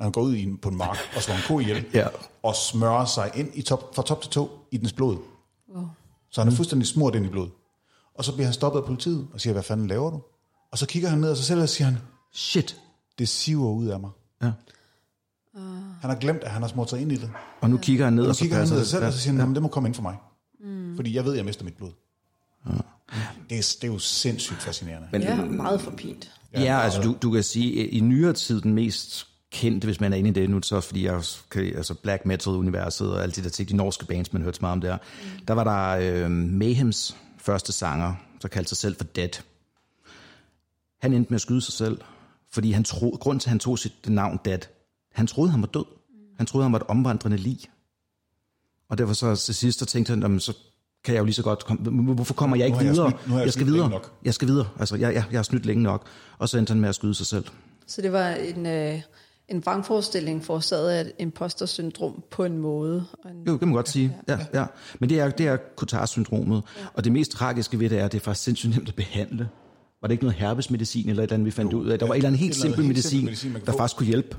Han 0.00 0.12
går 0.12 0.20
ud 0.20 0.34
i 0.34 0.42
en, 0.42 0.56
på 0.58 0.68
en 0.68 0.76
mark 0.76 0.98
og 1.16 1.22
slår 1.22 1.34
en 1.34 1.40
ko 1.46 1.60
ihjel, 1.60 1.84
Ja. 1.94 2.06
og 2.42 2.54
smører 2.56 3.04
sig 3.04 3.30
ind 3.34 3.50
i 3.54 3.62
top, 3.62 3.94
fra 3.94 4.02
top 4.02 4.22
til 4.22 4.30
to 4.30 4.50
i 4.70 4.76
dens 4.76 4.92
blod. 4.92 5.16
Wow. 5.74 5.84
Så 6.30 6.40
han 6.40 6.52
er 6.52 6.56
fuldstændig 6.56 6.88
smurt 6.88 7.14
ind 7.14 7.26
i 7.26 7.28
blod. 7.28 7.48
Og 8.18 8.24
så 8.24 8.32
bliver 8.32 8.44
han 8.46 8.54
stoppet 8.54 8.80
af 8.80 8.86
politiet 8.86 9.26
og 9.32 9.40
siger, 9.40 9.52
hvad 9.52 9.62
fanden 9.62 9.86
laver 9.86 10.10
du? 10.10 10.22
Og 10.72 10.78
så 10.78 10.86
kigger 10.86 11.08
han 11.08 11.18
ned 11.18 11.30
af 11.30 11.36
sig 11.36 11.46
selv 11.46 11.60
og 11.60 11.68
siger 11.68 11.88
han, 11.88 11.98
Shit. 12.32 12.76
det 13.18 13.28
siver 13.28 13.70
ud 13.70 13.86
af 13.86 14.00
mig. 14.00 14.10
Ja. 14.42 14.52
Han 16.00 16.10
har 16.10 16.14
glemt, 16.14 16.42
at 16.42 16.50
han 16.50 16.62
har 16.62 16.68
smurt 16.68 16.90
sig 16.90 17.00
ind 17.00 17.12
i 17.12 17.16
det. 17.16 17.30
Og 17.60 17.70
nu 17.70 17.76
kigger 17.76 18.04
han 18.04 18.12
ned, 18.12 18.22
Og 18.22 18.28
og 18.28 18.34
så 18.34 18.38
så 18.38 18.44
kigger 18.44 18.56
han 18.58 18.68
ned 18.68 18.78
sig 18.78 18.86
selv, 18.86 19.00
det. 19.00 19.06
og 19.06 19.12
så 19.12 19.18
siger 19.18 19.34
han, 19.36 19.48
ja. 19.48 19.54
det 19.54 19.62
må 19.62 19.68
komme 19.68 19.88
ind 19.88 19.94
for 19.94 20.02
mig. 20.02 20.16
Mm. 20.60 20.96
Fordi 20.96 21.14
jeg 21.14 21.24
ved, 21.24 21.32
at 21.32 21.36
jeg 21.36 21.44
mister 21.44 21.64
mit 21.64 21.74
blod. 21.76 21.90
Det, 23.50 23.58
er, 23.58 23.76
det 23.80 23.84
er 23.84 23.92
jo 23.92 23.98
sindssygt 23.98 24.62
fascinerende. 24.62 25.08
Men, 25.12 25.22
Ja, 25.22 25.44
meget 25.44 25.80
for 25.80 25.90
pint. 25.90 26.30
Ja, 26.54 26.62
ja 26.62 26.80
altså 26.80 27.02
du, 27.02 27.16
du 27.22 27.30
kan 27.30 27.42
sige, 27.42 27.82
at 27.82 27.88
i 27.92 28.00
nyere 28.00 28.32
tid 28.32 28.60
den 28.60 28.74
mest 28.74 29.26
kendte, 29.52 29.84
hvis 29.84 30.00
man 30.00 30.12
er 30.12 30.16
inde 30.16 30.30
i 30.30 30.32
det 30.32 30.50
nu, 30.50 30.62
så 30.62 30.80
fordi 30.80 31.04
jeg 31.06 31.22
kan, 31.50 31.64
altså 31.76 31.94
black 31.94 32.26
metal-universet 32.26 33.12
og 33.12 33.22
alle 33.22 33.32
de 33.32 33.42
der 33.42 33.48
ting, 33.48 33.68
de 33.68 33.76
norske 33.76 34.06
bands, 34.06 34.32
man 34.32 34.42
hørte 34.42 34.56
så 34.56 34.58
meget 34.60 34.72
om 34.72 34.80
der, 34.80 34.96
mm. 34.96 35.46
der 35.48 35.54
var 35.54 35.64
der 35.64 36.24
øh, 36.24 36.30
Mayhems 36.30 37.16
første 37.48 37.72
sanger, 37.72 38.14
der 38.42 38.48
kaldte 38.48 38.68
sig 38.68 38.78
selv 38.78 38.96
for 38.96 39.04
Dead. 39.04 39.42
Han 41.00 41.12
endte 41.12 41.30
med 41.30 41.34
at 41.36 41.40
skyde 41.40 41.60
sig 41.60 41.72
selv, 41.74 42.00
fordi 42.50 42.72
han 42.72 42.84
troede, 42.84 43.16
grund 43.16 43.40
til, 43.40 43.48
at 43.48 43.50
han 43.50 43.58
tog 43.58 43.78
sit 43.78 43.92
navn 44.08 44.40
Dead, 44.44 44.58
han 45.12 45.26
troede, 45.26 45.50
han 45.50 45.60
var 45.60 45.66
død. 45.66 45.84
Han 46.36 46.46
troede, 46.46 46.64
han 46.64 46.72
var 46.72 46.78
et 46.78 46.86
omvandrende 46.88 47.36
lig. 47.36 47.58
Og 48.88 48.98
derfor 48.98 49.12
så 49.14 49.36
til 49.36 49.54
sidst, 49.54 49.78
så 49.78 49.86
tænkte 49.86 50.10
han, 50.10 50.22
"Jamen, 50.22 50.40
så 50.40 50.52
kan 51.04 51.14
jeg 51.14 51.20
jo 51.20 51.24
lige 51.24 51.34
så 51.34 51.42
godt 51.42 51.64
komme. 51.64 52.02
Hvorfor 52.14 52.34
kommer 52.34 52.56
jeg 52.56 52.66
ikke 52.66 52.74
Nu 52.74 52.78
har 52.78 52.84
jeg 52.84 52.92
videre? 52.94 53.10
snydt- 53.10 53.26
nu 53.26 53.32
har 53.32 53.38
jeg 53.40 53.44
jeg 53.46 53.52
skal 53.52 53.66
videre. 53.66 53.90
nok. 53.90 54.12
Jeg 54.24 54.34
skal 54.34 54.48
videre. 54.48 54.68
Altså, 54.78 54.96
jeg, 54.96 55.14
jeg, 55.14 55.24
jeg 55.30 55.38
har 55.38 55.42
snydt 55.42 55.66
længe 55.66 55.82
nok. 55.82 56.06
Og 56.38 56.48
så 56.48 56.58
endte 56.58 56.70
han 56.70 56.80
med 56.80 56.88
at 56.88 56.94
skyde 56.94 57.14
sig 57.14 57.26
selv. 57.26 57.44
Så 57.86 58.02
det 58.02 58.12
var 58.12 58.28
en, 58.28 58.66
øh, 58.66 59.00
en 59.48 59.66
vrangforestilling 59.66 60.44
forårsaget 60.44 60.90
af 60.90 61.00
et 61.00 61.12
imposter-syndrom 61.18 62.22
på 62.30 62.44
en 62.44 62.58
måde. 62.58 63.04
Og 63.24 63.30
en, 63.30 63.36
Jo, 63.46 63.52
det 63.52 63.58
kan 63.58 63.68
man 63.68 63.74
godt 63.74 63.88
sige. 63.88 64.16
Ja, 64.28 64.38
ja. 64.54 64.66
Men 65.00 65.08
det 65.08 65.20
er, 65.20 65.30
det 65.30 65.46
er 65.46 65.56
Cotard-syndromet. 65.76 66.62
Og 66.94 67.04
det 67.04 67.12
mest 67.12 67.30
tragiske 67.30 67.78
ved 67.78 67.90
det 67.90 67.98
er, 67.98 68.04
at 68.04 68.12
det 68.12 68.18
er 68.18 68.22
faktisk 68.22 68.44
sindssygt 68.44 68.74
nemt 68.74 68.88
at 68.88 68.94
behandle. 68.94 69.48
Var 70.00 70.08
det 70.08 70.12
ikke 70.12 70.24
noget 70.24 70.38
herpesmedicin 70.38 71.08
eller 71.08 71.22
et 71.22 71.26
eller 71.26 71.34
andet, 71.34 71.46
vi 71.46 71.50
fandt 71.50 71.72
ud 71.72 71.86
af? 71.86 71.98
Der 71.98 72.06
var 72.06 72.14
et 72.14 72.16
eller 72.16 72.28
andet 72.28 72.40
helt 72.40 72.56
et 72.56 72.64
eller 72.64 72.64
andet 72.64 72.76
simpel 72.76 72.84
helt 72.84 72.88
medicin, 72.88 73.10
simpel 73.10 73.30
medicin, 73.30 73.52
kan 73.52 73.66
der 73.66 73.72
faktisk 73.72 73.96
kunne 73.96 74.06
hjælpe. 74.06 74.36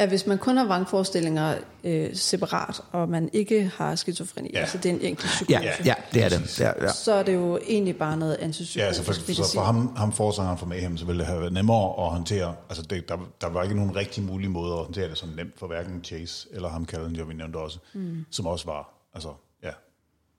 Ja, 0.00 0.06
hvis 0.06 0.26
man 0.26 0.38
kun 0.38 0.56
har 0.56 0.66
vrangforestillinger 0.66 1.54
øh, 1.84 2.14
separat, 2.14 2.80
og 2.92 3.08
man 3.08 3.30
ikke 3.32 3.72
har 3.76 3.94
skizofreni, 3.94 4.48
ja. 4.52 4.56
Ja. 4.56 4.60
altså 4.60 4.78
det 4.78 4.86
er 4.90 4.94
en 4.94 5.00
enkelt 5.00 5.26
psykose, 5.30 5.52
Ja, 5.60 5.72
ja, 5.84 5.94
det 6.14 6.24
er 6.24 6.28
det. 6.28 6.60
Ja, 6.60 6.72
ja. 6.84 6.92
så 6.92 7.12
er 7.12 7.22
det 7.22 7.34
jo 7.34 7.58
egentlig 7.68 7.96
bare 7.96 8.16
noget 8.16 8.36
Ja, 8.38 8.44
antipsykotisk 8.44 8.86
altså 8.86 9.02
for, 9.02 9.12
så 9.44 9.54
for 9.54 9.60
ham, 9.60 9.96
ham 9.96 10.12
forsangeren 10.12 10.58
for 10.58 10.66
Mayhem, 10.66 10.96
så 10.96 11.04
ville 11.04 11.18
det 11.18 11.26
have 11.26 11.40
været 11.40 11.52
nemmere 11.52 12.04
at 12.06 12.10
håndtere. 12.12 12.54
Altså 12.68 12.82
det, 12.82 13.08
der, 13.08 13.16
der 13.40 13.48
var 13.48 13.62
ikke 13.62 13.74
nogen 13.76 13.96
rigtig 13.96 14.22
mulige 14.24 14.48
måde 14.50 14.72
at 14.72 14.78
håndtere 14.78 15.08
det 15.08 15.18
så 15.18 15.26
nemt 15.36 15.58
for 15.58 15.66
hverken 15.66 16.04
Chase 16.04 16.48
eller 16.52 16.68
ham 16.68 16.86
Callender, 16.86 17.24
vi 17.24 17.34
nævnte 17.34 17.56
også, 17.56 17.78
mm. 17.94 18.24
som 18.30 18.46
også 18.46 18.66
var, 18.66 19.08
altså 19.14 19.28
ja, 19.62 19.70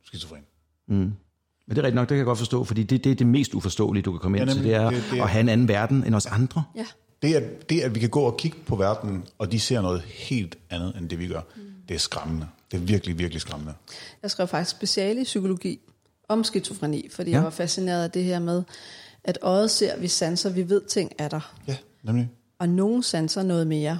skizofren. 0.06 0.42
Men 0.88 1.16
det 1.70 1.78
er 1.78 1.84
rigtigt 1.84 1.96
nok, 1.96 2.04
det 2.04 2.08
kan 2.10 2.18
jeg 2.18 2.26
godt 2.26 2.38
forstå, 2.38 2.64
fordi 2.64 2.84
det, 2.84 3.04
det 3.04 3.12
er 3.12 3.16
det 3.16 3.28
mest 3.28 3.54
uforståelige, 3.54 4.04
du 4.04 4.12
kan 4.12 4.20
komme 4.20 4.38
Ja, 4.38 4.44
ind 4.44 4.52
til. 4.52 4.64
Det 4.64 4.74
er 4.74 4.90
Det- 4.90 5.04
det 5.12 5.20
er- 5.20 5.24
at 5.24 5.30
have 5.30 5.40
en 5.42 5.50
anden 5.50 5.68
verden 5.68 6.04
end 6.04 6.16
os 6.16 6.26
andre. 6.26 6.64
Ja, 6.76 6.86
Det 7.22 7.36
at, 7.36 7.70
det, 7.70 7.82
at 7.82 7.96
vi 7.96 8.00
kan 8.00 8.10
gå 8.10 8.22
og 8.22 8.38
kigge 8.38 8.58
på 8.66 8.76
verden, 8.76 9.24
og 9.38 9.52
de 9.52 9.60
ser 9.60 9.82
noget 9.82 10.02
helt 10.02 10.58
andet, 10.70 10.98
end 10.98 11.10
det 11.10 11.20
vi 11.20 11.28
gør, 11.28 11.42
mm. 11.56 11.62
det 11.88 11.96
er 11.96 12.00
skræmmende. 12.00 12.48
Det 12.72 12.78
er 12.78 12.82
virkelig, 12.82 13.20
virkelig 13.20 13.42
skræmmende. 13.42 13.74
jeg 14.22 14.32
skrev 14.32 14.48
faktisk 14.48 14.72
speciale 14.72 15.22
i 15.22 15.24
psykologi 15.24 15.80
om 16.28 16.44
skizofreni, 16.44 17.10
fordi 17.12 17.30
ja. 17.30 17.38
Jeg 17.38 17.44
var 17.44 17.50
fascineret 17.50 18.04
af 18.04 18.12
det 18.12 18.24
her 18.24 18.40
med, 18.40 18.64
at 19.24 19.38
øjet 19.42 19.72
ser, 19.72 19.98
vi 19.98 20.08
sanser, 20.08 20.50
vi 20.50 20.70
ved 20.70 20.82
ting 20.82 21.12
er 21.18 21.28
der. 21.28 21.54
Ja, 21.68 21.78
nemlig. 22.04 22.30
Og 22.60 22.70
nogen 22.70 23.04
sanser 23.04 23.44
noget 23.44 23.68
mere, 23.68 24.00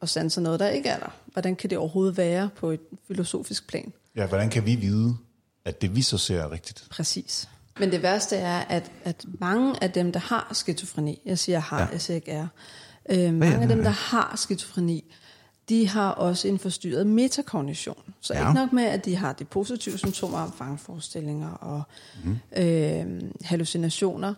og 0.00 0.08
sanser 0.08 0.40
noget, 0.40 0.60
der 0.60 0.68
ikke 0.68 0.88
er 0.88 0.98
der. 0.98 1.10
Hvordan 1.32 1.56
kan 1.56 1.70
det 1.70 1.78
overhovedet 1.78 2.16
være 2.16 2.50
på 2.56 2.70
et 2.70 2.80
filosofisk 3.06 3.68
plan? 3.68 3.92
Ja, 4.16 4.26
hvordan 4.26 4.50
kan 4.50 4.66
vi 4.66 4.74
vide, 4.74 5.16
at 5.64 5.82
det 5.82 5.96
vi 5.96 6.02
så 6.02 6.18
ser 6.18 6.42
er 6.42 6.52
rigtigt? 6.52 6.86
Præcis. 6.90 7.48
Men 7.80 7.92
det 7.92 8.02
værste 8.02 8.36
er, 8.36 8.58
at, 8.58 8.90
at 9.04 9.24
mange 9.40 9.82
af 9.82 9.92
dem, 9.92 10.12
der 10.12 10.20
har 10.20 10.48
skizofreni, 10.52 11.22
jeg 11.24 11.38
siger 11.38 11.58
har, 11.58 11.80
ja. 11.80 11.86
Jeg 11.92 12.00
siger 12.00 12.14
ikke 12.14 12.30
er, 12.30 12.46
øh, 13.10 13.34
mange 13.34 13.62
af 13.62 13.68
dem, 13.68 13.82
der 13.82 13.90
har 13.90 14.32
skizofreni, 14.36 15.14
de 15.68 15.88
har 15.88 16.10
også 16.10 16.48
en 16.48 16.58
forstyrret 16.58 17.06
metakognition. 17.06 18.14
Så 18.20 18.34
ja. 18.34 18.40
Ikke 18.40 18.54
nok 18.54 18.72
med, 18.72 18.84
at 18.84 19.04
de 19.04 19.16
har 19.16 19.32
de 19.32 19.44
positive 19.44 19.98
symptomer, 19.98 20.46
vrangforestillinger 20.58 21.50
og 21.50 21.82
mm. 22.24 22.38
øh, 22.62 23.22
hallucinationer, 23.42 24.34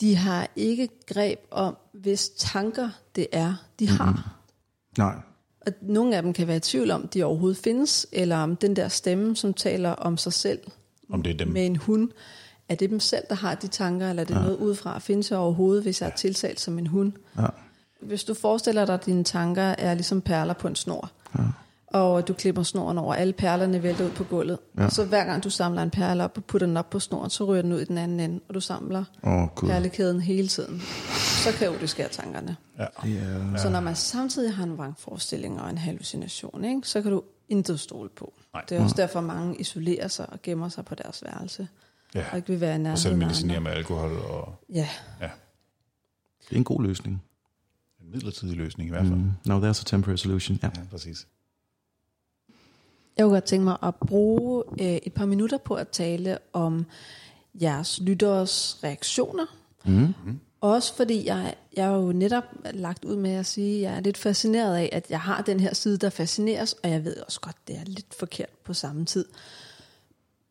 de 0.00 0.16
har 0.16 0.48
ikke 0.56 0.88
greb 1.06 1.38
om, 1.50 1.76
hvis 1.92 2.28
tanker 2.28 2.90
det 3.16 3.26
er, 3.32 3.54
de 3.78 3.88
har. 3.88 4.34
Nej. 4.98 5.14
Og 5.66 5.72
nogle 5.82 6.16
af 6.16 6.22
dem 6.22 6.32
kan 6.32 6.46
være 6.46 6.56
i 6.56 6.60
tvivl 6.60 6.90
om, 6.90 7.08
de 7.08 7.24
overhovedet 7.24 7.58
findes, 7.58 8.06
eller 8.12 8.36
om 8.36 8.56
den 8.56 8.76
der 8.76 8.88
stemme, 8.88 9.36
som 9.36 9.54
taler 9.54 9.90
om 9.90 10.16
sig 10.16 10.32
selv 10.32 10.60
Om 11.10 11.22
det 11.22 11.30
er 11.30 11.36
dem. 11.36 11.48
med 11.48 11.66
en 11.66 11.76
hund, 11.76 12.10
er 12.68 12.74
det 12.74 12.90
dem 12.90 13.00
selv, 13.00 13.24
der 13.28 13.34
har 13.34 13.54
de 13.54 13.66
tanker, 13.66 14.10
eller 14.10 14.22
er 14.22 14.26
det 14.26 14.34
ja. 14.34 14.40
noget 14.40 14.56
udefra? 14.56 14.98
Findes 14.98 15.30
jeg 15.30 15.38
overhovedet, 15.38 15.82
hvis 15.82 16.00
jeg 16.00 16.08
er 16.08 16.14
tiltalt 16.16 16.60
som 16.60 16.78
en 16.78 16.86
hund? 16.86 17.12
Ja. 17.38 17.46
Hvis 18.00 18.24
du 18.24 18.34
forestiller 18.34 18.84
dig, 18.84 18.94
at 18.94 19.06
dine 19.06 19.24
tanker 19.24 19.62
er 19.62 19.94
ligesom 19.94 20.20
perler 20.20 20.54
på 20.54 20.68
en 20.68 20.74
snor, 20.74 21.10
ja. 21.38 21.42
Og 21.90 22.28
du 22.28 22.32
klipper 22.32 22.62
snoren 22.62 22.98
over, 22.98 23.14
alle 23.14 23.32
perlerne 23.32 23.82
vælter 23.82 24.04
ud 24.04 24.10
på 24.10 24.24
gulvet, 24.24 24.58
ja. 24.78 24.84
og 24.84 24.92
så 24.92 25.04
hver 25.04 25.24
gang 25.24 25.44
du 25.44 25.50
samler 25.50 25.82
en 25.82 25.90
perle 25.90 26.24
op 26.24 26.32
og 26.36 26.44
putter 26.44 26.66
den 26.66 26.76
op 26.76 26.90
på 26.90 27.00
snoren, 27.00 27.30
så 27.30 27.44
ryger 27.44 27.62
den 27.62 27.72
ud 27.72 27.80
i 27.80 27.84
den 27.84 27.98
anden 27.98 28.20
ende, 28.20 28.40
og 28.48 28.54
du 28.54 28.60
samler 28.60 29.04
Gud. 29.54 29.68
perlekæden 29.68 30.20
hele 30.20 30.48
tiden. 30.48 30.80
Så 31.44 31.52
kaotisk 31.58 32.00
er 32.00 32.08
tankerne. 32.08 32.56
Ja. 32.78 32.86
Det 33.02 33.18
er, 33.22 33.50
Ja. 33.52 33.56
Så 33.58 33.68
når 33.68 33.80
man 33.80 33.96
samtidig 33.96 34.54
har 34.54 34.64
en 34.64 34.78
vrangforestilling 34.78 35.60
og 35.60 35.70
en 35.70 35.78
hallucination, 35.78 36.64
ikke, 36.64 36.80
så 36.88 37.02
kan 37.02 37.10
du 37.12 37.22
intet 37.48 37.80
stole 37.80 38.08
på. 38.16 38.32
Nej. 38.54 38.64
Det 38.68 38.76
er 38.78 38.82
også 38.82 38.96
derfor, 38.96 39.20
mange 39.20 39.56
isolerer 39.56 40.08
sig 40.08 40.32
og 40.32 40.42
gemmer 40.42 40.68
sig 40.68 40.84
på 40.84 40.94
deres 40.94 41.24
værelse, 41.24 41.68
ja. 42.14 42.24
og 42.30 42.36
ikke 42.36 42.48
vil 42.48 42.60
være 42.60 42.70
i 42.70 42.74
Og 42.74 42.80
nærheden 42.80 42.98
selv 43.02 43.12
af 43.12 43.18
medicinere 43.18 43.60
med 43.60 43.70
alkohol 43.70 44.10
og 44.12 44.54
Ja, 44.74 44.88
ja, 45.20 45.28
det 46.48 46.52
er 46.54 46.56
en 46.56 46.64
god 46.64 46.82
løsning. 46.82 47.22
en 48.00 48.10
midlertidig 48.10 48.56
løsning 48.56 48.86
i 48.88 48.90
hvert 48.90 49.06
fald. 49.06 49.14
Mm. 49.16 49.22
Mm. 49.24 49.32
No, 49.46 49.60
there's 49.70 49.80
a 49.80 49.84
temporary 49.86 50.16
solution. 50.16 50.58
Ja. 50.62 50.70
Ja, 50.76 50.80
præcis. 50.90 51.26
Jeg 53.18 53.24
kunne 53.24 53.34
godt 53.34 53.44
tænke 53.44 53.64
mig 53.64 53.76
at 53.82 53.94
bruge 53.94 54.64
øh, 54.80 54.86
et 54.86 55.12
par 55.12 55.26
minutter 55.26 55.58
på 55.58 55.74
at 55.74 55.88
tale 55.88 56.38
om 56.52 56.86
jeres 57.62 58.00
lytteres 58.00 58.80
reaktioner. 58.84 59.46
Mm. 59.84 60.14
Også 60.60 60.94
fordi 60.94 61.26
jeg, 61.26 61.54
jeg 61.76 61.86
er 61.86 61.96
jo 61.96 62.12
netop 62.12 62.44
lagt 62.74 63.04
ud 63.04 63.16
med 63.16 63.30
at 63.30 63.46
sige, 63.46 63.76
at 63.76 63.82
jeg 63.82 63.96
er 63.96 64.00
lidt 64.00 64.16
fascineret 64.16 64.76
af, 64.76 64.88
at 64.92 65.10
jeg 65.10 65.20
har 65.20 65.42
den 65.42 65.60
her 65.60 65.74
side, 65.74 65.98
der 65.98 66.10
fascineres, 66.10 66.72
og 66.72 66.90
jeg 66.90 67.04
ved 67.04 67.16
også 67.16 67.40
godt, 67.40 67.56
det 67.68 67.76
er 67.76 67.84
lidt 67.84 68.14
forkert 68.14 68.50
på 68.64 68.72
samme 68.72 69.04
tid. 69.04 69.24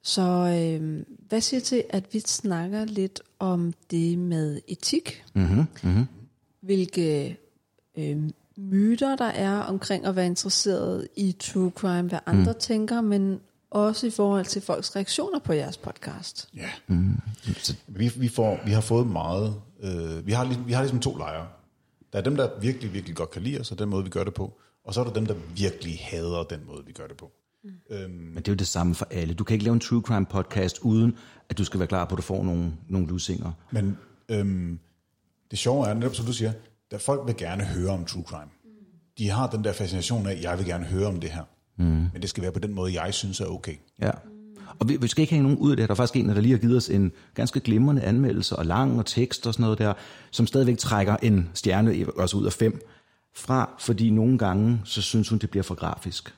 Så 0.04 0.22
øh, 0.22 1.04
hvad 1.28 1.42
siger 1.42 1.62
til, 1.62 1.84
at 1.90 2.14
vi 2.14 2.20
snakker 2.20 2.86
lidt 2.86 3.22
om 3.40 3.74
det 3.92 4.18
med 4.18 4.62
etik? 4.68 5.24
Mm-hmm. 5.34 5.66
Mm-hmm. 5.84 6.06
hvilke 6.62 7.38
øh, 7.98 8.18
myter 8.58 9.16
der 9.16 9.26
er 9.26 9.60
omkring 9.60 10.06
at 10.06 10.16
være 10.16 10.26
interesseret 10.26 11.08
i 11.16 11.36
true 11.40 11.72
crime, 11.76 12.10
hvad 12.10 12.20
andre 12.26 12.52
mm. 12.52 12.60
tænker, 12.60 13.02
men 13.02 13.40
også 13.72 14.08
i 14.08 14.10
forhold 14.10 14.46
til 14.46 14.62
folks 14.62 14.96
reaktioner 14.96 15.40
på 15.40 15.54
jeres 15.54 15.78
podcast. 15.78 16.50
Ja. 16.56 16.70
Mm. 16.88 17.18
Vi, 17.88 18.12
vi, 18.16 18.28
får, 18.28 18.60
vi 18.66 18.72
har 18.72 18.82
fået 18.82 19.08
meget... 19.08 19.56
Øh, 19.84 20.28
vi, 20.28 20.32
har, 20.32 20.46
lig- 20.46 20.68
vi 20.68 20.74
har 20.74 20.82
ligesom 20.82 21.00
to 21.00 21.16
lejre. 21.18 21.48
Der 22.14 22.20
er 22.20 22.24
dem, 22.24 22.36
der 22.36 22.60
virkelig, 22.60 22.94
virkelig 22.94 23.16
godt 23.16 23.32
kan 23.32 23.42
lide 23.42 23.60
os, 23.60 23.72
og 23.72 23.80
den 23.80 23.90
måde, 23.90 24.04
vi 24.04 24.10
gør 24.10 24.24
det 24.24 24.34
på. 24.34 24.60
Og 24.84 24.94
så 24.94 25.00
er 25.00 25.04
der 25.06 25.14
dem, 25.14 25.26
der 25.26 25.36
virkelig 25.56 26.00
hader 26.02 26.44
den 26.44 26.60
måde, 26.68 26.86
vi 26.86 26.92
gør 26.92 27.08
det 27.08 27.18
på. 27.18 27.32
Men 27.90 28.36
det 28.36 28.48
er 28.48 28.52
jo 28.52 28.56
det 28.56 28.68
samme 28.68 28.96
for 28.96 29.08
alle. 29.12 29.34
Du 29.34 29.44
kan 29.44 29.54
ikke 29.54 29.64
lave 29.64 29.74
en 29.74 29.80
true 29.80 30.02
crime 30.02 30.26
podcast, 30.26 30.80
uden 30.80 31.16
at 31.50 31.58
du 31.58 31.64
skal 31.64 31.80
være 31.80 31.88
klar 31.88 32.06
på, 32.06 32.16
at 32.16 32.18
du 32.18 32.22
får 32.22 32.44
nogle, 32.44 32.74
nogle 32.90 33.08
lusinger. 33.08 33.52
Men 33.72 33.98
øhm, 34.30 34.80
det 35.52 35.60
sjove 35.60 35.88
er, 35.88 35.94
netop 35.94 36.16
som 36.16 36.26
du 36.26 36.34
siger, 36.34 36.54
at 36.92 37.02
folk 37.02 37.22
vil 37.28 37.38
gerne 37.38 37.64
høre 37.64 37.90
om 37.90 38.06
true 38.06 38.24
crime. 38.24 38.52
De 39.18 39.30
har 39.30 39.48
den 39.48 39.64
der 39.64 39.74
fascination 39.74 40.28
af, 40.28 40.32
at 40.32 40.44
jeg 40.44 40.58
vil 40.58 40.66
gerne 40.66 40.86
høre 40.86 41.08
om 41.08 41.20
det 41.20 41.30
her. 41.30 41.44
Mm. 41.78 41.86
Men 41.86 42.22
det 42.22 42.30
skal 42.30 42.44
være 42.44 42.52
på 42.52 42.60
den 42.60 42.74
måde, 42.74 43.02
jeg 43.04 43.14
synes 43.14 43.40
er 43.42 43.46
okay. 43.46 43.76
Ja. 44.02 44.12
Og 44.80 44.90
vi, 44.90 44.98
vi 44.98 45.08
skal 45.08 45.22
ikke 45.22 45.34
have 45.34 45.44
nogen 45.44 45.58
ud 45.58 45.72
af 45.72 45.78
det. 45.78 45.90
Der 45.90 45.94
er 45.94 45.96
faktisk 45.96 46.16
en, 46.16 46.30
der 46.30 46.42
lige 46.42 46.52
har 46.52 46.60
givet 46.60 46.78
os 46.78 46.90
en 46.90 47.12
ganske 47.34 47.60
glimrende 47.60 48.02
anmeldelse, 48.02 48.56
og 48.56 48.66
lang 48.66 49.00
og 49.00 49.06
tekst 49.06 49.48
og 49.48 49.54
sådan 49.54 49.64
noget 49.64 49.78
der, 49.78 49.94
som 50.32 50.48
stadigvæk 50.48 50.78
trækker 50.78 51.18
en 51.22 51.50
stjerne, 51.54 52.06
også 52.16 52.38
ud 52.38 52.46
af 52.46 52.54
fem, 52.54 52.82
fra, 53.36 53.70
fordi 53.80 54.10
nogle 54.10 54.38
gange, 54.38 54.82
så 54.84 55.02
synes 55.02 55.30
hun, 55.30 55.40
det 55.40 55.50
bliver 55.50 55.64
for 55.64 55.76
grafisk. 55.76 56.36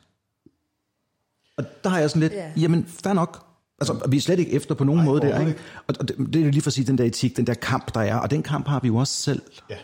Og 1.58 1.66
der 1.84 1.90
har 1.90 2.00
jeg 2.00 2.10
sådan 2.10 2.20
lidt, 2.22 2.34
Ja. 2.34 2.52
jamen, 2.58 2.86
fair 2.86 3.14
nok. 3.14 3.46
Altså, 3.82 4.08
vi 4.10 4.18
er 4.18 4.22
slet 4.22 4.40
ikke 4.40 4.52
efter 4.52 4.76
på 4.76 4.84
nogen 4.84 5.06
måde 5.06 5.22
der, 5.22 5.40
ikke? 5.40 5.56
Og 5.88 6.08
det, 6.08 6.34
det 6.34 6.48
er 6.48 6.52
lige 6.52 6.62
for 6.62 6.70
at 6.70 6.74
sige, 6.74 6.88
den 6.88 6.98
der 6.98 7.04
etik, 7.04 7.38
den 7.38 7.48
der 7.48 7.54
kamp, 7.54 7.94
der 7.94 8.02
er, 8.02 8.16
og 8.16 8.32
den 8.32 8.44
kamp 8.44 8.68
har 8.68 8.80
vi 8.80 8.88
jo 8.88 8.96
også 8.96 9.14
selv. 9.14 9.42
Ja. 9.70 9.76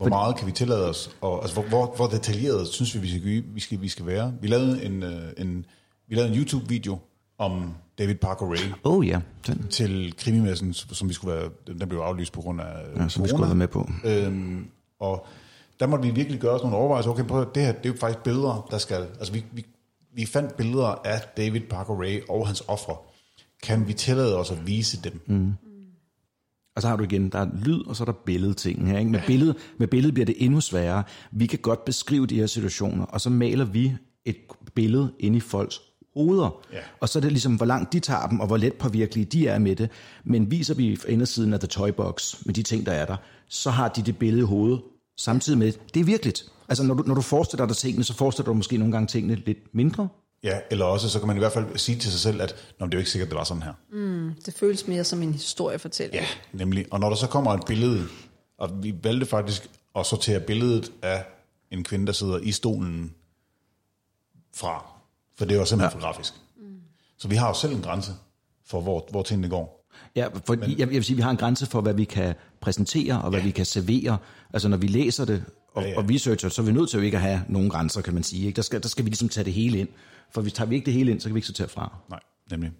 Hvor 0.00 0.08
meget 0.08 0.36
kan 0.36 0.46
vi 0.46 0.52
tillade 0.52 0.88
os? 0.88 1.16
Og, 1.20 1.42
altså, 1.42 1.60
hvor, 1.60 1.68
hvor, 1.68 1.96
hvor 1.96 2.06
detaljeret 2.06 2.68
synes 2.68 2.94
vi, 2.94 3.00
vi 3.00 3.08
skal, 3.10 3.44
vi 3.54 3.60
skal, 3.60 3.80
vi 3.80 3.88
skal 3.88 4.06
være? 4.06 4.34
Vi 4.40 4.48
lavede 4.48 4.84
en, 4.84 5.02
øh, 5.02 5.22
en, 5.38 5.66
vi 6.08 6.14
lavede 6.14 6.32
en 6.32 6.38
YouTube-video 6.38 6.98
om 7.38 7.74
David 7.98 8.14
Parker 8.14 8.46
Ray 8.46 8.72
Oh 8.84 9.06
ja, 9.06 9.20
den, 9.46 9.66
til 9.70 10.14
krimimessen, 10.18 10.74
som 10.74 11.08
vi 11.08 11.14
skulle 11.14 11.36
være, 11.36 11.50
den 11.78 11.88
blev 11.88 12.00
aflyst 12.00 12.32
på 12.32 12.40
grund 12.40 12.60
af 12.60 12.64
ja 12.96 13.08
som 13.08 13.24
vi 13.24 13.28
skulle 13.28 13.46
være 13.46 13.54
med 13.54 13.68
på. 13.68 13.90
Øhm, 14.04 14.66
og 15.00 15.26
der 15.80 15.86
måtte 15.86 16.04
vi 16.08 16.14
virkelig 16.14 16.40
gøre 16.40 16.52
os 16.52 16.62
nogle 16.62 16.76
overvejelser. 16.76 17.10
Okay, 17.10 17.24
prøv, 17.24 17.40
at- 17.40 17.54
det 17.54 17.62
her 17.62 17.72
det 17.72 17.84
er 17.86 17.88
jo 17.88 17.96
faktisk 18.00 18.18
billeder, 18.24 18.66
der 18.70 18.78
skal... 18.78 18.96
Altså, 19.18 19.32
vi, 19.32 19.44
vi, 19.52 19.66
vi 20.14 20.26
fandt 20.26 20.56
billeder 20.56 20.86
af 21.04 21.20
David 21.36 21.60
Parker 21.60 21.94
Ray 22.00 22.20
og 22.28 22.46
hans 22.46 22.62
ofre. 22.68 22.96
Kan 23.62 23.88
vi 23.88 23.92
tillade 23.92 24.38
os 24.38 24.50
at 24.50 24.66
vise 24.66 25.02
dem? 25.02 25.20
Mm. 25.26 25.52
Og 26.76 26.82
så 26.82 26.88
har 26.88 26.96
du 26.96 27.04
igen, 27.04 27.28
der 27.28 27.38
er 27.38 27.48
lyd, 27.64 27.86
og 27.86 27.96
så 27.96 28.02
er 28.02 28.04
der 28.04 28.12
billedting 28.26 28.88
her. 28.88 28.98
Ikke? 28.98 29.10
Med, 29.10 29.20
billede, 29.26 29.54
med 29.78 29.88
billede 29.88 30.12
bliver 30.12 30.26
det 30.26 30.34
endnu 30.38 30.60
sværere. 30.60 31.02
Vi 31.32 31.46
kan 31.46 31.58
godt 31.58 31.84
beskrive 31.84 32.26
de 32.26 32.34
her 32.34 32.46
situationer, 32.46 33.04
og 33.04 33.20
så 33.20 33.30
maler 33.30 33.64
vi 33.64 33.92
et 34.24 34.36
billede 34.74 35.12
ind 35.18 35.36
i 35.36 35.40
folks 35.40 35.80
hoveder. 36.16 36.64
Ja. 36.72 36.78
Og 37.00 37.08
så 37.08 37.18
er 37.18 37.20
det 37.20 37.32
ligesom, 37.32 37.56
hvor 37.56 37.66
langt 37.66 37.92
de 37.92 38.00
tager 38.00 38.26
dem, 38.26 38.40
og 38.40 38.46
hvor 38.46 38.56
let 38.56 38.74
påvirkelige 38.74 39.24
de 39.24 39.46
er 39.46 39.58
med 39.58 39.76
det. 39.76 39.90
Men 40.24 40.50
viser 40.50 40.74
vi 40.74 40.98
indersiden 41.08 41.52
af 41.52 41.60
The 41.60 41.66
Toy 41.66 41.88
Box, 41.88 42.46
med 42.46 42.54
de 42.54 42.62
ting, 42.62 42.86
der 42.86 42.92
er 42.92 43.06
der, 43.06 43.16
så 43.48 43.70
har 43.70 43.88
de 43.88 44.02
det 44.02 44.18
billede 44.18 44.42
i 44.42 44.46
hovedet, 44.46 44.80
samtidig 45.18 45.58
med, 45.58 45.72
det 45.94 46.00
er 46.00 46.04
virkeligt. 46.04 46.44
Altså, 46.68 46.84
når 46.84 46.94
du, 46.94 47.02
når 47.06 47.14
du 47.14 47.20
forestiller 47.20 47.66
dig 47.66 47.76
tingene, 47.76 48.04
så 48.04 48.14
forestiller 48.14 48.46
du 48.46 48.54
måske 48.54 48.76
nogle 48.76 48.92
gange 48.92 49.06
tingene 49.06 49.34
lidt 49.34 49.74
mindre. 49.74 50.08
Ja, 50.42 50.60
eller 50.70 50.84
også 50.84 51.08
så 51.08 51.18
kan 51.18 51.28
man 51.28 51.36
i 51.36 51.38
hvert 51.38 51.52
fald 51.52 51.78
sige 51.78 51.98
til 51.98 52.10
sig 52.10 52.20
selv, 52.20 52.42
at 52.42 52.54
Nå, 52.78 52.86
det 52.86 52.94
er 52.94 52.98
jo 52.98 53.00
ikke 53.00 53.10
sikkert, 53.10 53.28
det 53.28 53.38
var 53.38 53.44
sådan 53.44 53.62
her. 53.62 53.72
Det 54.46 54.54
føles 54.54 54.86
mere 54.86 55.04
som 55.04 55.22
en 55.22 55.32
historiefortælling. 55.32 56.14
Ja, 56.14 56.26
nemlig. 56.52 56.86
Og 56.90 57.00
når 57.00 57.08
der 57.08 57.16
så 57.16 57.26
kommer 57.26 57.52
et 57.52 57.66
billede, 57.66 58.06
og 58.58 58.82
vi 58.82 58.94
valgte 59.02 59.26
faktisk 59.26 59.70
at 59.96 60.06
sortere 60.06 60.40
billedet 60.40 60.92
af 61.02 61.24
en 61.70 61.84
kvinde, 61.84 62.06
der 62.06 62.12
sidder 62.12 62.38
i 62.38 62.52
stolen 62.52 63.14
fra, 64.54 64.86
for 65.38 65.44
det 65.44 65.58
var 65.58 65.64
simpelthen 65.64 66.00
ja. 66.00 66.06
for 66.06 66.12
grafisk. 66.12 66.34
Så 67.18 67.28
vi 67.28 67.36
har 67.36 67.48
jo 67.48 67.54
selv 67.54 67.72
en 67.72 67.82
grænse 67.82 68.12
for, 68.66 68.80
hvor, 68.80 69.06
hvor 69.10 69.22
tingene 69.22 69.48
går. 69.48 69.86
Ja, 70.16 70.28
for 70.44 70.54
Men, 70.54 70.70
jeg, 70.70 70.78
jeg 70.78 70.88
vil 70.88 71.04
sige, 71.04 71.14
at 71.14 71.16
vi 71.16 71.22
har 71.22 71.30
en 71.30 71.36
grænse 71.36 71.66
for, 71.66 71.80
hvad 71.80 71.94
vi 71.94 72.04
kan 72.04 72.34
præsentere, 72.60 73.22
og 73.22 73.30
hvad 73.30 73.40
ja. 73.40 73.46
vi 73.46 73.50
kan 73.50 73.66
servere. 73.66 74.18
Altså, 74.52 74.68
når 74.68 74.76
vi 74.76 74.86
læser 74.86 75.24
det 75.24 75.44
og, 75.74 75.82
ja, 75.82 75.88
ja. 75.88 75.98
og 75.98 76.04
researcher, 76.10 76.48
så 76.48 76.62
er 76.62 76.66
vi 76.66 76.72
nødt 76.72 76.90
til 76.90 76.96
jo 76.96 77.02
ikke 77.02 77.16
at 77.16 77.22
have 77.22 77.42
nogen 77.48 77.70
grænser, 77.70 78.00
kan 78.00 78.14
man 78.14 78.22
sige. 78.22 78.46
Ikke? 78.46 78.56
Der, 78.56 78.62
skal, 78.62 78.82
der 78.82 78.88
skal 78.88 79.04
vi 79.04 79.10
ligesom 79.10 79.28
tage 79.28 79.44
det 79.44 79.52
hele 79.52 79.78
ind. 79.78 79.88
For 80.30 80.40
hvis 80.40 80.52
tager 80.52 80.68
vi 80.68 80.74
ikke 80.74 80.86
det 80.86 80.94
hele 80.94 81.10
ind, 81.10 81.20
så 81.20 81.28
kan 81.28 81.34
vi 81.34 81.38
ikke 81.38 81.46
sortere 81.46 81.68
fra. 81.68 81.96
Nej, 82.08 82.20
nemlig. 82.50 82.72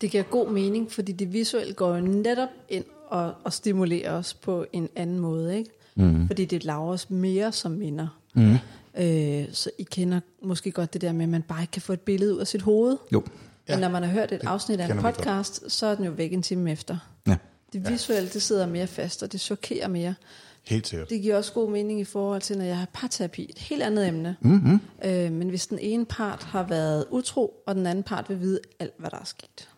Det 0.00 0.10
giver 0.10 0.22
god 0.22 0.50
mening, 0.50 0.92
fordi 0.92 1.12
det 1.12 1.32
visuelle 1.32 1.74
går 1.74 1.96
jo 1.96 2.00
netop 2.00 2.48
ind 2.68 2.84
og, 3.08 3.34
og 3.44 3.52
stimulerer 3.52 4.12
os 4.12 4.34
på 4.34 4.66
en 4.72 4.88
anden 4.96 5.18
måde. 5.18 5.58
Ikke? 5.58 5.70
Mm. 5.94 6.26
Fordi 6.26 6.44
det 6.44 6.64
laver 6.64 6.92
os 6.92 7.10
mere 7.10 7.52
som 7.52 7.72
minder. 7.72 8.20
Mm. 8.34 8.56
Øh, 8.98 9.44
så 9.52 9.70
I 9.78 9.82
kender 9.82 10.20
måske 10.42 10.70
godt 10.70 10.92
det 10.92 11.00
der 11.00 11.12
med, 11.12 11.22
at 11.22 11.28
man 11.28 11.42
bare 11.42 11.60
ikke 11.60 11.70
kan 11.70 11.82
få 11.82 11.92
et 11.92 12.00
billede 12.00 12.34
ud 12.34 12.40
af 12.40 12.46
sit 12.46 12.62
hoved. 12.62 12.96
Jo. 13.12 13.24
Ja. 13.68 13.74
Men 13.74 13.80
når 13.80 13.88
man 13.88 14.02
har 14.02 14.10
hørt 14.10 14.32
et 14.32 14.40
afsnit 14.44 14.80
af 14.80 14.90
en 14.90 14.98
podcast, 14.98 15.72
så 15.72 15.86
er 15.86 15.94
den 15.94 16.04
jo 16.04 16.10
væk 16.10 16.32
en 16.32 16.42
time 16.42 16.72
efter. 16.72 16.98
Ja. 17.26 17.36
Det 17.72 17.90
visuelle, 17.90 18.28
det 18.28 18.42
sidder 18.42 18.66
mere 18.66 18.86
fast, 18.86 19.22
og 19.22 19.32
det 19.32 19.40
chokerer 19.40 19.88
mere. 19.88 20.14
Helt 20.68 20.86
sikkert. 20.86 21.10
Det 21.10 21.22
giver 21.22 21.36
også 21.36 21.52
god 21.52 21.70
mening 21.70 22.00
i 22.00 22.04
forhold 22.04 22.42
til, 22.42 22.58
når 22.58 22.64
jeg 22.64 22.78
har 22.78 22.88
parterapi. 22.92 23.46
Et 23.50 23.58
helt 23.58 23.82
andet 23.82 24.08
emne. 24.08 24.36
Mm-hmm. 24.40 24.80
Øh, 25.04 25.32
men 25.32 25.48
hvis 25.48 25.66
den 25.66 25.78
ene 25.78 26.04
part 26.06 26.42
har 26.42 26.62
været 26.62 27.06
utro, 27.10 27.62
og 27.66 27.74
den 27.74 27.86
anden 27.86 28.04
part 28.04 28.28
vil 28.28 28.40
vide 28.40 28.60
alt, 28.78 28.94
hvad 28.98 29.10
der 29.10 29.18
er 29.18 29.24
sket. 29.24 29.68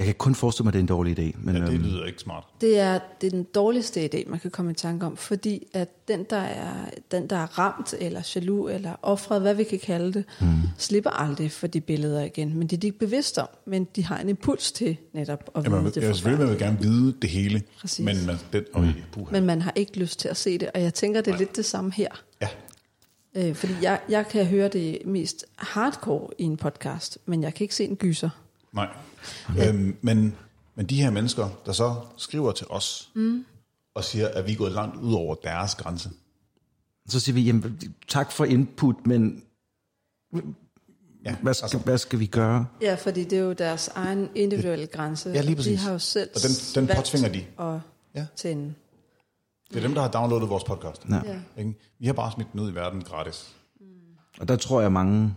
Jeg 0.00 0.06
kan 0.06 0.14
kun 0.14 0.34
forestille 0.34 0.64
mig, 0.64 0.68
at 0.70 0.72
det 0.72 0.78
er 0.78 0.82
en 0.82 0.86
dårlig 0.86 1.18
idé. 1.18 1.36
Men, 1.38 1.56
Ja, 1.56 1.60
det 1.60 1.72
øhm, 1.72 1.82
lyder 1.82 2.04
ikke 2.04 2.18
smart. 2.18 2.44
Det 2.60 2.78
er, 2.78 2.98
det 3.20 3.26
er 3.26 3.30
den 3.30 3.42
dårligste 3.54 4.04
idé, 4.14 4.30
man 4.30 4.40
kan 4.40 4.50
komme 4.50 4.70
i 4.70 4.74
tanke 4.74 5.06
om, 5.06 5.16
fordi 5.16 5.66
at 5.72 6.08
den, 6.08 6.24
der 6.30 6.36
er, 6.36 6.72
den, 7.10 7.26
der 7.30 7.36
er 7.36 7.58
ramt, 7.58 7.94
eller 7.98 8.32
jaloux, 8.34 8.72
eller 8.74 8.92
offret, 9.02 9.40
hvad 9.40 9.54
vi 9.54 9.64
kan 9.64 9.78
kalde 9.78 10.12
det, 10.12 10.24
mm. 10.40 10.46
slipper 10.78 11.10
aldrig 11.10 11.52
for 11.52 11.66
de 11.66 11.80
billeder 11.80 12.22
igen. 12.24 12.58
Men 12.58 12.66
det 12.68 12.76
er 12.76 12.80
de 12.80 12.86
ikke 12.86 12.98
bevidst 12.98 13.38
om, 13.38 13.48
men 13.66 13.84
de 13.96 14.04
har 14.04 14.18
en 14.18 14.28
impuls 14.28 14.72
til 14.72 14.96
netop 15.12 15.50
at 15.54 15.64
Ja, 15.64 15.68
vide 15.70 15.82
man, 15.82 15.92
det 15.92 15.96
ja, 15.96 16.12
selvfølgelig 16.12 16.46
man 16.46 16.50
vil 16.50 16.58
gerne 16.58 16.78
vide 16.80 17.14
det 17.22 17.30
hele, 17.30 17.62
Præcis. 17.80 18.04
men 18.04 18.16
man, 18.26 18.36
det, 18.52 18.66
oh, 18.74 18.86
puha. 19.12 19.30
Men 19.32 19.46
man 19.46 19.62
har 19.62 19.72
ikke 19.76 19.98
lyst 19.98 20.20
til 20.20 20.28
at 20.28 20.36
se 20.36 20.58
det, 20.58 20.70
og 20.74 20.82
jeg 20.82 20.94
tænker, 20.94 21.20
det 21.20 21.34
er 21.34 21.38
lidt 21.38 21.56
det 21.56 21.64
samme 21.64 21.92
her. 21.92 22.08
ja, 22.42 22.48
Øh, 23.36 23.54
fordi 23.54 23.72
jeg, 23.82 24.00
jeg 24.08 24.28
kan 24.28 24.46
høre 24.46 24.68
det 24.68 24.98
mest 25.04 25.44
hardcore 25.56 26.28
i 26.38 26.42
en 26.42 26.56
podcast, 26.56 27.18
men 27.26 27.42
jeg 27.42 27.54
kan 27.54 27.64
ikke 27.64 27.74
se 27.74 27.84
en 27.84 27.96
gyser. 27.96 28.30
Nej. 28.72 28.88
Øhm, 29.58 29.96
men, 30.02 30.36
men 30.74 30.86
de 30.86 31.02
her 31.02 31.10
mennesker, 31.10 31.48
der 31.66 31.72
så 31.72 31.94
skriver 32.16 32.52
til 32.52 32.66
os, 32.70 33.10
mm. 33.14 33.44
og 33.94 34.04
siger, 34.04 34.28
at 34.28 34.46
vi 34.46 34.52
er 34.52 34.56
gået 34.56 34.72
langt 34.72 34.96
ud 34.96 35.14
over 35.14 35.34
deres 35.34 35.74
grænse. 35.74 36.10
så 37.08 37.20
siger 37.20 37.34
vi, 37.34 37.42
jamen, 37.42 37.80
tak 38.08 38.32
for 38.32 38.44
input, 38.44 39.06
men 39.06 39.42
Ja, 41.24 41.36
hvad 41.42 41.54
skal, 41.54 41.64
altså, 41.64 41.78
hvad 41.78 41.98
skal 41.98 42.18
vi 42.18 42.26
gøre? 42.26 42.66
Ja, 42.82 42.94
fordi 42.94 43.24
det 43.24 43.38
er 43.38 43.42
jo 43.42 43.52
deres 43.52 43.88
egen 43.88 44.28
individuelle 44.34 44.86
grænse. 44.86 45.30
Ja, 45.30 45.40
lige 45.40 45.50
De 45.50 45.56
præcis. 45.56 45.82
har 45.82 45.92
jo 45.92 45.98
selv 45.98 46.30
Og 46.34 46.40
den- 46.42 46.86
den 46.88 46.96
påtvinger 46.96 47.28
de. 47.28 47.44
at 47.74 47.80
Ja. 48.14 48.26
tænde. 48.36 48.74
Det 49.70 49.76
er 49.76 49.80
dem, 49.80 49.94
der 49.94 50.02
har 50.02 50.08
downloadet 50.10 50.48
vores 50.48 50.64
podcast. 50.64 51.04
Ja. 51.10 51.20
Ja. 51.26 51.40
Ikke? 51.58 51.74
Vi 51.98 52.06
har 52.06 52.12
bare 52.12 52.32
smidt 52.32 52.52
den 52.52 52.60
ud 52.60 52.70
i 52.72 52.74
verden 52.74 53.02
gratis. 53.04 53.56
Og 54.40 54.48
der 54.48 54.56
tror 54.56 54.80
jeg 54.80 54.92
mange, 54.92 55.34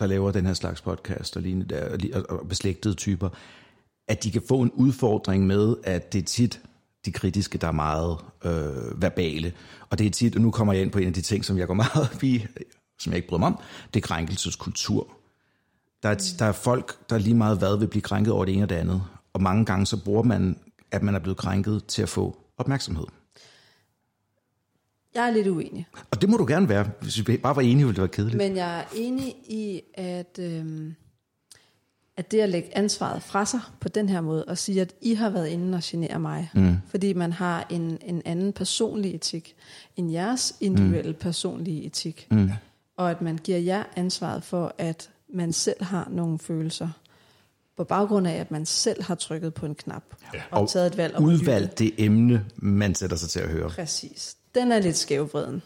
der 0.00 0.06
laver 0.06 0.30
den 0.30 0.46
her 0.46 0.54
slags 0.54 0.80
podcast 0.80 1.36
og, 1.36 1.42
lignende 1.42 1.74
der, 1.74 2.22
og 2.28 2.48
beslægtede 2.48 2.94
typer, 2.94 3.28
at 4.08 4.24
de 4.24 4.30
kan 4.30 4.42
få 4.48 4.62
en 4.62 4.70
udfordring 4.70 5.46
med, 5.46 5.76
at 5.84 6.12
det 6.12 6.18
er 6.18 6.22
tit 6.22 6.60
de 7.04 7.12
kritiske, 7.12 7.58
der 7.58 7.68
er 7.68 7.72
meget 7.72 8.16
øh, 8.44 9.02
verbale. 9.02 9.52
Og 9.90 9.98
det 9.98 10.06
er 10.06 10.10
tit, 10.10 10.36
og 10.36 10.42
nu 10.42 10.50
kommer 10.50 10.72
jeg 10.72 10.82
ind 10.82 10.90
på 10.90 10.98
en 10.98 11.06
af 11.06 11.12
de 11.12 11.20
ting, 11.20 11.44
som 11.44 11.58
jeg 11.58 11.66
går 11.66 11.74
meget 11.74 12.10
op 12.14 12.22
i, 12.22 12.46
som 12.98 13.12
jeg 13.12 13.16
ikke 13.16 13.28
bryder 13.28 13.38
mig 13.38 13.46
om, 13.46 13.58
det 13.94 14.02
er 14.02 14.06
krænkelseskultur. 14.06 15.06
Der 16.02 16.08
er, 16.08 16.34
der 16.38 16.44
er 16.44 16.52
folk, 16.52 17.10
der 17.10 17.18
lige 17.18 17.34
meget 17.34 17.58
hvad 17.58 17.78
vil 17.78 17.86
blive 17.86 18.02
krænket 18.02 18.32
over 18.32 18.44
det 18.44 18.54
ene 18.54 18.64
og 18.64 18.68
det 18.68 18.76
andet. 18.76 19.02
Og 19.32 19.42
mange 19.42 19.64
gange 19.64 19.86
så 19.86 20.04
bruger 20.04 20.22
man, 20.22 20.56
at 20.90 21.02
man 21.02 21.14
er 21.14 21.18
blevet 21.18 21.38
krænket 21.38 21.84
til 21.86 22.02
at 22.02 22.08
få 22.08 22.36
opmærksomhed. 22.58 23.06
Jeg 25.14 25.26
er 25.26 25.30
lidt 25.30 25.46
uenig. 25.46 25.86
Og 26.10 26.20
det 26.20 26.28
må 26.28 26.36
du 26.36 26.46
gerne 26.48 26.68
være. 26.68 26.90
Hvis 27.00 27.28
vi 27.28 27.36
bare 27.36 27.56
var 27.56 27.62
enige, 27.62 27.76
ville 27.76 27.90
det 27.90 27.98
være 27.98 28.08
kedeligt. 28.08 28.36
Men 28.36 28.56
jeg 28.56 28.80
er 28.80 28.84
enig 28.94 29.28
i, 29.48 29.82
at, 29.94 30.38
øhm, 30.38 30.94
at 32.16 32.30
det 32.30 32.40
at 32.40 32.48
lægge 32.48 32.76
ansvaret 32.76 33.22
fra 33.22 33.46
sig 33.46 33.60
på 33.80 33.88
den 33.88 34.08
her 34.08 34.20
måde, 34.20 34.44
og 34.44 34.58
sige, 34.58 34.80
at 34.80 34.94
I 35.00 35.14
har 35.14 35.30
været 35.30 35.48
inde 35.48 35.76
og 35.76 35.82
genere 35.84 36.20
mig, 36.20 36.50
mm. 36.54 36.76
fordi 36.88 37.12
man 37.12 37.32
har 37.32 37.66
en, 37.70 37.98
en 38.02 38.22
anden 38.24 38.52
personlig 38.52 39.14
etik, 39.14 39.54
end 39.96 40.10
jeres 40.12 40.56
individuelle 40.60 41.12
mm. 41.12 41.18
personlige 41.18 41.84
etik. 41.84 42.26
Mm. 42.30 42.50
Og 42.96 43.10
at 43.10 43.22
man 43.22 43.38
giver 43.44 43.58
jer 43.58 43.84
ansvaret 43.96 44.44
for, 44.44 44.74
at 44.78 45.10
man 45.34 45.52
selv 45.52 45.84
har 45.84 46.08
nogle 46.10 46.38
følelser, 46.38 46.88
på 47.76 47.84
baggrund 47.84 48.26
af, 48.26 48.34
at 48.34 48.50
man 48.50 48.66
selv 48.66 49.02
har 49.02 49.14
trykket 49.14 49.54
på 49.54 49.66
en 49.66 49.74
knap, 49.74 50.04
ja. 50.34 50.42
og, 50.50 50.60
og 50.60 50.68
taget 50.68 50.86
et 50.86 50.96
valg 50.96 51.12
lytte. 51.12 51.26
udvalgt 51.26 51.78
det 51.78 51.92
emne, 51.98 52.44
man 52.56 52.94
sætter 52.94 53.16
sig 53.16 53.28
til 53.28 53.40
at 53.40 53.48
høre. 53.48 53.68
Præcis. 53.68 54.36
Den 54.54 54.72
er 54.72 54.78
lidt 54.78 54.96
skævvreden. 54.96 55.62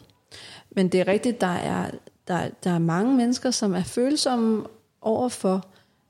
Men 0.71 0.87
det 0.87 0.99
er 0.99 1.07
rigtigt, 1.07 1.41
der 1.41 1.47
er, 1.47 1.91
der, 2.27 2.49
der 2.63 2.71
er 2.71 2.79
mange 2.79 3.17
mennesker, 3.17 3.51
som 3.51 3.73
er 3.73 3.83
følsomme 3.83 4.65
over 5.01 5.29
for 5.29 5.67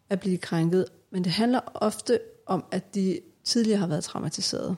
at 0.09 0.19
blive 0.19 0.37
krænket, 0.37 0.85
men 1.11 1.23
det 1.23 1.31
handler 1.31 1.59
ofte 1.73 2.19
om, 2.45 2.65
at 2.71 2.95
de 2.95 3.19
tidligere 3.43 3.79
har 3.79 3.87
været 3.87 4.03
traumatiseret. 4.03 4.75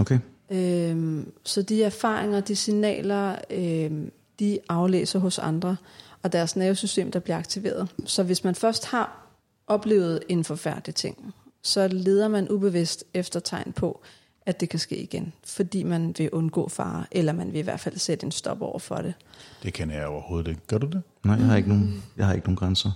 Okay. 0.00 0.18
Øhm, 0.50 1.32
så 1.44 1.62
de 1.62 1.82
erfaringer, 1.82 2.40
de 2.40 2.56
signaler, 2.56 3.36
øhm, 3.50 4.12
de 4.38 4.58
aflæser 4.68 5.18
hos 5.18 5.38
andre, 5.38 5.76
og 6.22 6.32
deres 6.32 6.56
nervesystem, 6.56 7.10
der 7.10 7.18
bliver 7.18 7.36
aktiveret. 7.36 7.88
Så 8.04 8.22
hvis 8.22 8.44
man 8.44 8.54
først 8.54 8.84
har 8.84 9.26
oplevet 9.66 10.20
en 10.28 10.44
forfærdelig 10.44 10.94
ting, 10.94 11.34
så 11.62 11.88
leder 11.88 12.28
man 12.28 12.50
ubevidst 12.50 13.04
efter 13.14 13.40
tegn 13.40 13.72
på, 13.72 14.02
at 14.48 14.60
det 14.60 14.68
kan 14.68 14.78
ske 14.78 14.96
igen, 14.96 15.32
fordi 15.44 15.82
man 15.82 16.14
vil 16.18 16.30
undgå 16.30 16.68
fare, 16.68 17.04
eller 17.10 17.32
man 17.32 17.52
vil 17.52 17.58
i 17.58 17.62
hvert 17.62 17.80
fald 17.80 17.98
sætte 17.98 18.26
en 18.26 18.32
stop 18.32 18.62
over 18.62 18.78
for 18.78 18.96
det. 18.96 19.14
Det 19.62 19.72
kender 19.72 19.96
jeg 19.96 20.06
overhovedet 20.06 20.48
ikke. 20.48 20.60
Gør 20.66 20.78
du 20.78 20.86
det? 20.86 21.02
Nej, 21.24 21.36
jeg 21.36 21.46
har 21.46 21.56
ikke 21.56 21.68
nogen, 21.68 22.04
jeg 22.16 22.26
har 22.26 22.34
ikke 22.34 22.46
nogen 22.46 22.56
grænser. 22.56 22.90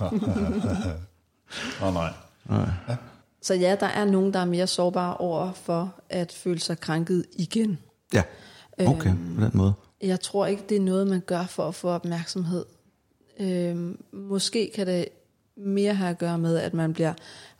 Åh 1.82 1.88
oh, 1.88 1.94
nej. 1.94 2.12
Så 3.42 3.54
ja, 3.54 3.76
der 3.80 3.86
er 3.86 4.04
nogen, 4.04 4.32
der 4.32 4.40
er 4.40 4.44
mere 4.44 4.66
sårbare 4.66 5.16
over 5.16 5.52
for 5.52 5.94
at 6.08 6.32
føle 6.32 6.60
sig 6.60 6.80
krænket 6.80 7.24
igen. 7.32 7.78
Ja, 8.14 8.22
okay, 8.78 9.10
på 9.34 9.44
den 9.44 9.50
måde. 9.54 9.72
Jeg 10.02 10.20
tror 10.20 10.46
ikke, 10.46 10.62
det 10.68 10.76
er 10.76 10.80
noget, 10.80 11.06
man 11.06 11.20
gør 11.20 11.44
for 11.46 11.68
at 11.68 11.74
få 11.74 11.88
opmærksomhed. 11.88 12.64
Øhm, 13.40 14.02
måske 14.12 14.70
kan 14.74 14.86
det 14.86 15.08
mere 15.56 15.94
have 15.94 16.10
at 16.10 16.18
gøre 16.18 16.38
med, 16.38 16.56
at 16.56 16.74
man 16.74 16.92
bliver 16.92 17.12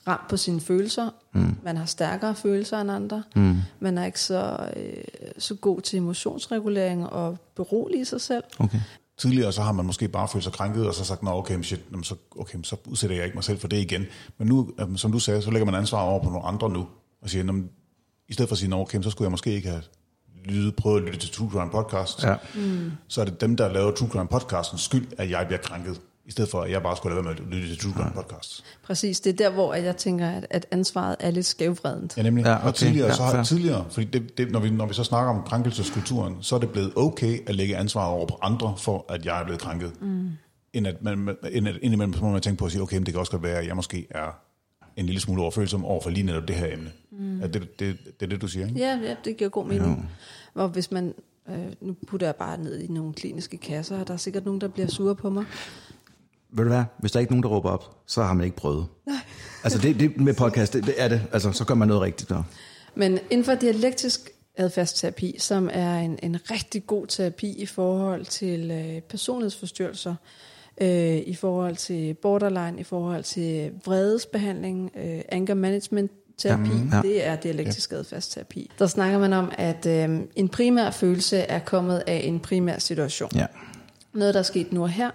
ramt 0.07 0.29
på 0.29 0.37
sine 0.37 0.61
følelser. 0.61 1.11
Mm. 1.33 1.57
Man 1.63 1.77
har 1.77 1.85
stærkere 1.87 2.35
følelser 2.35 2.81
end 2.81 2.91
andre. 2.91 3.23
Mm. 3.37 3.57
Man 3.81 3.99
er 3.99 4.05
ikke 4.05 4.21
så, 4.21 4.71
øh, 4.77 4.93
så 5.39 5.55
god 5.55 5.81
til 5.81 5.97
emotionsregulering 5.97 7.07
og 7.07 7.39
berolige 7.57 8.05
sig 8.05 8.21
selv. 8.21 8.45
Okay. 8.59 8.79
Tidligere 9.19 9.53
så 9.53 9.63
har 9.63 9.73
man 9.73 9.87
måske 9.87 10.09
bare 10.09 10.29
følt 10.29 10.45
sig 10.45 10.53
krænket, 10.53 10.87
og 10.87 10.95
så 10.95 11.05
sagt, 11.05 11.23
nå 11.23 11.31
okay, 11.31 11.63
shit, 11.63 11.81
så, 12.03 12.15
okay, 12.39 12.59
så 12.63 12.77
udsætter 12.87 13.17
jeg 13.17 13.25
ikke 13.25 13.37
mig 13.37 13.45
selv 13.45 13.59
for 13.59 13.69
det 13.69 13.77
igen. 13.77 14.05
Men 14.39 14.49
nu, 14.49 14.71
øhm, 14.81 14.97
som 14.97 15.13
du 15.13 15.19
sagde, 15.19 15.43
så 15.43 15.51
lægger 15.51 15.67
man 15.67 15.75
ansvar 15.75 16.01
over 16.03 16.23
på 16.23 16.31
nogle 16.31 16.47
andre 16.47 16.71
nu, 16.71 16.87
og 17.23 17.31
siger, 17.31 17.63
i 18.29 18.33
stedet 18.33 18.49
for 18.49 18.55
at 18.55 18.59
sige, 18.59 18.69
nå 18.71 18.81
okay, 18.81 19.03
så 19.03 19.11
skulle 19.11 19.27
jeg 19.27 19.31
måske 19.31 19.53
ikke 19.53 19.69
have 19.69 19.83
lyttet, 20.45 20.77
prøvet 20.77 21.01
at 21.01 21.05
lytte 21.07 21.19
til 21.19 21.31
True 21.31 21.51
Crime 21.51 21.71
Podcast, 21.71 22.23
Ja. 22.25 22.35
mm. 22.55 22.93
så 23.09 23.21
er 23.21 23.25
det 23.25 23.41
dem, 23.41 23.57
der 23.57 23.73
laver 23.73 23.91
True 23.91 24.09
Crime 24.09 24.29
Podcastens 24.29 24.83
skyld, 24.83 25.07
at 25.19 25.31
jeg 25.31 25.47
bliver 25.47 25.61
krænket, 25.63 26.01
i 26.27 26.31
stedet 26.31 26.51
for 26.51 26.61
at 26.61 26.70
jeg 26.70 26.83
bare 26.83 26.97
skulle 26.97 27.14
lade 27.14 27.24
være 27.24 27.35
med 27.35 27.43
at 27.47 27.53
lytte 27.53 27.68
til 27.68 27.79
True 27.79 27.93
Crime 27.93 28.11
Podcast. 28.14 28.64
Præcis, 28.83 29.20
det 29.20 29.33
er 29.33 29.37
der, 29.37 29.51
hvor 29.51 29.74
jeg 29.74 29.97
tænker, 29.97 30.29
at, 30.31 30.47
at 30.51 30.66
ansvaret 30.70 31.16
er 31.20 31.31
lidt 31.31 31.47
skævvredent. 31.47 32.16
Ja, 32.16 32.22
nemlig. 32.22 32.45
Ja, 32.45 32.51
Ja, 32.51 32.57
okay. 32.57 32.66
Og 32.66 32.74
tidligere, 32.74 33.07
Ja, 33.09 33.14
så 33.14 33.22
har, 33.22 33.45
tidligere 33.45 33.85
fordi 33.91 34.07
det, 34.07 34.39
det, 34.39 34.51
når, 34.53 34.61
vi, 34.61 34.70
når 34.70 34.87
vi 34.87 34.95
så 34.95 35.05
snakker 35.05 35.33
om 35.33 35.43
krænkelseskulturen, 35.47 36.37
så 36.41 36.55
er 36.55 36.59
det 36.59 36.70
blevet 36.70 36.93
okay 36.97 37.49
at 37.49 37.55
lægge 37.55 37.77
ansvaret 37.77 38.11
over 38.11 38.27
på 38.27 38.39
andre, 38.43 38.74
for 38.79 39.05
at 39.09 39.24
jeg 39.27 39.41
er 39.41 39.45
blevet 39.45 39.61
krænket. 39.61 40.03
Mm. 40.03 40.29
End 40.72 40.87
at 40.87 41.03
man, 41.03 41.18
man- 41.18 41.37
end 41.53 41.68
at 41.68 41.77
indimellem 41.83 42.14
må 42.20 42.31
man 42.31 42.41
tænke 42.41 42.59
på 42.59 42.64
at 42.66 42.72
sige, 42.72 42.83
okay, 42.83 42.97
men 42.97 43.07
det 43.07 43.14
kan 43.14 43.20
også 43.20 43.33
godt 43.33 43.43
være, 43.43 43.59
at 43.59 43.66
jeg 43.66 43.77
måske 43.77 44.07
er 44.11 44.39
en 44.97 45.07
lille 45.07 45.20
smule 45.20 45.43
overfølsom 45.43 45.85
over 45.85 46.03
for 46.03 46.11
lige 46.11 46.27
netop 46.27 46.49
det 46.49 46.57
her 46.57 46.72
emne. 46.72 46.91
Mm. 47.12 47.43
Er 47.43 47.47
det, 47.47 47.62
det, 47.62 47.79
det, 47.79 47.99
det 48.20 48.27
er 48.27 48.31
det, 48.31 48.41
du 48.43 48.49
siger, 48.49 48.66
ikke? 48.66 48.79
Ja, 48.79 48.99
ja 49.03 49.14
det 49.24 49.37
giver 49.37 49.51
god 49.51 49.66
mening. 49.66 50.11
Hvor 50.55 50.66
hvis 50.66 50.91
man, 50.91 51.14
øh, 51.49 51.55
nu 51.81 51.97
putter 52.07 52.27
jeg 52.27 52.37
bare 52.37 52.59
ned 52.59 52.79
i 52.81 52.87
nogle 52.93 53.12
kliniske 53.14 53.57
kasser, 53.57 54.01
og 54.01 54.09
der 54.09 54.12
er 54.14 54.18
sikkert 54.18 54.45
nogen, 54.45 54.61
der 54.61 54.68
bliver 54.68 54.89
sure 54.89 55.14
på 55.14 55.31
mig. 55.31 55.45
Ved 56.53 56.64
du 56.64 56.70
hvad, 56.70 56.84
hvis 56.99 57.12
der 57.12 57.20
ikke 57.20 57.30
er 57.30 57.32
nogen, 57.32 57.42
der 57.42 57.49
råber 57.49 57.70
op, 57.70 57.97
så 58.07 58.22
har 58.22 58.34
man 58.34 58.44
ikke 58.44 58.57
prøvet. 58.57 58.86
Nej. 59.07 59.16
Altså 59.64 59.78
det, 59.78 60.01
det 60.01 60.20
med 60.20 60.34
podcast, 60.34 60.72
det, 60.72 60.86
det 60.86 60.94
er 60.99 61.09
det. 61.09 61.22
Altså, 61.32 61.53
så 61.53 61.64
gør 61.64 61.74
man 61.74 61.88
noget 61.88 62.03
rigtigt. 62.03 62.28
Der. 62.28 62.42
Men 62.94 63.18
inden 63.30 63.44
for 63.44 63.55
dialektisk 63.55 64.30
adfærdsterapi, 64.57 65.36
som 65.38 65.70
er 65.72 65.99
en, 65.99 66.18
en 66.22 66.36
rigtig 66.51 66.86
god 66.86 67.07
terapi 67.07 67.51
i 67.51 67.66
forhold 67.66 68.24
til 68.24 68.70
øh, 68.70 69.01
personlighedsforstyrrelser, 69.01 70.14
øh, 70.80 71.16
i 71.16 71.34
forhold 71.34 71.76
til 71.76 72.14
borderline, 72.14 72.80
i 72.80 72.84
forhold 72.84 73.22
til 73.22 73.72
vredesbehandling, 73.84 74.90
øh, 74.97 75.20
anger 75.28 75.55
management 75.55 76.11
terapi, 76.38 76.70
ja, 76.70 76.97
ja. 76.97 77.03
det 77.03 77.26
er 77.26 77.36
dialektisk 77.36 77.92
ja. 77.92 77.97
adfærdsterapi. 77.97 78.70
Der 78.78 78.86
snakker 78.86 79.18
man 79.18 79.32
om, 79.32 79.53
at 79.59 79.86
øh, 79.86 80.20
en 80.36 80.49
primær 80.49 80.90
følelse 80.90 81.36
er 81.36 81.59
kommet 81.59 82.03
af 82.07 82.20
en 82.24 82.40
primær 82.40 82.78
situation. 82.78 83.30
Ja. 83.34 83.47
Noget, 84.14 84.34
der 84.34 84.40
er 84.40 84.44
sket 84.44 84.72
nu 84.72 84.82
og 84.82 84.88
her, 84.90 85.11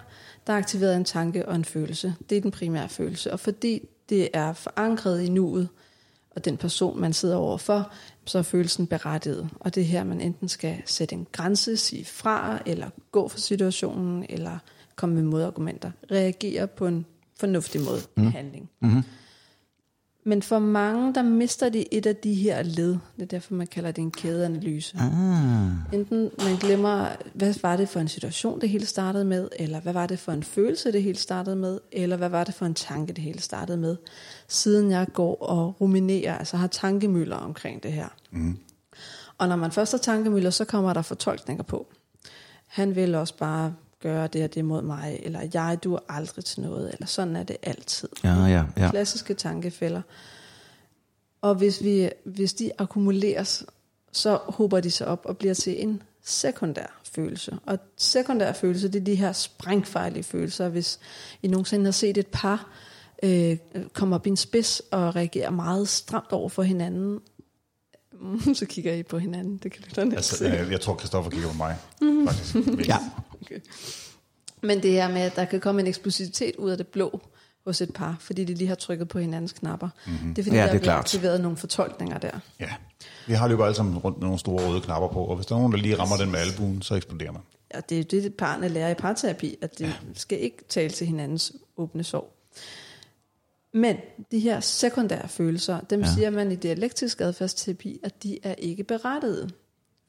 der 0.46 0.52
er 0.52 0.56
aktiveret 0.56 0.96
en 0.96 1.04
tanke 1.04 1.48
og 1.48 1.54
en 1.54 1.64
følelse. 1.64 2.14
Det 2.30 2.36
er 2.36 2.40
den 2.40 2.50
primære 2.50 2.88
følelse. 2.88 3.32
Og 3.32 3.40
fordi 3.40 3.88
det 4.08 4.28
er 4.32 4.52
forankret 4.52 5.22
i 5.22 5.28
nuet, 5.28 5.68
og 6.36 6.44
den 6.44 6.56
person, 6.56 7.00
man 7.00 7.12
sidder 7.12 7.36
overfor, 7.36 7.92
så 8.24 8.38
er 8.38 8.42
følelsen 8.42 8.86
berettiget. 8.86 9.48
Og 9.60 9.74
det 9.74 9.80
er 9.80 9.84
her, 9.84 10.04
man 10.04 10.20
enten 10.20 10.48
skal 10.48 10.82
sætte 10.86 11.14
en 11.14 11.26
grænse, 11.32 11.76
sige 11.76 12.04
fra, 12.04 12.62
eller 12.66 12.90
gå 13.12 13.28
for 13.28 13.38
situationen, 13.38 14.26
eller 14.28 14.58
komme 14.96 15.14
med 15.14 15.22
modargumenter. 15.22 15.90
Reagere 16.10 16.66
på 16.66 16.86
en 16.86 17.06
fornuftig 17.40 17.80
måde 17.80 18.00
mm. 18.16 18.30
handling. 18.30 18.70
Mm-hmm. 18.80 19.02
Men 20.24 20.42
for 20.42 20.58
mange, 20.58 21.14
der 21.14 21.22
mister 21.22 21.68
de 21.68 21.94
et 21.94 22.06
af 22.06 22.16
de 22.16 22.34
her 22.34 22.62
led. 22.62 22.98
Det 23.16 23.22
er 23.22 23.26
derfor, 23.26 23.54
man 23.54 23.66
kalder 23.66 23.90
det 23.90 24.02
en 24.02 24.10
kædeanalyse. 24.10 24.96
Ah. 24.98 25.94
Enten 25.94 26.30
man 26.38 26.56
glemmer, 26.56 27.06
hvad 27.34 27.54
var 27.62 27.76
det 27.76 27.88
for 27.88 28.00
en 28.00 28.08
situation, 28.08 28.60
det 28.60 28.68
hele 28.68 28.86
startede 28.86 29.24
med, 29.24 29.48
eller 29.58 29.80
hvad 29.80 29.92
var 29.92 30.06
det 30.06 30.18
for 30.18 30.32
en 30.32 30.42
følelse, 30.42 30.92
det 30.92 31.02
hele 31.02 31.18
startede 31.18 31.56
med, 31.56 31.78
eller 31.92 32.16
hvad 32.16 32.28
var 32.28 32.44
det 32.44 32.54
for 32.54 32.66
en 32.66 32.74
tanke, 32.74 33.12
det 33.12 33.24
hele 33.24 33.40
startede 33.40 33.78
med, 33.78 33.96
siden 34.48 34.90
jeg 34.90 35.06
går 35.12 35.42
og 35.42 35.80
ruminerer, 35.80 36.38
altså 36.38 36.56
har 36.56 36.66
tankemøller 36.66 37.36
omkring 37.36 37.82
det 37.82 37.92
her. 37.92 38.08
Mm. 38.30 38.58
Og 39.38 39.48
når 39.48 39.56
man 39.56 39.72
først 39.72 39.92
har 39.92 39.98
tankemøller, 39.98 40.50
så 40.50 40.64
kommer 40.64 40.92
der 40.92 41.02
fortolkninger 41.02 41.64
på. 41.64 41.86
Han 42.66 42.96
vil 42.96 43.14
også 43.14 43.36
bare 43.36 43.74
gøre 44.02 44.26
det 44.26 44.44
og 44.44 44.54
det 44.54 44.64
mod 44.64 44.82
mig, 44.82 45.20
eller 45.22 45.40
jeg 45.54 45.78
duer 45.84 45.98
aldrig 46.08 46.44
til 46.44 46.60
noget, 46.60 46.92
eller 46.92 47.06
sådan 47.06 47.36
er 47.36 47.42
det 47.42 47.56
altid. 47.62 48.08
Ja, 48.24 48.44
ja, 48.44 48.64
ja. 48.76 48.90
Klassiske 48.90 49.34
tankefælder. 49.34 50.02
Og 51.40 51.54
hvis, 51.54 51.82
vi, 51.82 52.10
hvis 52.24 52.54
de 52.54 52.70
akkumuleres, 52.78 53.64
så 54.12 54.38
hober 54.48 54.80
de 54.80 54.90
sig 54.90 55.06
op 55.06 55.20
og 55.24 55.36
bliver 55.38 55.54
til 55.54 55.82
en 55.82 56.02
sekundær 56.24 57.00
følelse. 57.14 57.58
Og 57.66 57.78
sekundær 57.96 58.52
følelse, 58.52 58.88
det 58.88 59.00
er 59.00 59.04
de 59.04 59.14
her 59.14 59.32
sprængfejlige 59.32 60.22
følelser. 60.22 60.68
Hvis 60.68 60.98
I 61.42 61.48
nogensinde 61.48 61.84
har 61.84 61.92
set 61.92 62.16
et 62.18 62.26
par 62.26 62.68
øh, 63.22 63.56
komme 63.92 64.14
op 64.14 64.26
i 64.26 64.30
en 64.30 64.36
spids 64.36 64.80
og 64.90 65.16
reagere 65.16 65.50
meget 65.50 65.88
stramt 65.88 66.32
over 66.32 66.48
for 66.48 66.62
hinanden, 66.62 67.20
så 68.54 68.66
kigger 68.66 68.94
I 68.94 69.02
på 69.02 69.18
hinanden. 69.18 69.56
Det 69.62 69.72
kan 69.72 69.82
lytterne 69.84 70.16
Altså, 70.16 70.36
se. 70.36 70.44
øh, 70.44 70.70
jeg 70.72 70.80
tror, 70.80 70.94
Kristoffer 70.94 71.30
kigger 71.30 71.48
på 71.48 71.56
mig, 71.56 71.76
mm. 72.00 72.26
faktisk. 72.28 72.88
Ja. 72.88 72.98
Okay. 73.42 73.60
Men 74.62 74.82
det 74.82 74.92
her 74.92 75.08
med, 75.08 75.20
at 75.20 75.36
der 75.36 75.44
kan 75.44 75.60
komme 75.60 75.80
en 75.80 75.86
eksplosivitet 75.86 76.56
ud 76.56 76.70
af 76.70 76.76
det 76.76 76.86
blå 76.86 77.20
hos 77.64 77.80
et 77.80 77.92
par, 77.94 78.16
fordi 78.20 78.44
de 78.44 78.54
lige 78.54 78.68
har 78.68 78.74
trykket 78.74 79.08
på 79.08 79.18
hinandens 79.18 79.52
knapper. 79.52 79.88
Mm-hmm. 80.06 80.34
Det 80.34 80.42
er 80.42 80.44
fordi, 80.44 80.56
Ja, 80.56 80.62
der 80.62 80.68
det 80.68 80.74
er 80.74 80.78
bliver 80.80 80.92
klart. 80.92 80.98
aktiveret 81.04 81.40
nogle 81.40 81.56
fortolkninger 81.56 82.18
der. 82.18 82.30
ja. 82.60 82.68
Vi 83.26 83.32
har 83.32 83.48
løbet 83.48 83.64
alle 83.64 83.74
sammen 83.74 83.98
rundt 83.98 84.18
med 84.18 84.24
nogle 84.26 84.38
store 84.38 84.68
røde 84.68 84.80
knapper 84.80 85.08
på, 85.08 85.24
og 85.24 85.36
hvis 85.36 85.46
der 85.46 85.54
er 85.54 85.58
nogen, 85.58 85.72
der 85.72 85.78
lige 85.78 85.98
rammer 85.98 86.16
den 86.16 86.30
med 86.30 86.38
albuen, 86.38 86.82
så 86.82 86.94
eksploderer 86.94 87.32
man. 87.32 87.42
Og 87.74 87.88
det 87.88 87.94
er 88.14 88.18
jo 88.18 88.22
det, 88.22 88.34
parne 88.34 88.68
lærer 88.68 88.90
i 88.90 88.94
parterapi, 88.94 89.56
at 89.62 89.78
det 89.78 89.84
ja. 89.86 89.92
skal 90.14 90.40
ikke 90.40 90.64
tale 90.68 90.90
til 90.90 91.06
hinandens 91.06 91.52
åbne 91.76 92.04
sorg. 92.04 92.32
Men 93.74 93.96
de 94.30 94.38
her 94.38 94.60
sekundære 94.60 95.28
følelser, 95.28 95.80
dem 95.80 96.00
ja. 96.00 96.06
siger 96.14 96.30
man 96.30 96.52
i 96.52 96.56
dialektisk 96.56 97.20
adfærdsterapi, 97.20 98.00
at 98.02 98.22
de 98.22 98.38
er 98.42 98.54
ikke 98.54 98.84
berettigede. 98.84 99.50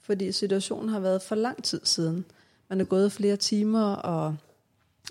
Fordi 0.01 0.31
situationen 0.31 0.89
har 0.89 0.99
været 0.99 1.21
for 1.21 1.35
lang 1.35 1.63
tid 1.63 1.81
siden. 1.83 2.25
Man 2.69 2.81
er 2.81 2.85
gået 2.85 3.11
flere 3.11 3.37
timer 3.37 3.93
og 3.93 4.35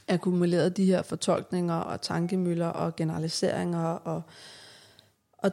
akkumuleret 0.09 0.77
de 0.77 0.85
her 0.85 1.03
fortolkninger 1.03 1.75
og 1.75 2.01
tankemøller 2.01 2.67
og 2.67 2.97
generaliseringer. 2.97 3.85
Og, 3.85 4.23
og 5.33 5.53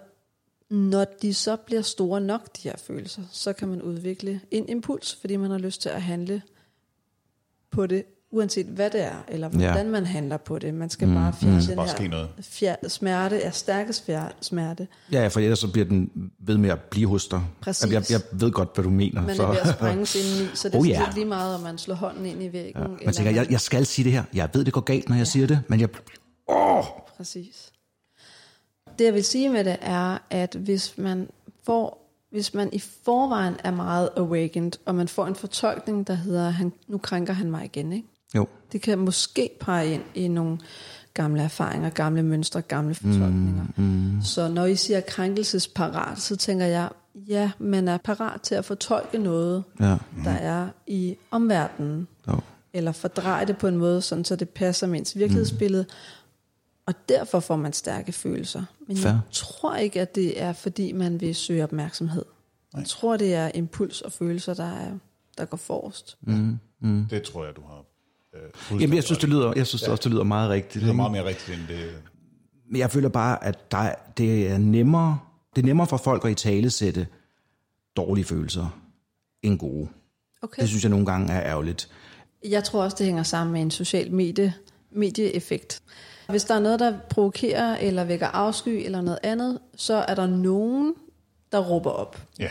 når 0.69 1.05
de 1.21 1.33
så 1.33 1.55
bliver 1.55 1.81
store 1.81 2.21
nok, 2.21 2.55
de 2.57 2.69
her 2.69 2.77
følelser, 2.77 3.23
så 3.31 3.53
kan 3.53 3.67
man 3.67 3.81
udvikle 3.81 4.41
en 4.51 4.69
impuls, 4.69 5.15
fordi 5.15 5.35
man 5.35 5.51
har 5.51 5.57
lyst 5.57 5.81
til 5.81 5.89
at 5.89 6.01
handle 6.01 6.41
på 7.69 7.87
det, 7.87 8.05
uanset 8.31 8.65
hvad 8.65 8.89
det 8.89 9.01
er, 9.03 9.23
eller 9.27 9.49
hvordan 9.49 9.85
ja. 9.85 9.91
man 9.91 10.05
handler 10.05 10.37
på 10.37 10.59
det. 10.59 10.73
Man 10.73 10.89
skal 10.89 11.07
mm, 11.07 11.13
bare 11.13 11.33
fjerne 11.33 11.61
Der 11.61 11.67
den 11.67 11.75
bare 11.75 11.87
her 11.87 12.27
fjer- 12.41 12.87
smerte, 12.87 13.41
er 13.41 13.51
stærkest 13.51 14.05
fjer- 14.05 14.31
smerte. 14.41 14.87
Ja, 15.11 15.21
ja, 15.21 15.27
for 15.27 15.39
ellers 15.39 15.59
så 15.59 15.71
bliver 15.71 15.85
den 15.85 16.11
ved 16.39 16.57
med 16.57 16.69
at 16.69 16.79
blive 16.81 17.07
hos 17.07 17.27
dig. 17.27 17.41
Præcis. 17.61 17.91
Jeg, 17.91 18.03
jeg 18.09 18.21
ved 18.31 18.51
godt, 18.51 18.69
hvad 18.75 18.83
du 18.83 18.89
mener. 18.89 19.21
Man 19.21 19.35
så. 19.35 19.43
er 19.43 19.47
ved 19.47 19.57
at 19.57 19.67
sprænges 19.75 20.15
indeni, 20.15 20.49
så 20.55 20.69
det 20.69 20.75
er 20.75 20.79
Oh, 20.81 20.89
ja. 20.89 21.01
lige 21.13 21.25
meget, 21.25 21.55
om 21.55 21.61
man 21.61 21.77
slår 21.77 21.95
hånden 21.95 22.25
ind 22.25 22.43
i 22.43 22.53
væggen. 22.53 22.81
Ja. 22.81 23.05
Man 23.05 23.13
tænker, 23.13 23.31
jeg, 23.31 23.51
jeg 23.51 23.61
skal 23.61 23.85
sige 23.85 24.03
det 24.03 24.11
her. 24.11 24.23
Jeg 24.33 24.49
ved, 24.53 24.65
det 24.65 24.73
går 24.73 24.81
galt, 24.81 25.09
når 25.09 25.15
jeg 25.15 25.21
ja. 25.25 25.25
siger 25.31 25.47
det, 25.47 25.59
men 25.67 25.79
jeg... 25.79 25.89
Åh! 26.49 26.83
Præcis. 27.17 27.71
Det 28.99 29.05
jeg 29.05 29.13
vil 29.13 29.23
sige 29.23 29.49
med 29.49 29.63
det 29.63 29.77
er, 29.81 30.17
at 30.29 30.55
hvis 30.55 30.97
man 30.97 31.27
får 31.65 32.05
hvis 32.31 32.53
man 32.53 32.69
i 32.73 32.79
forvejen 32.79 33.55
er 33.63 33.71
meget 33.71 34.09
awakened, 34.17 34.71
og 34.85 34.95
man 34.95 35.07
får 35.07 35.25
en 35.27 35.35
fortolkning, 35.35 36.07
der 36.07 36.13
hedder, 36.13 36.49
han, 36.49 36.73
nu 36.87 36.97
krænker 36.97 37.33
han 37.33 37.51
mig 37.51 37.65
igen, 37.65 37.93
ikke? 37.93 38.07
Jo. 38.35 38.47
Det 38.71 38.81
kan 38.81 38.99
måske 38.99 39.49
pege 39.59 39.93
ind 39.93 40.03
i 40.15 40.27
nogle 40.27 40.59
gamle 41.13 41.43
erfaringer, 41.43 41.89
gamle 41.89 42.23
mønstre, 42.23 42.61
gamle 42.61 42.95
fortolkninger. 42.95 43.65
Mm, 43.77 43.83
mm. 43.83 44.21
Så 44.21 44.47
når 44.47 44.65
I 44.65 44.75
siger 44.75 45.01
krænkelsesparat, 45.01 46.19
så 46.19 46.35
tænker 46.35 46.65
jeg, 46.65 46.89
ja, 47.15 47.51
man 47.59 47.87
er 47.87 47.97
parat 47.97 48.41
til 48.41 48.55
at 48.55 48.65
fortolke 48.65 49.17
noget, 49.17 49.63
Ja. 49.79 49.97
der 50.23 50.31
er 50.31 50.67
i 50.87 51.15
omverdenen, 51.31 52.07
Jo. 52.27 52.39
eller 52.73 52.91
fordreje 52.91 53.45
det 53.45 53.57
på 53.57 53.67
en 53.67 53.77
måde, 53.77 54.01
sådan, 54.01 54.25
så 54.25 54.35
det 54.35 54.49
passer 54.49 54.87
med 54.87 54.99
ens 54.99 55.15
virkelighedsbillede, 55.17 55.85
og 56.85 56.93
derfor 57.09 57.39
får 57.39 57.55
man 57.55 57.73
stærke 57.73 58.11
følelser. 58.11 58.63
Men 58.87 58.97
Fair. 58.97 59.11
jeg 59.11 59.19
tror 59.31 59.75
ikke, 59.75 60.01
at 60.01 60.15
det 60.15 60.41
er, 60.41 60.53
fordi 60.53 60.91
man 60.91 61.21
vil 61.21 61.35
søge 61.35 61.63
opmærksomhed. 61.63 62.25
Jeg 62.77 62.85
tror, 62.85 63.17
det 63.17 63.33
er 63.33 63.51
impuls 63.53 64.01
og 64.01 64.11
følelser, 64.11 64.53
der, 64.53 64.71
er, 64.71 64.91
der 65.37 65.45
går 65.45 65.57
forrest. 65.57 66.17
Mm. 66.21 66.59
Det 67.09 67.23
tror 67.23 67.45
jeg, 67.45 67.55
du 67.55 67.61
har. 67.67 67.85
Øh, 68.35 68.81
Jamen, 68.81 68.95
jeg 68.95 69.03
synes, 69.03 69.19
det 69.19 69.29
lyder, 69.29 69.53
jeg 69.55 69.67
synes 69.67 69.81
ja. 69.87 69.91
også, 69.91 70.01
det 70.03 70.11
lyder 70.11 70.23
meget 70.23 70.49
rigtigt. 70.49 70.83
det 70.83 70.89
er 70.89 70.93
meget 70.93 71.11
mere 71.11 71.25
rigtigt, 71.25 71.57
end 71.59 71.67
det... 71.67 71.91
Men 72.71 72.79
jeg 72.79 72.91
føler 72.91 73.09
bare, 73.09 73.43
at 73.43 73.71
der, 73.71 73.77
er- 73.77 73.95
det 74.17 74.47
er 74.51 74.57
nemmere, 74.57 75.19
det 75.55 75.61
er 75.61 75.65
nemmere 75.65 75.87
for 75.87 75.97
folk 75.97 76.25
at 76.25 76.31
i 76.31 76.35
tale 76.35 76.69
sætte 76.69 77.07
dårlige 77.97 78.25
følelser 78.25 78.79
end 79.43 79.59
gode. 79.59 79.87
Okay. 80.41 80.61
Det 80.61 80.69
synes 80.69 80.83
jeg 80.83 80.89
nogle 80.89 81.05
gange 81.05 81.33
er 81.33 81.43
ærgerligt. 81.43 81.89
Jeg 82.49 82.63
tror 82.63 82.83
også, 82.83 82.95
det 82.99 83.05
hænger 83.05 83.23
sammen 83.23 83.53
med 83.53 83.61
en 83.61 83.71
social 83.71 84.11
medie, 84.11 84.53
medieeffekt. 84.91 85.81
Hvis 86.29 86.43
der 86.43 86.55
er 86.55 86.59
noget, 86.59 86.79
der 86.79 86.99
provokerer 87.09 87.77
eller 87.77 88.03
vækker 88.03 88.27
afsky 88.27 88.69
eller 88.85 89.01
noget 89.01 89.19
andet, 89.23 89.59
så 89.75 89.93
er 89.95 90.15
der 90.15 90.27
nogen, 90.27 90.93
der 91.51 91.59
råber 91.59 91.89
op. 91.89 92.21
Ja. 92.39 92.49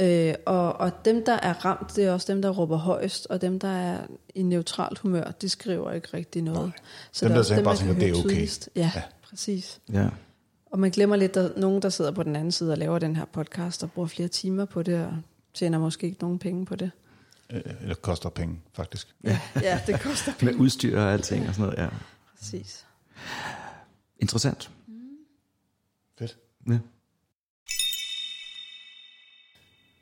Øh, 0.00 0.34
og, 0.46 0.72
og 0.72 1.04
dem, 1.04 1.24
der 1.24 1.32
er 1.32 1.52
ramt, 1.64 1.96
det 1.96 2.04
er 2.04 2.12
også 2.12 2.32
dem, 2.32 2.42
der 2.42 2.50
råber 2.50 2.76
højst, 2.76 3.26
og 3.30 3.40
dem, 3.40 3.58
der 3.58 3.68
er 3.68 4.06
i 4.34 4.42
neutralt 4.42 4.98
humør, 4.98 5.30
de 5.30 5.48
skriver 5.48 5.92
ikke 5.92 6.08
rigtig 6.14 6.42
noget. 6.42 6.66
Nej. 6.68 6.76
Så 7.12 7.24
Dem, 7.24 7.32
det 7.32 7.38
er 7.38 7.42
der 7.42 7.48
tænker- 7.48 7.64
bare 7.64 7.76
tænker, 7.76 7.94
det 7.94 8.08
er 8.08 8.12
okay. 8.12 8.20
tydeligst. 8.28 8.68
Ja, 8.76 8.80
ja, 8.80 8.90
Ja. 8.94 9.02
præcis. 9.22 9.80
Ja. 9.92 10.08
Og 10.70 10.78
man 10.78 10.90
glemmer 10.90 11.16
lidt, 11.16 11.30
at 11.30 11.34
der 11.34 11.54
er 11.56 11.60
nogen, 11.60 11.82
der 11.82 11.88
sidder 11.88 12.10
på 12.10 12.22
den 12.22 12.36
anden 12.36 12.52
side 12.52 12.72
og 12.72 12.78
laver 12.78 12.98
den 12.98 13.16
her 13.16 13.24
podcast, 13.24 13.82
og 13.82 13.90
bruger 13.92 14.08
flere 14.08 14.28
timer 14.28 14.64
på 14.64 14.82
det, 14.82 15.04
og 15.06 15.12
tjener 15.54 15.78
måske 15.78 16.06
ikke 16.06 16.18
nogen 16.22 16.38
penge 16.38 16.66
på 16.66 16.76
det. 16.76 16.90
Øh, 17.52 17.62
Eller 17.82 17.94
koster 17.94 18.28
penge, 18.28 18.60
faktisk. 18.72 19.14
Ja, 19.62 19.80
det 19.86 20.00
koster 20.00 20.32
Med 20.42 20.54
udstyr 20.54 21.00
og 21.00 21.12
alting 21.12 21.48
og 21.48 21.54
sådan 21.54 21.70
noget, 21.70 21.82
ja. 21.82 21.88
præcis. 22.38 22.86
Interessant. 24.18 24.70
Fedt. 26.18 26.36
Ja. 26.68 26.78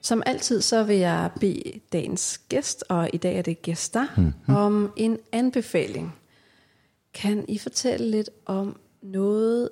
Som 0.08 0.22
altid, 0.26 0.60
så 0.60 0.82
vil 0.82 0.96
jeg 0.96 1.30
bede 1.40 1.80
dagens 1.92 2.40
gæst, 2.48 2.84
og 2.88 3.10
i 3.12 3.16
dag 3.16 3.38
er 3.38 3.42
det 3.42 3.62
gæster, 3.62 4.06
mm-hmm. 4.16 4.54
om 4.54 4.92
en 4.96 5.18
anbefaling. 5.32 6.14
Kan 7.14 7.44
I 7.48 7.58
fortælle 7.58 8.10
lidt 8.10 8.30
om 8.46 8.76
noget, 9.02 9.70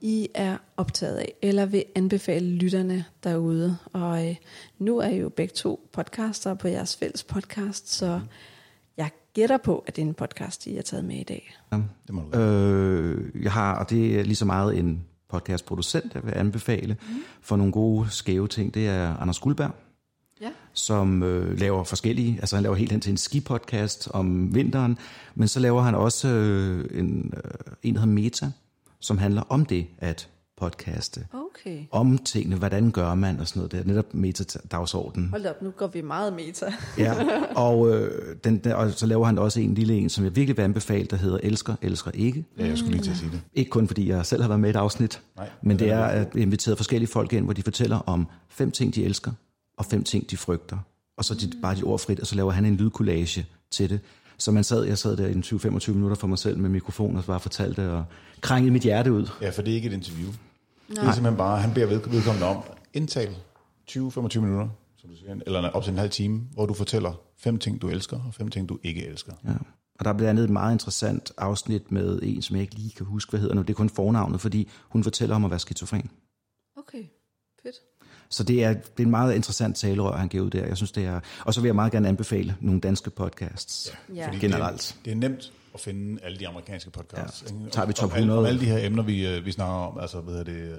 I 0.00 0.28
er 0.34 0.56
optaget 0.76 1.16
af, 1.16 1.34
eller 1.42 1.66
vil 1.66 1.84
anbefale 1.94 2.46
lytterne 2.46 3.04
derude? 3.24 3.76
Og 3.92 4.28
øh, 4.28 4.36
nu 4.78 4.98
er 4.98 5.08
I 5.08 5.16
jo 5.20 5.28
begge 5.28 5.52
to 5.54 5.88
podcaster 5.92 6.54
på 6.54 6.68
jeres 6.68 6.96
fælles 6.96 7.24
podcast, 7.24 7.94
så 7.94 8.20
jeg 8.96 9.10
gætter 9.34 9.58
på, 9.58 9.84
at 9.86 9.96
det 9.96 10.02
er 10.02 10.06
en 10.06 10.14
podcast, 10.14 10.66
I 10.66 10.74
har 10.74 10.82
taget 10.82 11.04
med 11.04 11.16
i 11.16 11.24
dag. 11.24 11.56
Det 12.06 12.14
må 12.14 12.22
du. 12.32 12.38
Øh, 12.38 13.42
jeg 13.42 13.52
har, 13.52 13.78
og 13.78 13.90
det 13.90 14.20
er 14.20 14.22
lige 14.22 14.36
så 14.36 14.44
meget 14.44 14.78
en 14.78 15.04
podcastproducent, 15.28 16.14
jeg 16.14 16.24
vil 16.24 16.32
anbefale 16.36 16.96
mm. 17.08 17.14
for 17.40 17.56
nogle 17.56 17.72
gode, 17.72 18.10
skæve 18.10 18.48
ting. 18.48 18.74
Det 18.74 18.88
er 18.88 19.16
Anders 19.16 19.38
Guldberg, 19.38 19.70
Ja. 20.40 20.48
som 20.72 21.22
øh, 21.22 21.58
laver 21.60 21.84
forskellige, 21.84 22.36
altså 22.40 22.56
han 22.56 22.62
laver 22.62 22.76
helt 22.76 22.92
hen 22.92 23.00
til 23.00 23.10
en 23.10 23.16
skipodcast 23.16 24.08
om 24.10 24.54
vinteren, 24.54 24.98
men 25.34 25.48
så 25.48 25.60
laver 25.60 25.82
han 25.82 25.94
også 25.94 26.28
øh, 26.28 26.98
en, 27.00 27.32
øh, 27.36 27.50
en, 27.82 27.94
der 27.94 28.00
hedder 28.00 28.14
Meta, 28.14 28.50
som 29.00 29.18
handler 29.18 29.42
om 29.48 29.66
det 29.66 29.86
at 29.98 30.28
podcaste. 30.56 31.26
Okay. 31.32 31.84
Om 31.90 32.18
tingene, 32.18 32.56
hvordan 32.56 32.90
gør 32.90 33.14
man 33.14 33.40
og 33.40 33.48
sådan 33.48 33.60
noget. 33.60 33.72
Det 33.72 33.80
er 33.80 33.84
netop 33.84 34.14
meta-dagsordenen. 34.14 35.30
Hold 35.30 35.46
op, 35.46 35.62
nu 35.62 35.70
går 35.70 35.86
vi 35.86 36.00
meget 36.00 36.32
meta. 36.32 36.74
Ja, 36.98 37.14
og, 37.56 37.90
øh, 37.94 38.36
den, 38.44 38.58
der, 38.58 38.74
og 38.74 38.90
så 38.90 39.06
laver 39.06 39.26
han 39.26 39.38
også 39.38 39.60
en 39.60 39.74
lille 39.74 39.94
en, 39.94 40.08
som 40.08 40.24
jeg 40.24 40.36
virkelig 40.36 40.56
vil 40.56 40.62
anbefale, 40.62 41.06
der 41.06 41.16
hedder 41.16 41.38
Elsker, 41.42 41.74
Elsker 41.82 42.10
Ikke. 42.10 42.44
Ja, 42.58 42.66
jeg 42.66 42.78
skulle 42.78 42.92
lige 42.92 43.02
til 43.02 43.10
at 43.10 43.16
sige 43.16 43.30
det. 43.30 43.40
Ikke 43.54 43.70
kun 43.70 43.86
fordi 43.86 44.08
jeg 44.08 44.26
selv 44.26 44.42
har 44.42 44.48
været 44.48 44.60
med 44.60 44.68
i 44.68 44.70
et 44.70 44.76
afsnit, 44.76 45.22
Nej, 45.36 45.48
men 45.62 45.70
det 45.70 45.80
det 45.80 45.92
er 45.92 45.98
er 45.98 46.20
at 46.20 46.34
inviteret 46.36 46.76
forskellige 46.76 47.08
folk 47.10 47.32
ind, 47.32 47.44
hvor 47.44 47.52
de 47.52 47.62
fortæller 47.62 47.96
om 47.96 48.26
fem 48.48 48.70
ting, 48.70 48.94
de 48.94 49.04
elsker, 49.04 49.32
og 49.78 49.84
fem 49.84 50.04
ting, 50.04 50.30
de 50.30 50.36
frygter. 50.36 50.78
Og 51.16 51.24
så 51.24 51.34
er 51.34 51.38
de, 51.38 51.50
bare 51.62 51.74
de 51.74 51.82
ord 51.82 51.98
frit, 51.98 52.20
og 52.20 52.26
så 52.26 52.34
laver 52.36 52.52
han 52.52 52.64
en 52.64 52.76
lydkollage 52.76 53.46
til 53.70 53.90
det. 53.90 54.00
Så 54.38 54.52
man 54.52 54.64
sad, 54.64 54.84
jeg 54.84 54.98
sad 54.98 55.16
der 55.16 55.26
i 55.26 55.32
en 55.32 55.42
20-25 55.42 55.92
minutter 55.92 56.16
for 56.16 56.26
mig 56.26 56.38
selv 56.38 56.58
med 56.58 56.70
mikrofon, 56.70 57.16
og 57.16 57.24
bare 57.24 57.40
fortalte 57.40 57.90
og 57.92 58.04
krængede 58.40 58.72
mit 58.72 58.82
hjerte 58.82 59.12
ud. 59.12 59.28
Ja, 59.40 59.50
for 59.50 59.62
det 59.62 59.70
er 59.70 59.74
ikke 59.76 59.88
et 59.88 59.92
interview. 59.92 60.28
Det 60.88 60.98
er 60.98 61.12
simpelthen 61.12 61.36
bare, 61.36 61.60
han 61.60 61.74
beder 61.74 61.86
ved- 61.86 62.08
vedkommende 62.10 62.46
om 62.46 62.62
indtal 62.94 63.28
20-25 63.90 63.96
minutter, 64.40 64.68
som 64.96 65.10
du 65.10 65.16
siger, 65.16 65.36
eller 65.46 65.68
op 65.70 65.82
til 65.82 65.90
en 65.92 65.98
halv 65.98 66.10
time, 66.10 66.42
hvor 66.52 66.66
du 66.66 66.74
fortæller 66.74 67.12
fem 67.38 67.58
ting, 67.58 67.82
du 67.82 67.88
elsker, 67.88 68.16
og 68.26 68.34
fem 68.34 68.48
ting, 68.48 68.68
du 68.68 68.78
ikke 68.82 69.06
elsker. 69.06 69.32
Ja. 69.44 69.50
Og 69.98 70.04
der 70.04 70.10
er 70.12 70.14
blandt 70.16 70.30
andet 70.30 70.44
et 70.44 70.50
meget 70.50 70.72
interessant 70.72 71.32
afsnit 71.38 71.92
med 71.92 72.18
en, 72.22 72.42
som 72.42 72.56
jeg 72.56 72.62
ikke 72.62 72.74
lige 72.74 72.90
kan 72.90 73.06
huske, 73.06 73.30
hvad 73.30 73.40
hedder 73.40 73.54
nu. 73.54 73.60
Det 73.62 73.70
er 73.70 73.74
kun 73.74 73.88
fornavnet, 73.88 74.40
fordi 74.40 74.68
hun 74.88 75.04
fortæller 75.04 75.34
om 75.36 75.44
at 75.44 75.50
være 75.50 75.60
skizofren. 75.60 76.10
Okay, 76.76 77.04
fedt. 77.62 77.76
Så 78.34 78.42
det 78.44 78.64
er, 78.64 78.72
det 78.72 78.82
er 78.98 79.02
en 79.04 79.10
meget 79.10 79.34
interessant 79.34 79.76
talerør, 79.76 80.16
han 80.16 80.28
giver 80.28 80.44
ud 80.44 80.50
der. 80.50 80.66
Jeg 80.66 80.76
synes, 80.76 80.92
det 80.92 81.04
er... 81.04 81.20
Og 81.44 81.54
så 81.54 81.60
vil 81.60 81.68
jeg 81.68 81.74
meget 81.74 81.92
gerne 81.92 82.08
anbefale 82.08 82.56
nogle 82.60 82.80
danske 82.80 83.10
podcasts. 83.10 83.94
Ja. 84.14 84.26
Fordi 84.26 84.38
Generelt. 84.38 84.96
Det 85.04 85.10
er, 85.10 85.14
det 85.14 85.24
er 85.24 85.28
nemt 85.28 85.52
at 85.74 85.80
finde 85.80 86.22
alle 86.22 86.38
de 86.38 86.48
amerikanske 86.48 86.90
podcasts. 86.90 87.42
Ja. 87.64 87.68
Tager 87.70 87.86
vi 87.86 87.92
top 87.92 88.10
om 88.10 88.16
alle- 88.16 88.20
100? 88.22 88.38
Om 88.38 88.46
alle 88.46 88.60
de 88.60 88.64
her 88.66 88.86
emner, 88.86 89.02
vi, 89.02 89.26
øh, 89.26 89.44
vi 89.46 89.52
snakker 89.52 89.74
om, 89.74 89.98
altså 90.00 90.20
hvad 90.20 90.34
hedder 90.34 90.52
det... 90.52 90.72
øh, 90.72 90.78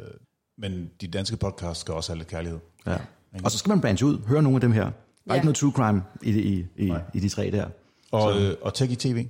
Men 0.58 0.90
de 1.02 1.08
danske 1.08 1.38
podcasts 1.38 1.82
skal 1.82 1.94
også 1.94 2.12
have 2.12 2.18
lidt 2.18 2.28
kærlighed. 2.30 2.60
Ja. 2.88 2.98
Og 3.44 3.52
så 3.52 3.58
skal 3.58 3.70
man 3.70 3.82
branche 3.82 4.06
ud. 4.08 4.18
Høre 4.28 4.42
nogle 4.44 4.56
af 4.56 4.62
dem 4.62 4.72
her. 4.72 4.84
Der 4.84 4.90
er 4.90 4.94
Ja. 5.30 5.34
ikke 5.34 5.46
noget 5.46 5.56
true 5.58 5.72
crime 5.72 6.04
i, 6.22 6.30
i, 6.30 6.66
i, 6.78 6.94
i 7.14 7.20
de 7.20 7.30
tre 7.30 7.52
der. 7.52 7.68
Og, 8.12 8.42
øh, 8.42 8.56
og 8.62 8.74
Tech 8.74 8.92
i 8.92 8.96
TV. 8.96 9.26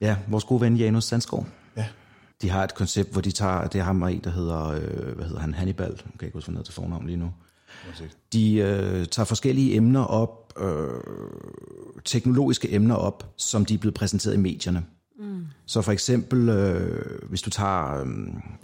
Ja, 0.00 0.16
vores 0.28 0.44
gode 0.44 0.60
ven 0.60 0.76
Janus 0.76 1.04
Sandskov. 1.04 1.46
Ja. 1.76 1.86
De 2.42 2.50
har 2.50 2.64
et 2.64 2.74
koncept, 2.74 3.12
hvor 3.12 3.20
de 3.20 3.30
tager, 3.30 3.66
det 3.68 3.78
er 3.78 3.82
ham 3.84 4.02
og 4.02 4.12
en, 4.12 4.20
der 4.24 4.30
hedder, 4.30 4.66
øh, 4.68 5.14
hvad 5.16 5.24
hedder 5.26 5.40
han, 5.40 5.54
Hannibal. 5.54 5.86
Jeg 5.90 5.96
kan 6.18 6.26
ikke 6.26 6.34
huske, 6.36 6.46
hvad 6.46 6.52
han 6.52 6.54
hedder 6.54 6.64
til 6.64 6.74
fornavn 6.74 7.06
lige 7.06 7.16
nu. 7.16 7.32
De 8.32 8.54
øh, 8.54 9.06
tager 9.06 9.24
forskellige 9.24 9.74
emner 9.74 10.04
op, 10.04 10.52
øh, 10.60 11.00
teknologiske 12.04 12.72
emner 12.74 12.94
op, 12.94 13.34
som 13.36 13.64
de 13.64 13.74
er 13.74 13.78
blevet 13.78 13.94
præsenteret 13.94 14.34
i 14.34 14.38
medierne. 14.38 14.84
Mm. 15.18 15.46
Så 15.66 15.82
for 15.82 15.92
eksempel, 15.92 16.48
øh, 16.48 17.28
hvis 17.28 17.42
du 17.42 17.50
tager, 17.50 18.00
øh, 18.00 18.06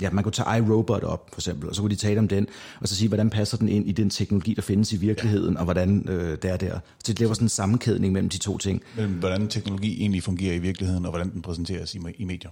ja, 0.01 0.11
man 0.11 0.25
kunne 0.25 0.33
tage 0.33 0.59
iRobot 0.59 1.03
op, 1.03 1.31
for 1.33 1.41
eksempel, 1.41 1.69
og 1.69 1.75
så 1.75 1.83
kunne 1.83 1.91
de 1.91 1.97
tale 1.97 2.19
om 2.21 2.29
den, 2.29 2.47
og 2.81 2.89
så 2.89 2.97
sige, 2.97 3.09
hvordan 3.09 3.31
passer 3.31 3.57
den 3.57 3.69
ind 3.69 3.89
i 3.89 3.93
den 3.93 4.11
teknologi, 4.11 4.55
der 4.55 4.63
findes 4.63 4.93
i 4.93 4.97
virkeligheden, 4.97 5.57
og 5.57 5.65
hvordan 5.65 6.09
øh, 6.09 6.31
det 6.31 6.45
er 6.45 6.57
der. 6.57 6.79
Så 7.05 7.13
det 7.13 7.21
laver 7.21 7.35
sådan 7.35 7.45
en 7.45 7.49
sammenkædning 7.49 8.13
mellem 8.13 8.29
de 8.29 8.39
to 8.39 8.59
ting. 8.59 8.83
Mellem 8.97 9.15
hvordan 9.15 9.49
teknologi 9.49 10.01
egentlig 10.01 10.23
fungerer 10.23 10.55
i 10.55 10.59
virkeligheden, 10.59 11.05
og 11.05 11.11
hvordan 11.11 11.33
den 11.33 11.43
præsenteres 11.43 11.95
i, 11.95 12.01
i 12.19 12.25
medier. 12.25 12.51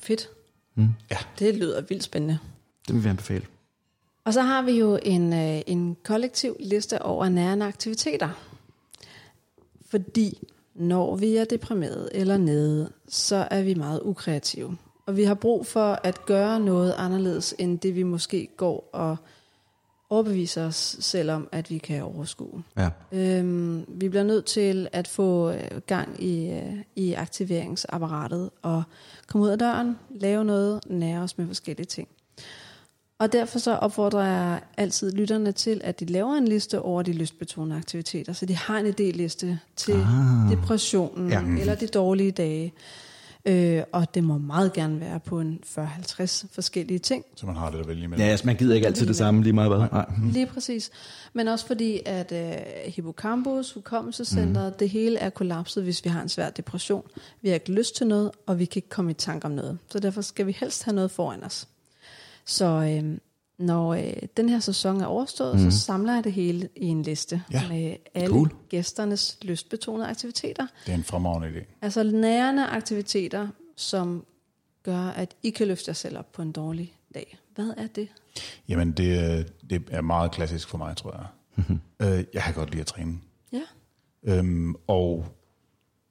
Fedt. 0.00 0.28
Mm. 0.74 0.88
Ja. 1.10 1.16
Det 1.38 1.54
lyder 1.54 1.82
vildt 1.88 2.02
spændende. 2.02 2.38
Det 2.86 2.94
vil 2.94 3.04
vi 3.04 3.08
anbefale. 3.08 3.44
Og 4.28 4.34
så 4.34 4.42
har 4.42 4.62
vi 4.62 4.72
jo 4.72 4.98
en, 5.02 5.32
øh, 5.32 5.60
en 5.66 5.96
kollektiv 6.04 6.56
liste 6.60 7.02
over 7.02 7.28
nærende 7.28 7.66
aktiviteter. 7.66 8.28
Fordi 9.90 10.46
når 10.74 11.16
vi 11.16 11.36
er 11.36 11.44
deprimeret 11.44 12.08
eller 12.12 12.36
nede, 12.36 12.92
så 13.08 13.48
er 13.50 13.62
vi 13.62 13.74
meget 13.74 14.00
ukreative. 14.04 14.76
Og 15.06 15.16
vi 15.16 15.24
har 15.24 15.34
brug 15.34 15.66
for 15.66 16.00
at 16.04 16.26
gøre 16.26 16.60
noget 16.60 16.94
anderledes, 16.96 17.54
end 17.58 17.78
det 17.78 17.94
vi 17.94 18.02
måske 18.02 18.48
går 18.56 18.90
og 18.92 19.16
overbeviser 20.10 20.66
os 20.66 20.96
selv 21.00 21.30
om, 21.30 21.48
at 21.52 21.70
vi 21.70 21.78
kan 21.78 22.02
overskue. 22.02 22.62
Ja. 22.76 22.90
Øhm, 23.12 23.84
vi 23.88 24.08
bliver 24.08 24.24
nødt 24.24 24.44
til 24.44 24.88
at 24.92 25.08
få 25.08 25.50
øh, 25.50 25.80
gang 25.86 26.22
i, 26.24 26.50
øh, 26.50 26.76
i 26.96 27.12
aktiveringsapparatet 27.12 28.50
og 28.62 28.82
komme 29.26 29.46
ud 29.46 29.50
af 29.50 29.58
døren, 29.58 29.98
lave 30.10 30.44
noget, 30.44 30.80
nære 30.86 31.22
os 31.22 31.38
med 31.38 31.46
forskellige 31.46 31.86
ting. 31.86 32.08
Og 33.18 33.32
derfor 33.32 33.58
så 33.58 33.74
opfordrer 33.74 34.26
jeg 34.26 34.60
altid 34.76 35.12
lytterne 35.12 35.52
til, 35.52 35.80
at 35.84 36.00
de 36.00 36.04
laver 36.04 36.34
en 36.34 36.48
liste 36.48 36.82
over 36.82 37.02
de 37.02 37.12
lystbetonede 37.12 37.78
aktiviteter, 37.78 38.32
så 38.32 38.46
de 38.46 38.56
har 38.56 38.78
en 38.78 38.86
idéliste 38.86 39.46
til 39.76 39.92
ah. 39.92 40.50
depressionen 40.50 41.30
Ja. 41.30 41.42
eller 41.60 41.74
de 41.74 41.86
dårlige 41.86 42.30
dage. 42.30 42.72
Øh, 43.44 43.82
og 43.92 44.14
det 44.14 44.24
må 44.24 44.38
meget 44.38 44.72
gerne 44.72 45.00
være 45.00 45.20
på 45.20 45.40
en 45.40 45.60
40-50 45.78 46.46
forskellige 46.52 46.98
ting. 46.98 47.24
Så 47.36 47.46
man 47.46 47.56
har 47.56 47.70
det 47.70 47.78
at 47.78 47.88
vælge 47.88 48.04
imellem. 48.04 48.24
Ja, 48.26 48.30
altså, 48.30 48.46
man 48.46 48.56
gider 48.56 48.74
ikke 48.74 48.86
altid 48.86 49.06
det 49.06 49.16
samme 49.16 49.42
lige 49.42 49.52
meget 49.52 49.70
hvad. 49.70 49.78
Nej. 49.78 50.06
Lige 50.32 50.46
præcis. 50.46 50.90
Men 51.32 51.48
også 51.48 51.66
fordi, 51.66 52.00
at 52.06 52.32
øh, 52.32 52.52
hippocampus, 52.86 53.72
hukommelsescenteret, 53.72 54.72
mm. 54.72 54.78
det 54.78 54.90
hele 54.90 55.18
er 55.18 55.30
kollapset, 55.30 55.82
hvis 55.82 56.04
vi 56.04 56.10
har 56.10 56.22
en 56.22 56.28
svær 56.28 56.50
depression. 56.50 57.02
Vi 57.42 57.48
har 57.48 57.54
ikke 57.54 57.72
lyst 57.72 57.96
til 57.96 58.06
noget, 58.06 58.30
og 58.46 58.58
vi 58.58 58.64
kan 58.64 58.78
ikke 58.78 58.88
komme 58.88 59.10
i 59.10 59.14
tanke 59.14 59.44
om 59.44 59.50
noget. 59.50 59.78
Så 59.90 59.98
derfor 59.98 60.20
skal 60.20 60.46
vi 60.46 60.56
helst 60.60 60.84
have 60.84 60.94
noget 60.94 61.10
foran 61.10 61.44
os. 61.44 61.68
Så 62.48 62.64
øh, 62.66 63.18
når 63.58 63.94
øh, 63.94 64.12
den 64.36 64.48
her 64.48 64.60
sæson 64.60 65.00
er 65.00 65.06
overstået, 65.06 65.60
mm. 65.60 65.70
så 65.70 65.78
samler 65.80 66.14
jeg 66.14 66.24
det 66.24 66.32
hele 66.32 66.68
i 66.76 66.86
en 66.86 67.02
liste 67.02 67.42
Ja. 67.52 67.68
med 67.68 67.96
alle 68.14 68.28
Cool. 68.34 68.50
gæsternes 68.68 69.38
lystbetonede 69.42 70.08
aktiviteter. 70.08 70.66
Det 70.86 70.92
er 70.92 70.96
en 70.96 71.04
fremragende 71.04 71.48
idé. 71.60 71.64
Altså 71.82 72.02
nærende 72.02 72.66
aktiviteter, 72.66 73.48
som 73.76 74.24
gør, 74.82 74.98
at 75.00 75.34
I 75.42 75.50
kan 75.50 75.66
løfte 75.68 75.84
jer 75.88 75.94
selv 75.94 76.18
op 76.18 76.32
på 76.32 76.42
en 76.42 76.52
dårlig 76.52 76.94
dag. 77.14 77.38
Hvad 77.54 77.70
er 77.76 77.86
det? 77.86 78.08
Jamen, 78.68 78.92
det, 78.92 79.18
er- 79.18 79.44
det 79.70 79.82
er 79.90 80.00
meget 80.00 80.30
klassisk 80.32 80.68
for 80.68 80.78
mig, 80.78 80.96
tror 80.96 81.16
jeg. 81.16 81.26
øh, 82.02 82.24
jeg 82.34 82.42
kan 82.42 82.54
godt 82.54 82.70
lide 82.70 82.80
at 82.80 82.86
træne. 82.86 83.18
Ja. 83.52 83.62
Øhm, 84.24 84.74
og 84.86 85.26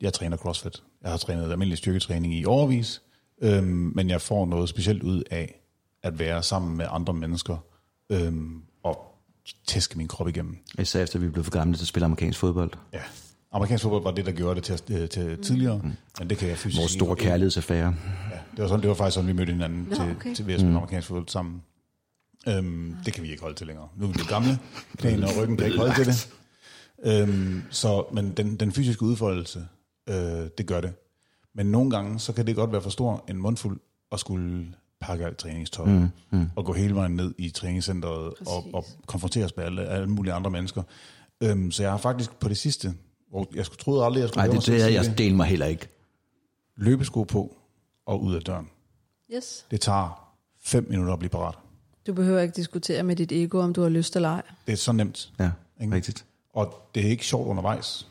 jeg 0.01 0.13
træner 0.13 0.37
CrossFit. 0.37 0.83
Jeg 1.01 1.11
har 1.11 1.17
trænet 1.17 1.51
almindelig 1.51 1.77
styrketræning 1.77 2.33
i 2.33 2.45
overvis, 2.45 3.01
øhm, 3.41 3.91
men 3.95 4.09
jeg 4.09 4.21
får 4.21 4.45
noget 4.45 4.69
specielt 4.69 5.03
ud 5.03 5.23
af 5.31 5.61
at 6.07 6.19
være 6.19 6.43
sammen 6.43 6.77
med 6.77 6.85
andre 6.89 7.13
mennesker 7.13 7.57
øhm, 8.09 8.61
og 8.83 9.13
tæske 9.67 9.97
min 9.97 10.07
krop 10.07 10.27
igennem. 10.27 10.57
Især 10.79 11.03
efter 11.03 11.19
vi 11.19 11.27
blev 11.29 11.43
for 11.43 11.51
gamle 11.51 11.75
til 11.77 11.83
at 11.83 11.87
spille 11.87 12.05
amerikansk 12.05 12.39
fodbold. 12.39 12.71
Ja. 12.93 13.01
Amerikansk 13.51 13.81
fodbold 13.83 14.03
var 14.03 14.11
det, 14.11 14.25
der 14.25 14.31
gjorde 14.31 14.61
det 14.61 14.63
til, 14.63 14.95
øh, 14.97 15.09
til 15.09 15.43
tidligere, 15.43 15.81
men 16.19 16.29
det 16.29 16.37
kan 16.37 16.49
jeg 16.49 16.57
fysisk 16.57 16.79
Vores 16.81 16.93
ikke- 16.93 17.03
store 17.05 17.15
kærlighedsaffære. 17.15 17.95
Ja, 18.31 18.39
det 18.51 18.61
var, 18.61 18.67
sådan, 18.67 18.81
det 18.81 18.89
var 18.89 18.95
faktisk 18.95 19.13
sådan, 19.15 19.27
vi 19.27 19.33
mødte 19.33 19.51
hinanden 19.51 19.87
Nå, 19.89 19.95
til, 19.95 20.11
okay. 20.11 20.33
til 20.35 20.47
ved 20.47 20.53
at 20.53 20.59
spille 20.59 20.75
amerikansk 20.77 21.07
fodbold 21.07 21.27
sammen. 21.27 21.61
Øhm, 22.47 22.95
det 23.05 23.13
kan 23.13 23.23
vi 23.23 23.29
ikke 23.31 23.41
holde 23.41 23.55
til 23.55 23.67
længere. 23.67 23.87
Nu 23.97 24.03
er 24.03 24.07
vi 24.07 24.13
blevet 24.13 24.29
gamle. 24.29 24.59
Knæene 24.97 25.25
og 25.25 25.31
ryggen 25.41 25.57
kan 25.57 25.65
ikke 25.65 25.77
holde 25.79 25.93
til 25.95 26.05
det. 26.05 26.29
Øhm, 27.05 27.61
så, 27.69 28.05
men 28.13 28.31
den, 28.31 28.55
den 28.55 28.71
fysiske 28.71 29.03
udfoldelse, 29.03 29.67
øh, 30.09 30.15
det 30.57 30.65
gør 30.67 30.81
det. 30.81 30.93
Men 31.55 31.65
nogle 31.65 31.89
gange, 31.91 32.19
så 32.19 32.33
kan 32.33 32.47
det 32.47 32.55
godt 32.55 32.71
være 32.71 32.81
for 32.81 32.89
stor 32.89 33.23
en 33.29 33.37
mundfuld 33.37 33.79
at 34.11 34.19
skulle 34.19 34.67
pakke 34.99 35.25
alt 35.25 35.37
træningstøj 35.37 35.85
mm, 35.85 36.09
mm. 36.31 36.49
og 36.55 36.65
gå 36.65 36.73
hele 36.73 36.95
vejen 36.95 37.15
ned 37.15 37.33
i 37.37 37.49
træningscenteret 37.49 38.33
og, 38.47 38.65
og 38.73 38.85
konfronteres 39.05 39.57
med 39.57 39.65
alle, 39.65 39.87
alle 39.87 40.07
mulige 40.07 40.33
andre 40.33 40.51
mennesker. 40.51 40.83
Øhm, 41.41 41.71
så 41.71 41.83
jeg 41.83 41.91
har 41.91 41.97
faktisk 41.97 42.39
på 42.39 42.49
det 42.49 42.57
sidste, 42.57 42.93
hvor 43.29 43.47
jeg 43.55 43.65
skulle 43.65 43.79
troede 43.79 44.05
aldrig, 44.05 44.21
jeg 44.21 44.29
skulle 44.29 44.43
Nej, 44.47 44.47
det, 44.55 44.65
det 44.65 44.81
sige 44.81 44.93
jeg 44.93 45.17
del 45.17 45.35
mig 45.35 45.45
heller 45.45 45.65
ikke. 45.65 45.87
løbesko 46.75 47.23
på 47.23 47.57
og 48.05 48.23
ud 48.23 48.35
af 48.35 48.41
døren. 48.41 48.69
Yes. 49.35 49.65
Det 49.71 49.81
tager 49.81 50.33
fem 50.63 50.87
minutter 50.89 51.13
at 51.13 51.19
blive 51.19 51.29
parat. 51.29 51.55
Du 52.07 52.13
behøver 52.13 52.41
ikke 52.41 52.55
diskutere 52.55 53.03
med 53.03 53.15
dit 53.15 53.31
ego, 53.31 53.59
om 53.59 53.73
du 53.73 53.81
har 53.81 53.89
lyst 53.89 54.15
eller 54.15 54.29
ej. 54.29 54.41
Det 54.67 54.73
er 54.73 54.77
så 54.77 54.91
nemt. 54.91 55.31
Ja, 55.39 55.51
Ikke? 55.81 55.95
rigtigt. 55.95 56.25
Og 56.53 56.89
det 56.95 57.05
er 57.05 57.09
ikke 57.09 57.25
sjovt 57.25 57.47
undervejs, 57.47 58.07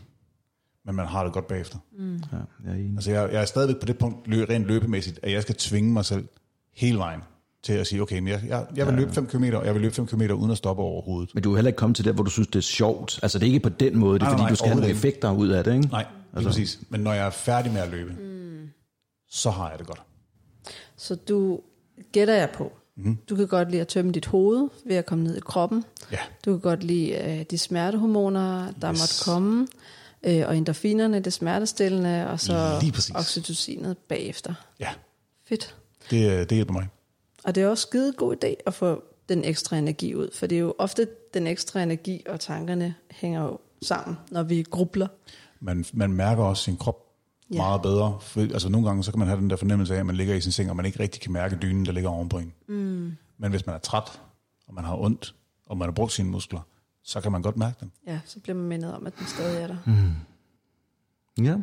men 0.85 0.95
man 0.95 1.07
har 1.07 1.25
det 1.25 1.33
godt 1.33 1.47
bagefter. 1.49 1.79
Mm. 1.99 2.15
Ja, 2.15 2.37
jeg 2.65 2.73
er 2.73 2.75
enig. 2.75 2.95
Altså 2.95 3.11
jeg, 3.11 3.33
jeg 3.33 3.41
er 3.41 3.45
stadigvæk 3.45 3.81
på 3.81 3.87
det 3.87 3.99
punkt, 3.99 4.27
lø, 4.27 4.45
rent 4.49 4.67
løbemæssigt, 4.67 5.21
at 5.23 5.33
jeg 5.33 5.43
skal 5.43 5.55
tvinge 5.55 5.93
mig 5.93 6.05
selv 6.05 6.29
hele 6.77 6.99
vejen 6.99 7.21
til 7.63 7.73
at 7.73 7.87
sige, 7.87 8.03
okay, 8.03 8.19
men 8.19 8.29
jeg, 8.29 8.41
jeg, 8.49 8.67
jeg 8.77 8.87
vil 8.87 8.95
løbe 8.95 9.13
5 9.13 9.27
km, 9.27 9.45
og 9.55 9.67
jeg 9.67 9.75
vil 9.75 9.83
løbe 9.83 9.95
5 9.95 10.07
km 10.07 10.21
uden 10.23 10.51
at 10.51 10.57
stoppe 10.59 10.83
overhovedet. 10.83 11.31
Men 11.35 11.43
du 11.43 11.53
er 11.53 11.57
heller 11.57 11.69
ikke 11.69 11.77
kommet 11.77 11.97
til 11.97 12.05
der, 12.05 12.13
hvor 12.13 12.25
du 12.25 12.31
synes, 12.31 12.49
det 12.49 12.57
er 12.57 12.61
sjovt. 12.61 13.19
Altså, 13.23 13.39
det 13.39 13.45
er 13.49 13.53
ikke 13.53 13.61
på 13.61 13.69
den 13.69 13.97
måde. 13.99 14.19
Det 14.19 14.23
er 14.23 14.27
Nej, 14.27 14.33
fordi, 14.33 14.43
nej, 14.43 14.51
du 14.51 14.57
skal 14.57 14.69
have 14.69 14.81
nogle 14.81 14.93
effekter 14.95 15.33
ud 15.33 15.49
af 15.49 15.65
det, 15.65 15.75
ikke? 15.75 15.87
Nej, 15.89 16.03
lige 16.03 16.13
altså. 16.35 16.49
præcis. 16.49 16.79
Men 16.89 17.01
når 17.01 17.13
jeg 17.13 17.27
er 17.27 17.31
færdig 17.31 17.73
med 17.73 17.81
at 17.81 17.89
løbe, 17.89 18.11
mm. 18.13 18.69
så 19.31 19.51
har 19.51 19.71
jeg 19.71 19.79
det 19.79 19.87
godt. 19.87 20.03
Så 20.97 21.15
du 21.15 21.61
gætter 22.13 22.35
jeg 22.35 22.51
på. 22.51 22.73
Mm. 22.97 23.19
Du 23.29 23.37
kan 23.37 23.47
godt 23.47 23.71
lide 23.71 23.81
at 23.81 23.89
tømme 23.89 24.13
dit 24.13 24.27
hoved 24.27 24.69
ved 24.87 24.97
at 24.97 25.07
komme 25.07 25.25
ned 25.25 25.37
i 25.37 25.41
kroppen. 25.41 25.85
Ja, 26.13 26.19
Du 26.45 26.53
kan 26.53 26.61
godt 26.61 26.85
lide 26.85 27.11
øh, 27.11 27.45
de 27.51 27.59
smertehormoner, 27.59 28.73
der 28.83 28.93
yes. 28.93 29.01
måtte 29.01 29.15
komme. 29.25 29.67
Øh, 30.27 30.49
og 30.49 30.57
endorfinerne, 30.57 31.21
det 31.21 31.33
smertestillende, 31.33 32.27
og 32.31 32.41
så 32.41 32.81
oxytocinet 33.15 33.99
bagefter. 33.99 34.55
ja. 34.81 34.89
Fedt. 35.49 35.75
Det, 36.11 36.31
øh, 36.33 36.39
det 36.39 36.53
hjælper 36.53 36.73
mig. 36.73 36.89
Og 37.45 37.55
det 37.55 37.63
er 37.63 37.69
også 37.69 37.83
skide 37.83 38.13
god 38.13 38.37
idé 38.45 38.55
at 38.67 38.75
få 38.75 39.03
den 39.29 39.45
ekstra 39.45 39.77
energi 39.77 40.15
ud, 40.15 40.29
for 40.35 40.47
det 40.47 40.57
er 40.57 40.61
jo 40.61 40.75
ofte 40.79 41.09
den 41.35 41.47
ekstra 41.47 41.83
energi 41.83 42.23
og 42.29 42.41
tankerne 42.41 42.95
hænger 43.11 43.43
jo 43.43 43.59
sammen, 43.83 44.17
når 44.31 44.43
vi 44.43 44.63
grubler. 44.71 45.07
Man, 45.61 45.85
man 45.93 46.13
mærker 46.13 46.43
også 46.43 46.63
sin 46.63 46.77
krop 46.77 47.03
Ja. 47.53 47.57
meget 47.57 47.83
bedre. 47.83 48.19
For, 48.21 48.41
altså 48.41 48.69
nogle 48.69 48.87
gange, 48.87 49.05
så 49.05 49.11
kan 49.13 49.19
man 49.19 49.29
have 49.29 49.41
den 49.41 49.51
der 49.51 49.57
fornemmelse 49.57 49.95
af, 49.95 49.99
at 49.99 50.07
man 50.07 50.17
ligger 50.17 50.35
i 50.35 50.41
sin 50.41 50.53
seng, 50.53 50.71
og 50.71 50.77
man 50.77 50.87
ikke 50.87 51.01
rigtig 51.01 51.23
kan 51.23 51.33
mærke 51.33 51.57
dynen, 51.63 51.87
der 51.87 51.93
ligger 51.93 52.11
ovenpå 52.11 52.39
en. 52.39 52.53
Mm. 52.67 53.13
Men 53.39 53.51
hvis 53.51 53.67
man 53.67 53.75
er 53.75 53.79
træt, 53.79 54.21
og 54.69 54.75
man 54.75 54.85
har 54.85 54.97
ondt, 54.97 55.35
og 55.67 55.77
man 55.79 55.87
har 55.89 55.93
brugt 55.93 56.13
sine 56.13 56.31
muskler, 56.31 56.61
så 57.03 57.21
kan 57.21 57.33
man 57.33 57.43
godt 57.43 57.57
mærke 57.57 57.77
dem. 57.81 57.91
Ja, 58.07 58.21
så 58.25 58.41
bliver 58.41 58.57
man 58.57 58.65
mindet 58.65 58.95
om, 58.95 59.07
at 59.07 59.19
den 59.19 59.27
stadig 59.27 59.63
er 59.63 59.67
der. 59.67 59.77
Ja. 61.43 61.57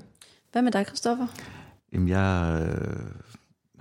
Hvad 0.52 0.62
med 0.62 0.72
dig, 0.72 0.86
Christoffer? 0.86 1.28
Jamen, 1.94 2.08
jeg 2.08 2.62
øh, 2.72 3.06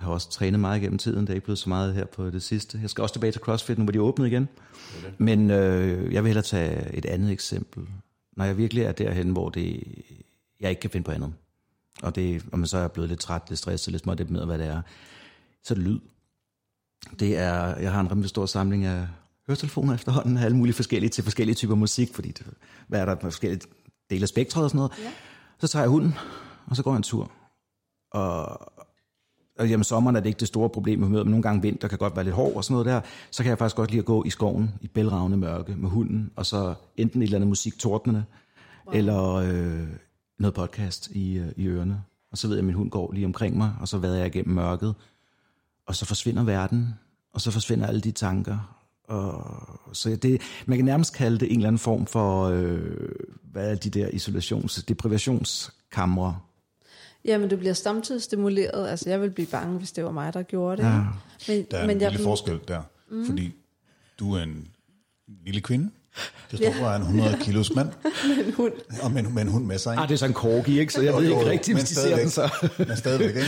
har 0.03 0.11
også 0.11 0.29
trænet 0.29 0.59
meget 0.59 0.81
gennem 0.81 0.97
tiden. 0.97 1.21
Det 1.21 1.29
er 1.29 1.33
ikke 1.33 1.45
blevet 1.45 1.59
så 1.59 1.69
meget 1.69 1.93
her 1.93 2.05
på 2.05 2.29
det 2.29 2.43
sidste. 2.43 2.79
Jeg 2.81 2.89
skal 2.89 3.01
også 3.01 3.13
tilbage 3.13 3.31
til 3.31 3.41
CrossFit, 3.41 3.77
nu 3.77 3.83
hvor 3.83 3.91
de 3.91 3.97
er 3.97 4.01
åbnet 4.01 4.27
igen. 4.27 4.47
Men 5.17 5.51
øh, 5.51 6.13
jeg 6.13 6.23
vil 6.23 6.29
hellere 6.29 6.43
tage 6.43 6.93
et 6.93 7.05
andet 7.05 7.31
eksempel. 7.31 7.87
Når 8.37 8.45
jeg 8.45 8.57
virkelig 8.57 8.83
er 8.83 8.91
derhen, 8.91 9.29
hvor 9.29 9.49
det, 9.49 9.83
jeg 10.59 10.69
ikke 10.69 10.79
kan 10.79 10.89
finde 10.89 11.05
på 11.05 11.11
andet. 11.11 11.33
Og, 12.01 12.15
det, 12.15 12.45
og 12.51 12.59
man 12.59 12.67
så 12.67 12.77
er 12.77 12.87
blevet 12.87 13.09
lidt 13.09 13.19
træt, 13.19 13.41
lidt 13.49 13.59
stresset, 13.59 13.91
lidt 13.91 14.03
småt 14.03 14.29
med, 14.29 14.45
hvad 14.45 14.57
det 14.57 14.67
er. 14.67 14.81
Så 15.63 15.73
er 15.73 15.75
det 15.75 15.83
lyd. 15.87 15.99
Det 17.19 17.37
er, 17.37 17.77
jeg 17.79 17.91
har 17.91 18.01
en 18.01 18.11
rimelig 18.11 18.29
stor 18.29 18.45
samling 18.45 18.85
af 18.85 19.07
høretelefoner 19.47 19.93
efterhånden, 19.93 20.37
af 20.37 20.45
alle 20.45 20.57
mulige 20.57 20.75
forskellige 20.75 21.09
til 21.09 21.23
forskellige 21.23 21.55
typer 21.55 21.75
musik, 21.75 22.13
fordi 22.13 22.31
det, 22.31 22.47
hvad 22.87 23.01
er 23.01 23.05
der 23.05 23.15
på 23.15 23.21
forskellige 23.21 23.61
dele 24.09 24.21
af 24.21 24.29
spektret 24.29 24.63
og 24.63 24.69
sådan 24.69 24.77
noget. 24.77 24.91
Ja. 24.99 25.11
Så 25.59 25.67
tager 25.67 25.83
jeg 25.83 25.89
hunden, 25.89 26.13
og 26.65 26.75
så 26.75 26.83
går 26.83 26.91
jeg 26.91 26.97
en 26.97 27.03
tur. 27.03 27.31
Og, 28.11 28.73
og 29.59 29.69
jamen, 29.69 29.83
sommeren 29.83 30.15
er 30.15 30.19
det 30.19 30.29
ikke 30.29 30.39
det 30.39 30.47
store 30.47 30.69
problem 30.69 30.99
med 30.99 31.07
humøret, 31.07 31.25
men 31.25 31.31
nogle 31.31 31.43
gange 31.43 31.61
vinter 31.61 31.87
kan 31.87 31.97
godt 31.97 32.15
være 32.15 32.25
lidt 32.25 32.35
hård 32.35 32.55
og 32.55 32.63
sådan 32.63 32.73
noget 32.73 32.85
der. 32.85 33.01
Så 33.31 33.43
kan 33.43 33.49
jeg 33.49 33.57
faktisk 33.57 33.75
godt 33.75 33.91
lide 33.91 33.99
at 33.99 34.05
gå 34.05 34.23
i 34.23 34.29
skoven 34.29 34.71
i 34.81 34.87
bælragende 34.87 35.37
mørke 35.37 35.75
med 35.75 35.89
hunden, 35.89 36.31
og 36.35 36.45
så 36.45 36.73
enten 36.97 37.21
et 37.21 37.25
eller 37.25 37.37
andet 37.37 37.47
musik 37.47 37.79
tordnende, 37.79 38.23
wow. 38.85 38.95
eller 38.95 39.33
øh, 39.33 39.87
noget 40.39 40.53
podcast 40.53 41.09
i, 41.11 41.37
øh, 41.37 41.51
i 41.57 41.67
ørerne. 41.67 42.03
Og 42.31 42.37
så 42.37 42.47
ved 42.47 42.55
jeg, 42.55 42.61
at 42.61 42.65
min 42.65 42.75
hund 42.75 42.89
går 42.89 43.11
lige 43.13 43.25
omkring 43.25 43.57
mig, 43.57 43.71
og 43.81 43.87
så 43.87 43.97
vader 43.97 44.17
jeg 44.17 44.27
igennem 44.27 44.55
mørket. 44.55 44.95
Og 45.87 45.95
så 45.95 46.05
forsvinder 46.05 46.43
verden, 46.43 46.93
og 47.33 47.41
så 47.41 47.51
forsvinder 47.51 47.87
alle 47.87 48.01
de 48.01 48.11
tanker. 48.11 48.79
Og, 49.07 49.95
så 49.95 50.15
det, 50.15 50.41
man 50.65 50.77
kan 50.77 50.85
nærmest 50.85 51.13
kalde 51.13 51.39
det 51.39 51.51
en 51.51 51.57
eller 51.57 51.67
anden 51.67 51.79
form 51.79 52.05
for, 52.05 52.43
øh, 52.43 53.09
hvad 53.51 53.71
er 53.71 53.75
de 53.75 53.89
der 53.89 54.07
isolations, 54.07 54.83
deprivationskamre. 54.83 56.39
Jamen, 57.25 57.49
du 57.49 57.57
bliver 57.57 57.73
samtidig 57.73 58.21
stimuleret. 58.21 58.87
Altså, 58.87 59.09
jeg 59.09 59.21
vil 59.21 59.29
blive 59.31 59.47
bange, 59.47 59.77
hvis 59.77 59.91
det 59.91 60.03
var 60.03 60.11
mig, 60.11 60.33
der 60.33 60.43
gjorde 60.43 60.77
det. 60.81 60.83
Ja. 60.87 60.99
Men, 61.47 61.65
Der 61.71 61.77
er 61.77 61.87
men 61.87 61.97
en 61.97 62.01
jeg 62.01 62.11
lille 62.11 62.23
forskel 62.23 62.59
der, 62.67 62.81
mm. 63.11 63.25
fordi 63.25 63.55
du 64.19 64.33
er 64.35 64.43
en 64.43 64.67
lille 65.45 65.61
kvinde. 65.61 65.89
Det 66.51 66.59
står 66.59 66.71
for, 66.73 66.85
er 66.85 66.95
en 66.95 67.01
100 67.01 67.37
kilos 67.41 67.75
mand, 67.75 67.87
med 68.37 68.45
en 68.47 68.53
hund. 68.53 68.73
og 69.03 69.11
med, 69.11 69.23
en- 69.25 69.33
med 69.33 69.41
en 69.41 69.47
hund 69.47 69.65
med 69.65 69.77
sig. 69.77 69.97
Ah, 69.97 70.07
det 70.07 70.13
er 70.13 70.17
så 70.17 70.25
en 70.25 70.33
korgi, 70.33 70.79
ikke? 70.79 70.93
Så 70.93 71.01
jeg 71.01 71.13
ved 71.13 71.21
Jo, 71.23 71.29
ikke 71.29 71.41
jo, 71.45 71.49
rigtigt, 71.49 71.75
men 71.75 71.81
hvis 71.81 71.89
de 71.89 71.95
ser 71.95 72.17
den 72.17 72.29
så. 72.29 72.67
men 72.87 72.97
stadigvæk, 72.97 73.27
ikke? 73.35 73.47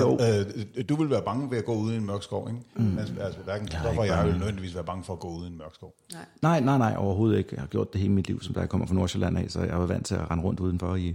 Jo. 0.00 0.16
Altså, 0.18 0.64
øh, 0.76 0.84
du 0.88 0.96
vil 0.96 1.10
være 1.10 1.22
bange 1.22 1.50
ved 1.50 1.58
at 1.58 1.64
gå 1.64 1.74
ude 1.74 1.94
i 1.94 1.96
en 1.96 2.06
mørk 2.06 2.22
skov, 2.22 2.48
ikke? 2.48 2.60
Mm. 2.76 2.82
Men, 2.84 2.98
altså, 2.98 3.40
hverken 3.44 3.68
Christoffer 3.68 4.00
og 4.00 4.06
jeg 4.06 4.26
vil 4.26 4.36
nødvendigvis 4.38 4.74
være 4.74 4.84
bange 4.84 5.04
for 5.04 5.12
at 5.12 5.20
gå 5.20 5.28
ude 5.28 5.44
i 5.44 5.50
en 5.50 5.58
mørk 5.58 5.74
skov. 5.74 5.94
Nej, 6.42 6.60
nej, 6.60 6.78
nej, 6.78 6.94
overhovedet 6.98 7.38
ikke. 7.38 7.50
Jeg 7.52 7.60
har 7.60 7.66
gjort 7.68 7.92
det 7.92 8.00
hele 8.00 8.12
mit 8.12 8.26
liv, 8.28 8.42
som 8.42 8.54
da 8.54 8.60
jeg 8.60 8.68
kommer 8.68 8.86
fra 8.86 8.94
Nordsjælland 8.94 9.38
af, 9.38 9.46
så 9.48 9.60
jeg 9.60 9.78
var 9.78 9.86
vant 9.86 10.06
til 10.06 10.14
at 10.14 10.30
rende 10.30 10.44
rundt 10.44 10.60
udenfor 10.60 10.94
i, 10.96 11.14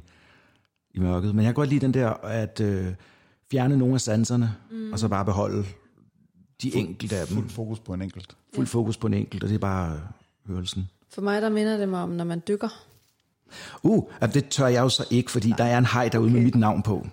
i 0.94 1.00
mørket. 1.00 1.36
Men 1.36 1.46
jeg 1.46 1.48
kan 1.48 1.54
godt 1.54 1.70
lide 1.70 1.86
den 1.86 1.94
der, 1.94 2.10
at 2.10 2.60
øh, 2.60 2.94
fjerne 3.52 3.78
nogle 3.78 3.94
af 3.94 4.02
sanserne, 4.02 4.56
mm. 4.72 4.94
og 4.94 5.00
så 5.00 5.08
bare 5.08 5.26
beholde 5.26 5.66
de 6.62 6.76
enkelte 6.76 7.18
af 7.18 7.28
dem. 7.28 7.36
Fuld 7.36 7.50
fokus 7.50 7.80
på 7.80 7.94
en 7.94 8.02
enkelt. 8.02 8.36
Fuld 8.56 8.68
fokus 8.68 8.98
på 8.98 9.08
en 9.08 9.14
enkelt, 9.14 9.44
og 9.44 9.50
det 9.50 9.56
er 9.56 9.60
bare 9.60 9.94
øh, 9.94 10.00
hørelsen. 10.54 10.90
For 11.10 11.22
mig, 11.22 11.42
der 11.42 11.50
minder 11.50 11.78
det 11.78 11.90
mig 11.90 12.02
om, 12.04 12.10
når 12.10 12.24
man 12.24 12.42
dykker. 12.48 12.86
Uh, 13.84 14.04
altså, 14.22 14.40
det 14.40 14.50
tør 14.50 14.68
jeg 14.68 14.82
jo 14.82 14.90
så 14.90 15.08
ikke, 15.10 15.32
fordi 15.32 15.54
der 15.58 15.64
er 15.64 15.78
en 15.78 15.86
hej 15.86 16.08
derude 16.10 16.32
med 16.32 16.42
mit 16.42 16.56
navn 16.56 16.82
på. 16.84 17.08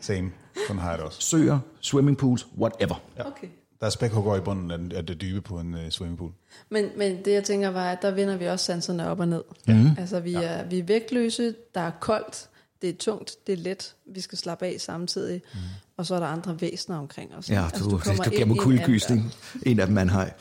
Same. 0.00 0.30
Sådan 0.66 0.82
har 0.82 0.88
jeg 0.88 0.98
det 0.98 1.06
også. 1.06 1.20
Søer, 1.22 1.58
swimmingpools, 1.80 2.46
whatever. 2.58 3.02
Ja. 3.16 3.26
Okay. 3.26 3.48
Der 3.80 3.86
er 3.86 3.90
spækhugger 3.90 4.36
i 4.36 4.40
bunden 4.40 4.70
af, 4.70 4.78
den- 4.78 4.92
af 4.92 5.06
det 5.06 5.20
dybe 5.20 5.40
på 5.40 5.60
en 5.60 5.74
uh, 5.74 5.80
swimmingpool. 5.90 6.32
Men, 6.70 6.86
men 6.96 7.24
det, 7.24 7.32
jeg 7.32 7.44
tænker, 7.44 7.68
var, 7.68 7.90
at 7.90 8.02
der 8.02 8.10
vender 8.10 8.36
vi 8.36 8.44
også 8.46 8.64
sanserne 8.64 9.08
op 9.08 9.20
og 9.20 9.28
ned. 9.28 9.42
Mm. 9.68 9.86
Altså, 9.98 10.20
vi, 10.20 10.30
ja. 10.30 10.42
er, 10.42 10.64
vi 10.64 10.78
er 10.78 10.84
vægtløse, 10.84 11.54
der 11.74 11.80
er 11.80 11.90
koldt, 12.00 12.48
det 12.82 12.88
er 12.90 12.94
tungt, 12.98 13.36
det 13.46 13.52
er 13.52 13.56
let, 13.56 13.94
vi 14.06 14.20
skal 14.20 14.38
slappe 14.38 14.66
af 14.66 14.76
samtidig, 14.80 15.42
mm. 15.54 15.58
og 15.96 16.06
så 16.06 16.14
er 16.14 16.20
der 16.20 16.26
andre 16.26 16.60
væsener 16.60 16.98
omkring 16.98 17.34
os. 17.34 17.50
Ja, 17.50 17.64
altså, 17.64 17.84
du, 17.84 17.98
kommer 17.98 18.24
du 18.24 18.30
giver 18.30 18.40
ind 18.40 18.48
mig 18.48 18.56
i 18.56 18.58
en 18.58 18.64
kuldegysning. 18.64 19.34
En 19.66 19.80
af 19.80 19.86
dem 19.86 19.98
er 19.98 20.02
en 20.02 20.10
hej. 20.10 20.22
anden- 20.22 20.34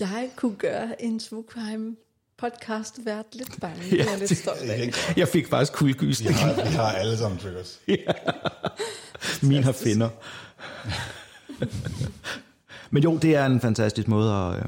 Jeg 0.00 0.30
kunne 0.36 0.56
gøre 0.56 1.02
en 1.02 1.20
Smukheim 1.20 1.96
podcast 2.38 3.00
vært 3.04 3.26
lidt 3.34 3.60
bange. 3.60 3.82
Ja, 3.82 3.96
Ja, 3.96 3.96
det 3.96 4.06
er 4.06 4.10
jeg 4.10 4.18
lidt 4.18 4.38
stolt 4.38 4.60
af. 4.60 4.92
Jeg 5.16 5.28
fik 5.28 5.48
faktisk 5.48 5.72
kuldegysning. 5.72 6.34
Vi 6.34 6.38
har, 6.38 6.54
vi 6.54 6.60
har 6.76 6.92
alle 6.92 7.18
sammen 7.18 7.38
triggers. 7.38 7.80
Min 9.42 9.64
har 9.64 9.72
finder. 9.72 10.08
Men 12.90 13.02
jo, 13.02 13.16
det 13.18 13.36
er 13.36 13.46
en 13.46 13.60
fantastisk 13.60 14.08
måde 14.08 14.32
at, 14.34 14.56
øh, 14.56 14.64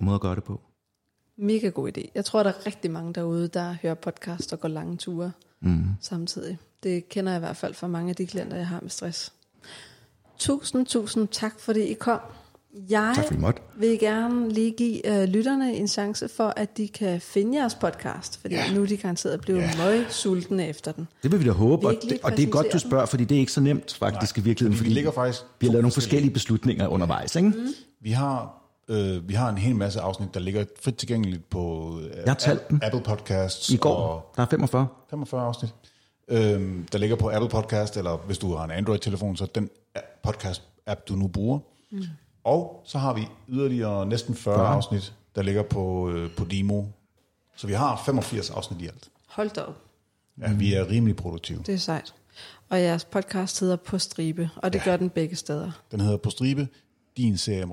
måde 0.00 0.14
at 0.14 0.20
gøre 0.20 0.34
det 0.34 0.44
på. 0.44 0.60
Mega 1.38 1.68
god 1.68 1.90
idé. 1.98 2.10
Jeg 2.14 2.24
tror, 2.24 2.42
der 2.42 2.50
er 2.50 2.66
rigtig 2.66 2.90
mange 2.90 3.12
derude, 3.14 3.48
der 3.48 3.76
hører 3.82 3.94
podcast 3.94 4.52
og 4.52 4.60
går 4.60 4.68
lange 4.68 4.96
ture 4.96 5.32
mm. 5.60 5.84
samtidig. 6.00 6.58
Det 6.82 7.08
kender 7.08 7.32
jeg 7.32 7.38
i 7.38 7.44
hvert 7.44 7.56
fald 7.56 7.74
fra 7.74 7.86
mange 7.86 8.10
af 8.10 8.16
de 8.16 8.26
klienter, 8.26 8.56
jeg 8.56 8.66
har 8.66 8.80
med 8.82 8.90
stress. 8.90 9.32
Tusind, 10.38 10.86
tusind 10.86 11.28
tak, 11.28 11.60
fordi 11.60 11.80
I 11.80 11.94
kom. 11.94 12.20
Jeg 12.90 13.12
Tak 13.16 13.24
fordi 13.24 13.38
I 13.38 13.40
måtte. 13.40 13.62
vil 13.78 13.98
gerne 13.98 14.48
lige 14.52 14.70
give 14.70 15.22
øh, 15.22 15.28
lytterne 15.28 15.74
en 15.76 15.88
chance 15.88 16.28
for, 16.28 16.52
at 16.56 16.76
de 16.76 16.88
kan 16.88 17.20
finde 17.20 17.58
jeres 17.58 17.74
podcast, 17.74 18.40
fordi 18.40 18.54
Ja. 18.54 18.74
nu 18.74 18.82
er 18.82 18.86
de 18.86 18.96
garanteret 18.96 19.40
blevet 19.40 19.60
Ja. 19.60 19.70
møg 19.78 20.06
sultne 20.10 20.68
efter 20.68 20.92
den. 20.92 21.08
Det 21.22 21.32
vil 21.32 21.40
vi 21.40 21.44
da 21.44 21.50
håbe, 21.50 21.86
og 21.86 21.94
det, 22.02 22.18
og 22.22 22.36
det 22.36 22.42
er 22.42 22.50
godt, 22.50 22.66
du 22.72 22.78
spørger, 22.78 23.06
fordi 23.06 23.24
det 23.24 23.34
er 23.34 23.38
ikke 23.40 23.52
så 23.52 23.60
nemt 23.60 23.94
faktisk 23.94 24.36
Nej, 24.36 24.42
i 24.42 24.44
virkeligheden, 24.44 24.76
fordi 24.76 24.88
vi 24.88 24.90
fordi 24.90 24.94
ligger 24.94 25.10
faktisk 25.12 25.42
vi 25.60 25.66
har 25.66 25.72
lavet 25.72 25.82
nogle 25.82 25.92
forskellige- 25.92 25.94
forskellige 25.94 26.32
beslutninger 26.34 26.86
undervejs. 26.88 27.36
Ikke? 27.36 27.48
Mm. 27.48 27.66
Vi 28.00 28.10
har, 28.10 28.57
øh, 28.88 29.28
vi 29.28 29.34
har 29.34 29.48
en 29.48 29.58
hel 29.58 29.76
masse 29.76 30.00
afsnit, 30.00 30.34
der 30.34 30.40
ligger 30.40 30.64
frit 30.82 30.96
tilgængeligt 30.96 31.50
på 31.50 31.92
øh, 32.02 32.10
Jeg 32.26 32.38
talt 32.38 32.68
dem. 32.70 32.80
Apple 32.82 33.00
Podcasts. 33.02 33.70
I 33.70 33.76
går, 33.76 33.94
Og 33.96 34.32
der 34.36 34.42
er 34.42 34.46
45. 34.46 34.86
45 35.10 35.42
afsnit. 35.42 35.74
Øhm, 36.28 36.86
der 36.92 36.98
ligger 36.98 37.16
på 37.16 37.30
Apple 37.30 37.48
Podcast, 37.48 37.96
eller 37.96 38.16
hvis 38.16 38.38
du 38.38 38.54
har 38.54 38.64
en 38.64 38.70
Android-telefon, 38.70 39.36
så 39.36 39.46
den 39.54 39.70
podcast-app, 40.28 41.04
du 41.08 41.14
nu 41.14 41.28
bruger. 41.28 41.58
Mm. 41.90 42.02
Og 42.44 42.82
så 42.84 42.98
har 42.98 43.14
vi 43.14 43.28
yderligere 43.48 44.06
næsten 44.06 44.34
40 44.34 44.54
40. 44.56 44.68
afsnit, 44.68 45.14
der 45.34 45.42
ligger 45.42 45.62
på, 45.62 46.10
øh, 46.10 46.30
på 46.36 46.44
Demo. 46.44 46.84
Så 47.56 47.66
vi 47.66 47.72
har 47.72 48.02
85 48.06 48.50
afsnit 48.50 48.82
i 48.82 48.86
alt. 48.86 49.08
Hold 49.28 49.50
da 49.50 49.60
op, 49.60 49.74
Ja, 50.40 50.52
vi 50.52 50.74
er 50.74 50.90
rimelig 50.90 51.16
produktive. 51.16 51.62
det 51.66 51.74
er 51.74 51.78
sejt. 51.78 52.14
Og 52.68 52.80
jeres 52.80 53.04
podcast 53.04 53.60
hedder 53.60 53.76
På 53.76 53.98
Stribe, 53.98 54.50
og 54.56 54.72
det 54.72 54.78
ja. 54.78 54.84
gør 54.84 54.96
den 54.96 55.10
begge 55.10 55.36
steder. 55.36 55.70
Den 55.90 56.00
hedder 56.00 56.16
På 56.16 56.30
Stribe, 56.30 56.68
din 57.16 57.36
serie 57.38 57.62
om 57.62 57.72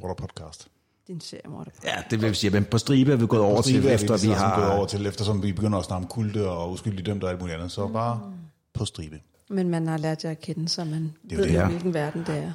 rotter 1.09 1.21
podcast. 1.21 1.21
din 1.21 1.21
seriemorder. 1.21 1.71
Ja, 1.83 1.95
det 2.09 2.21
vil 2.21 2.29
vi 2.29 2.35
sige, 2.35 2.51
men 2.51 2.63
på 2.65 2.77
stribe 2.77 3.11
er 3.11 3.15
vi 3.15 3.27
gået 3.27 3.41
over 3.41 3.61
til, 3.61 3.71
Stribe 3.73 3.89
er 3.89 3.93
efter 3.93 4.17
vi 4.17 4.27
ligesom 4.27 4.35
har... 4.49 4.59
gået 4.59 4.71
over 4.71 4.85
til, 4.85 5.05
eftersom 5.05 5.43
vi 5.43 5.53
begynder 5.53 5.79
at 5.79 5.85
snakke 5.85 6.03
om 6.03 6.07
kulte 6.09 6.49
og 6.49 6.71
uskyldige 6.71 7.03
dømte 7.03 7.25
og 7.25 7.29
alt 7.29 7.39
muligt 7.39 7.57
andet. 7.57 7.71
Så 7.71 7.87
bare 7.87 8.19
på 8.73 8.85
stribe. 8.85 9.19
Men 9.49 9.69
man 9.69 9.87
har 9.87 9.97
lært 9.97 10.23
jer 10.23 10.31
at 10.31 10.41
kende, 10.41 10.69
så 10.69 10.83
man 10.83 11.13
jo 11.31 11.37
ved, 11.37 11.43
det, 11.43 11.53
ja. 11.53 11.67
hvilken 11.67 11.93
verden 11.93 12.23
det 12.27 12.37
er. 12.37 12.51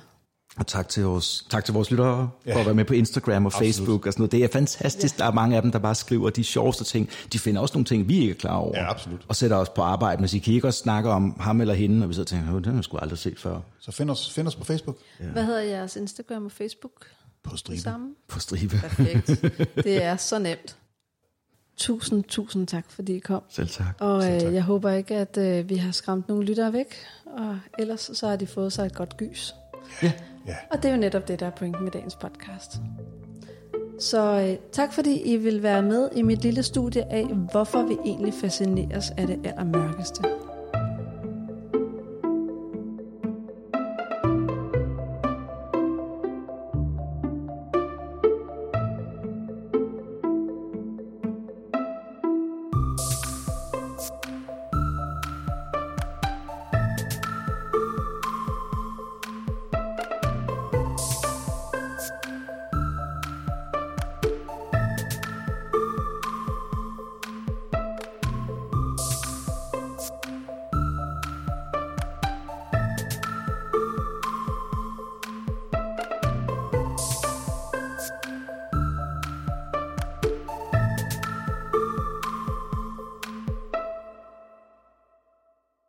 Og 0.56 0.66
tak 0.66 0.88
til 0.88 1.04
vores, 1.04 1.46
tak 1.50 1.64
til 1.64 1.74
vores 1.74 1.90
lyttere 1.90 2.30
ja. 2.46 2.54
for 2.54 2.60
at 2.60 2.66
være 2.66 2.74
med 2.74 2.84
på 2.84 2.94
Instagram 2.94 3.46
og 3.46 3.52
Absolut. 3.52 3.66
Facebook 3.74 4.06
og 4.06 4.12
sådan 4.12 4.20
noget. 4.20 4.32
Det 4.32 4.44
er 4.44 4.48
fantastisk. 4.52 5.18
Ja. 5.18 5.24
Der 5.24 5.30
er 5.30 5.34
mange 5.34 5.56
af 5.56 5.62
dem, 5.62 5.72
der 5.72 5.78
bare 5.78 5.94
skriver 5.94 6.30
de 6.30 6.44
sjoveste 6.44 6.84
ting. 6.84 7.08
De 7.32 7.38
finder 7.38 7.60
også 7.60 7.74
nogle 7.74 7.84
ting, 7.84 8.08
vi 8.08 8.18
ikke 8.18 8.30
er 8.30 8.34
klar 8.34 8.56
over. 8.56 8.78
Ja, 8.78 8.90
absolut. 8.90 9.20
Og 9.28 9.36
sætter 9.36 9.56
os 9.56 9.68
på 9.68 9.82
arbejde. 9.82 10.20
Men 10.22 10.28
så 10.28 10.40
kan 10.40 10.52
I 10.52 10.56
ikke 10.56 10.66
også 10.66 10.78
snakke 10.80 11.10
om 11.10 11.36
ham 11.40 11.60
eller 11.60 11.74
hende, 11.74 12.04
og 12.04 12.08
vi 12.08 12.14
så 12.14 12.24
tænker, 12.24 12.48
"Åh, 12.54 12.56
den 12.56 12.64
har 12.64 12.74
jeg 12.74 12.84
sgu 12.84 12.96
aldrig 12.96 13.18
set 13.18 13.38
før. 13.38 13.60
Så 13.80 13.92
find 13.92 14.10
os, 14.10 14.30
find 14.30 14.46
os 14.46 14.56
på 14.56 14.64
Facebook. 14.64 14.96
Ja. 15.20 15.24
Hvad 15.24 15.44
hedder 15.44 15.60
jeres 15.60 15.96
Instagram 15.96 16.44
og 16.44 16.52
Facebook? 16.52 16.92
På 17.42 17.50
Det 17.50 17.58
stribe. 17.58 17.80
samme? 17.80 18.14
På 18.28 18.38
stribe. 18.40 18.76
Perfekt. 18.76 19.26
det 19.84 20.02
er 20.02 20.16
så 20.16 20.38
nemt. 20.38 20.76
Tusind, 21.76 22.24
tusind 22.24 22.66
tak, 22.66 22.84
fordi 22.90 23.16
I 23.16 23.18
kom. 23.18 23.42
Selv 23.48 23.68
tak. 23.68 23.86
Og 24.00 24.22
Selv 24.22 24.34
øh, 24.34 24.40
tak. 24.40 24.52
jeg 24.54 24.62
håber 24.62 24.90
ikke, 24.90 25.16
at 25.16 25.36
øh, 25.36 25.68
vi 25.68 25.76
har 25.76 25.92
skræmt 25.92 26.28
nogle 26.28 26.44
lyttere 26.44 26.72
væk. 26.72 26.94
Og 27.26 27.58
ellers 27.78 28.10
så 28.14 28.28
har 28.28 28.36
de 28.36 28.46
fået 28.46 28.72
sig 28.72 28.86
et 28.86 28.94
godt 28.94 29.16
gys. 29.16 29.54
Ja. 30.02 30.12
Ja. 30.46 30.56
Og 30.70 30.82
det 30.82 30.88
er 30.88 30.92
jo 30.94 31.00
netop 31.00 31.28
det, 31.28 31.40
der 31.40 31.46
er 31.46 31.50
pointen 31.50 31.84
med 31.84 31.92
dagens 31.92 32.14
podcast. 32.16 32.70
Så 34.00 34.40
øh, 34.40 34.56
tak 34.72 34.92
fordi 34.92 35.20
I 35.22 35.36
vil 35.36 35.62
være 35.62 35.82
med 35.82 36.08
i 36.16 36.22
mit 36.22 36.42
lille 36.42 36.62
studie 36.62 37.12
af, 37.12 37.26
hvorfor 37.26 37.82
vi 37.82 37.96
egentlig 38.04 38.34
fascineres 38.34 39.10
af 39.16 39.26
det 39.26 39.40
allermørkeste. 39.46 40.22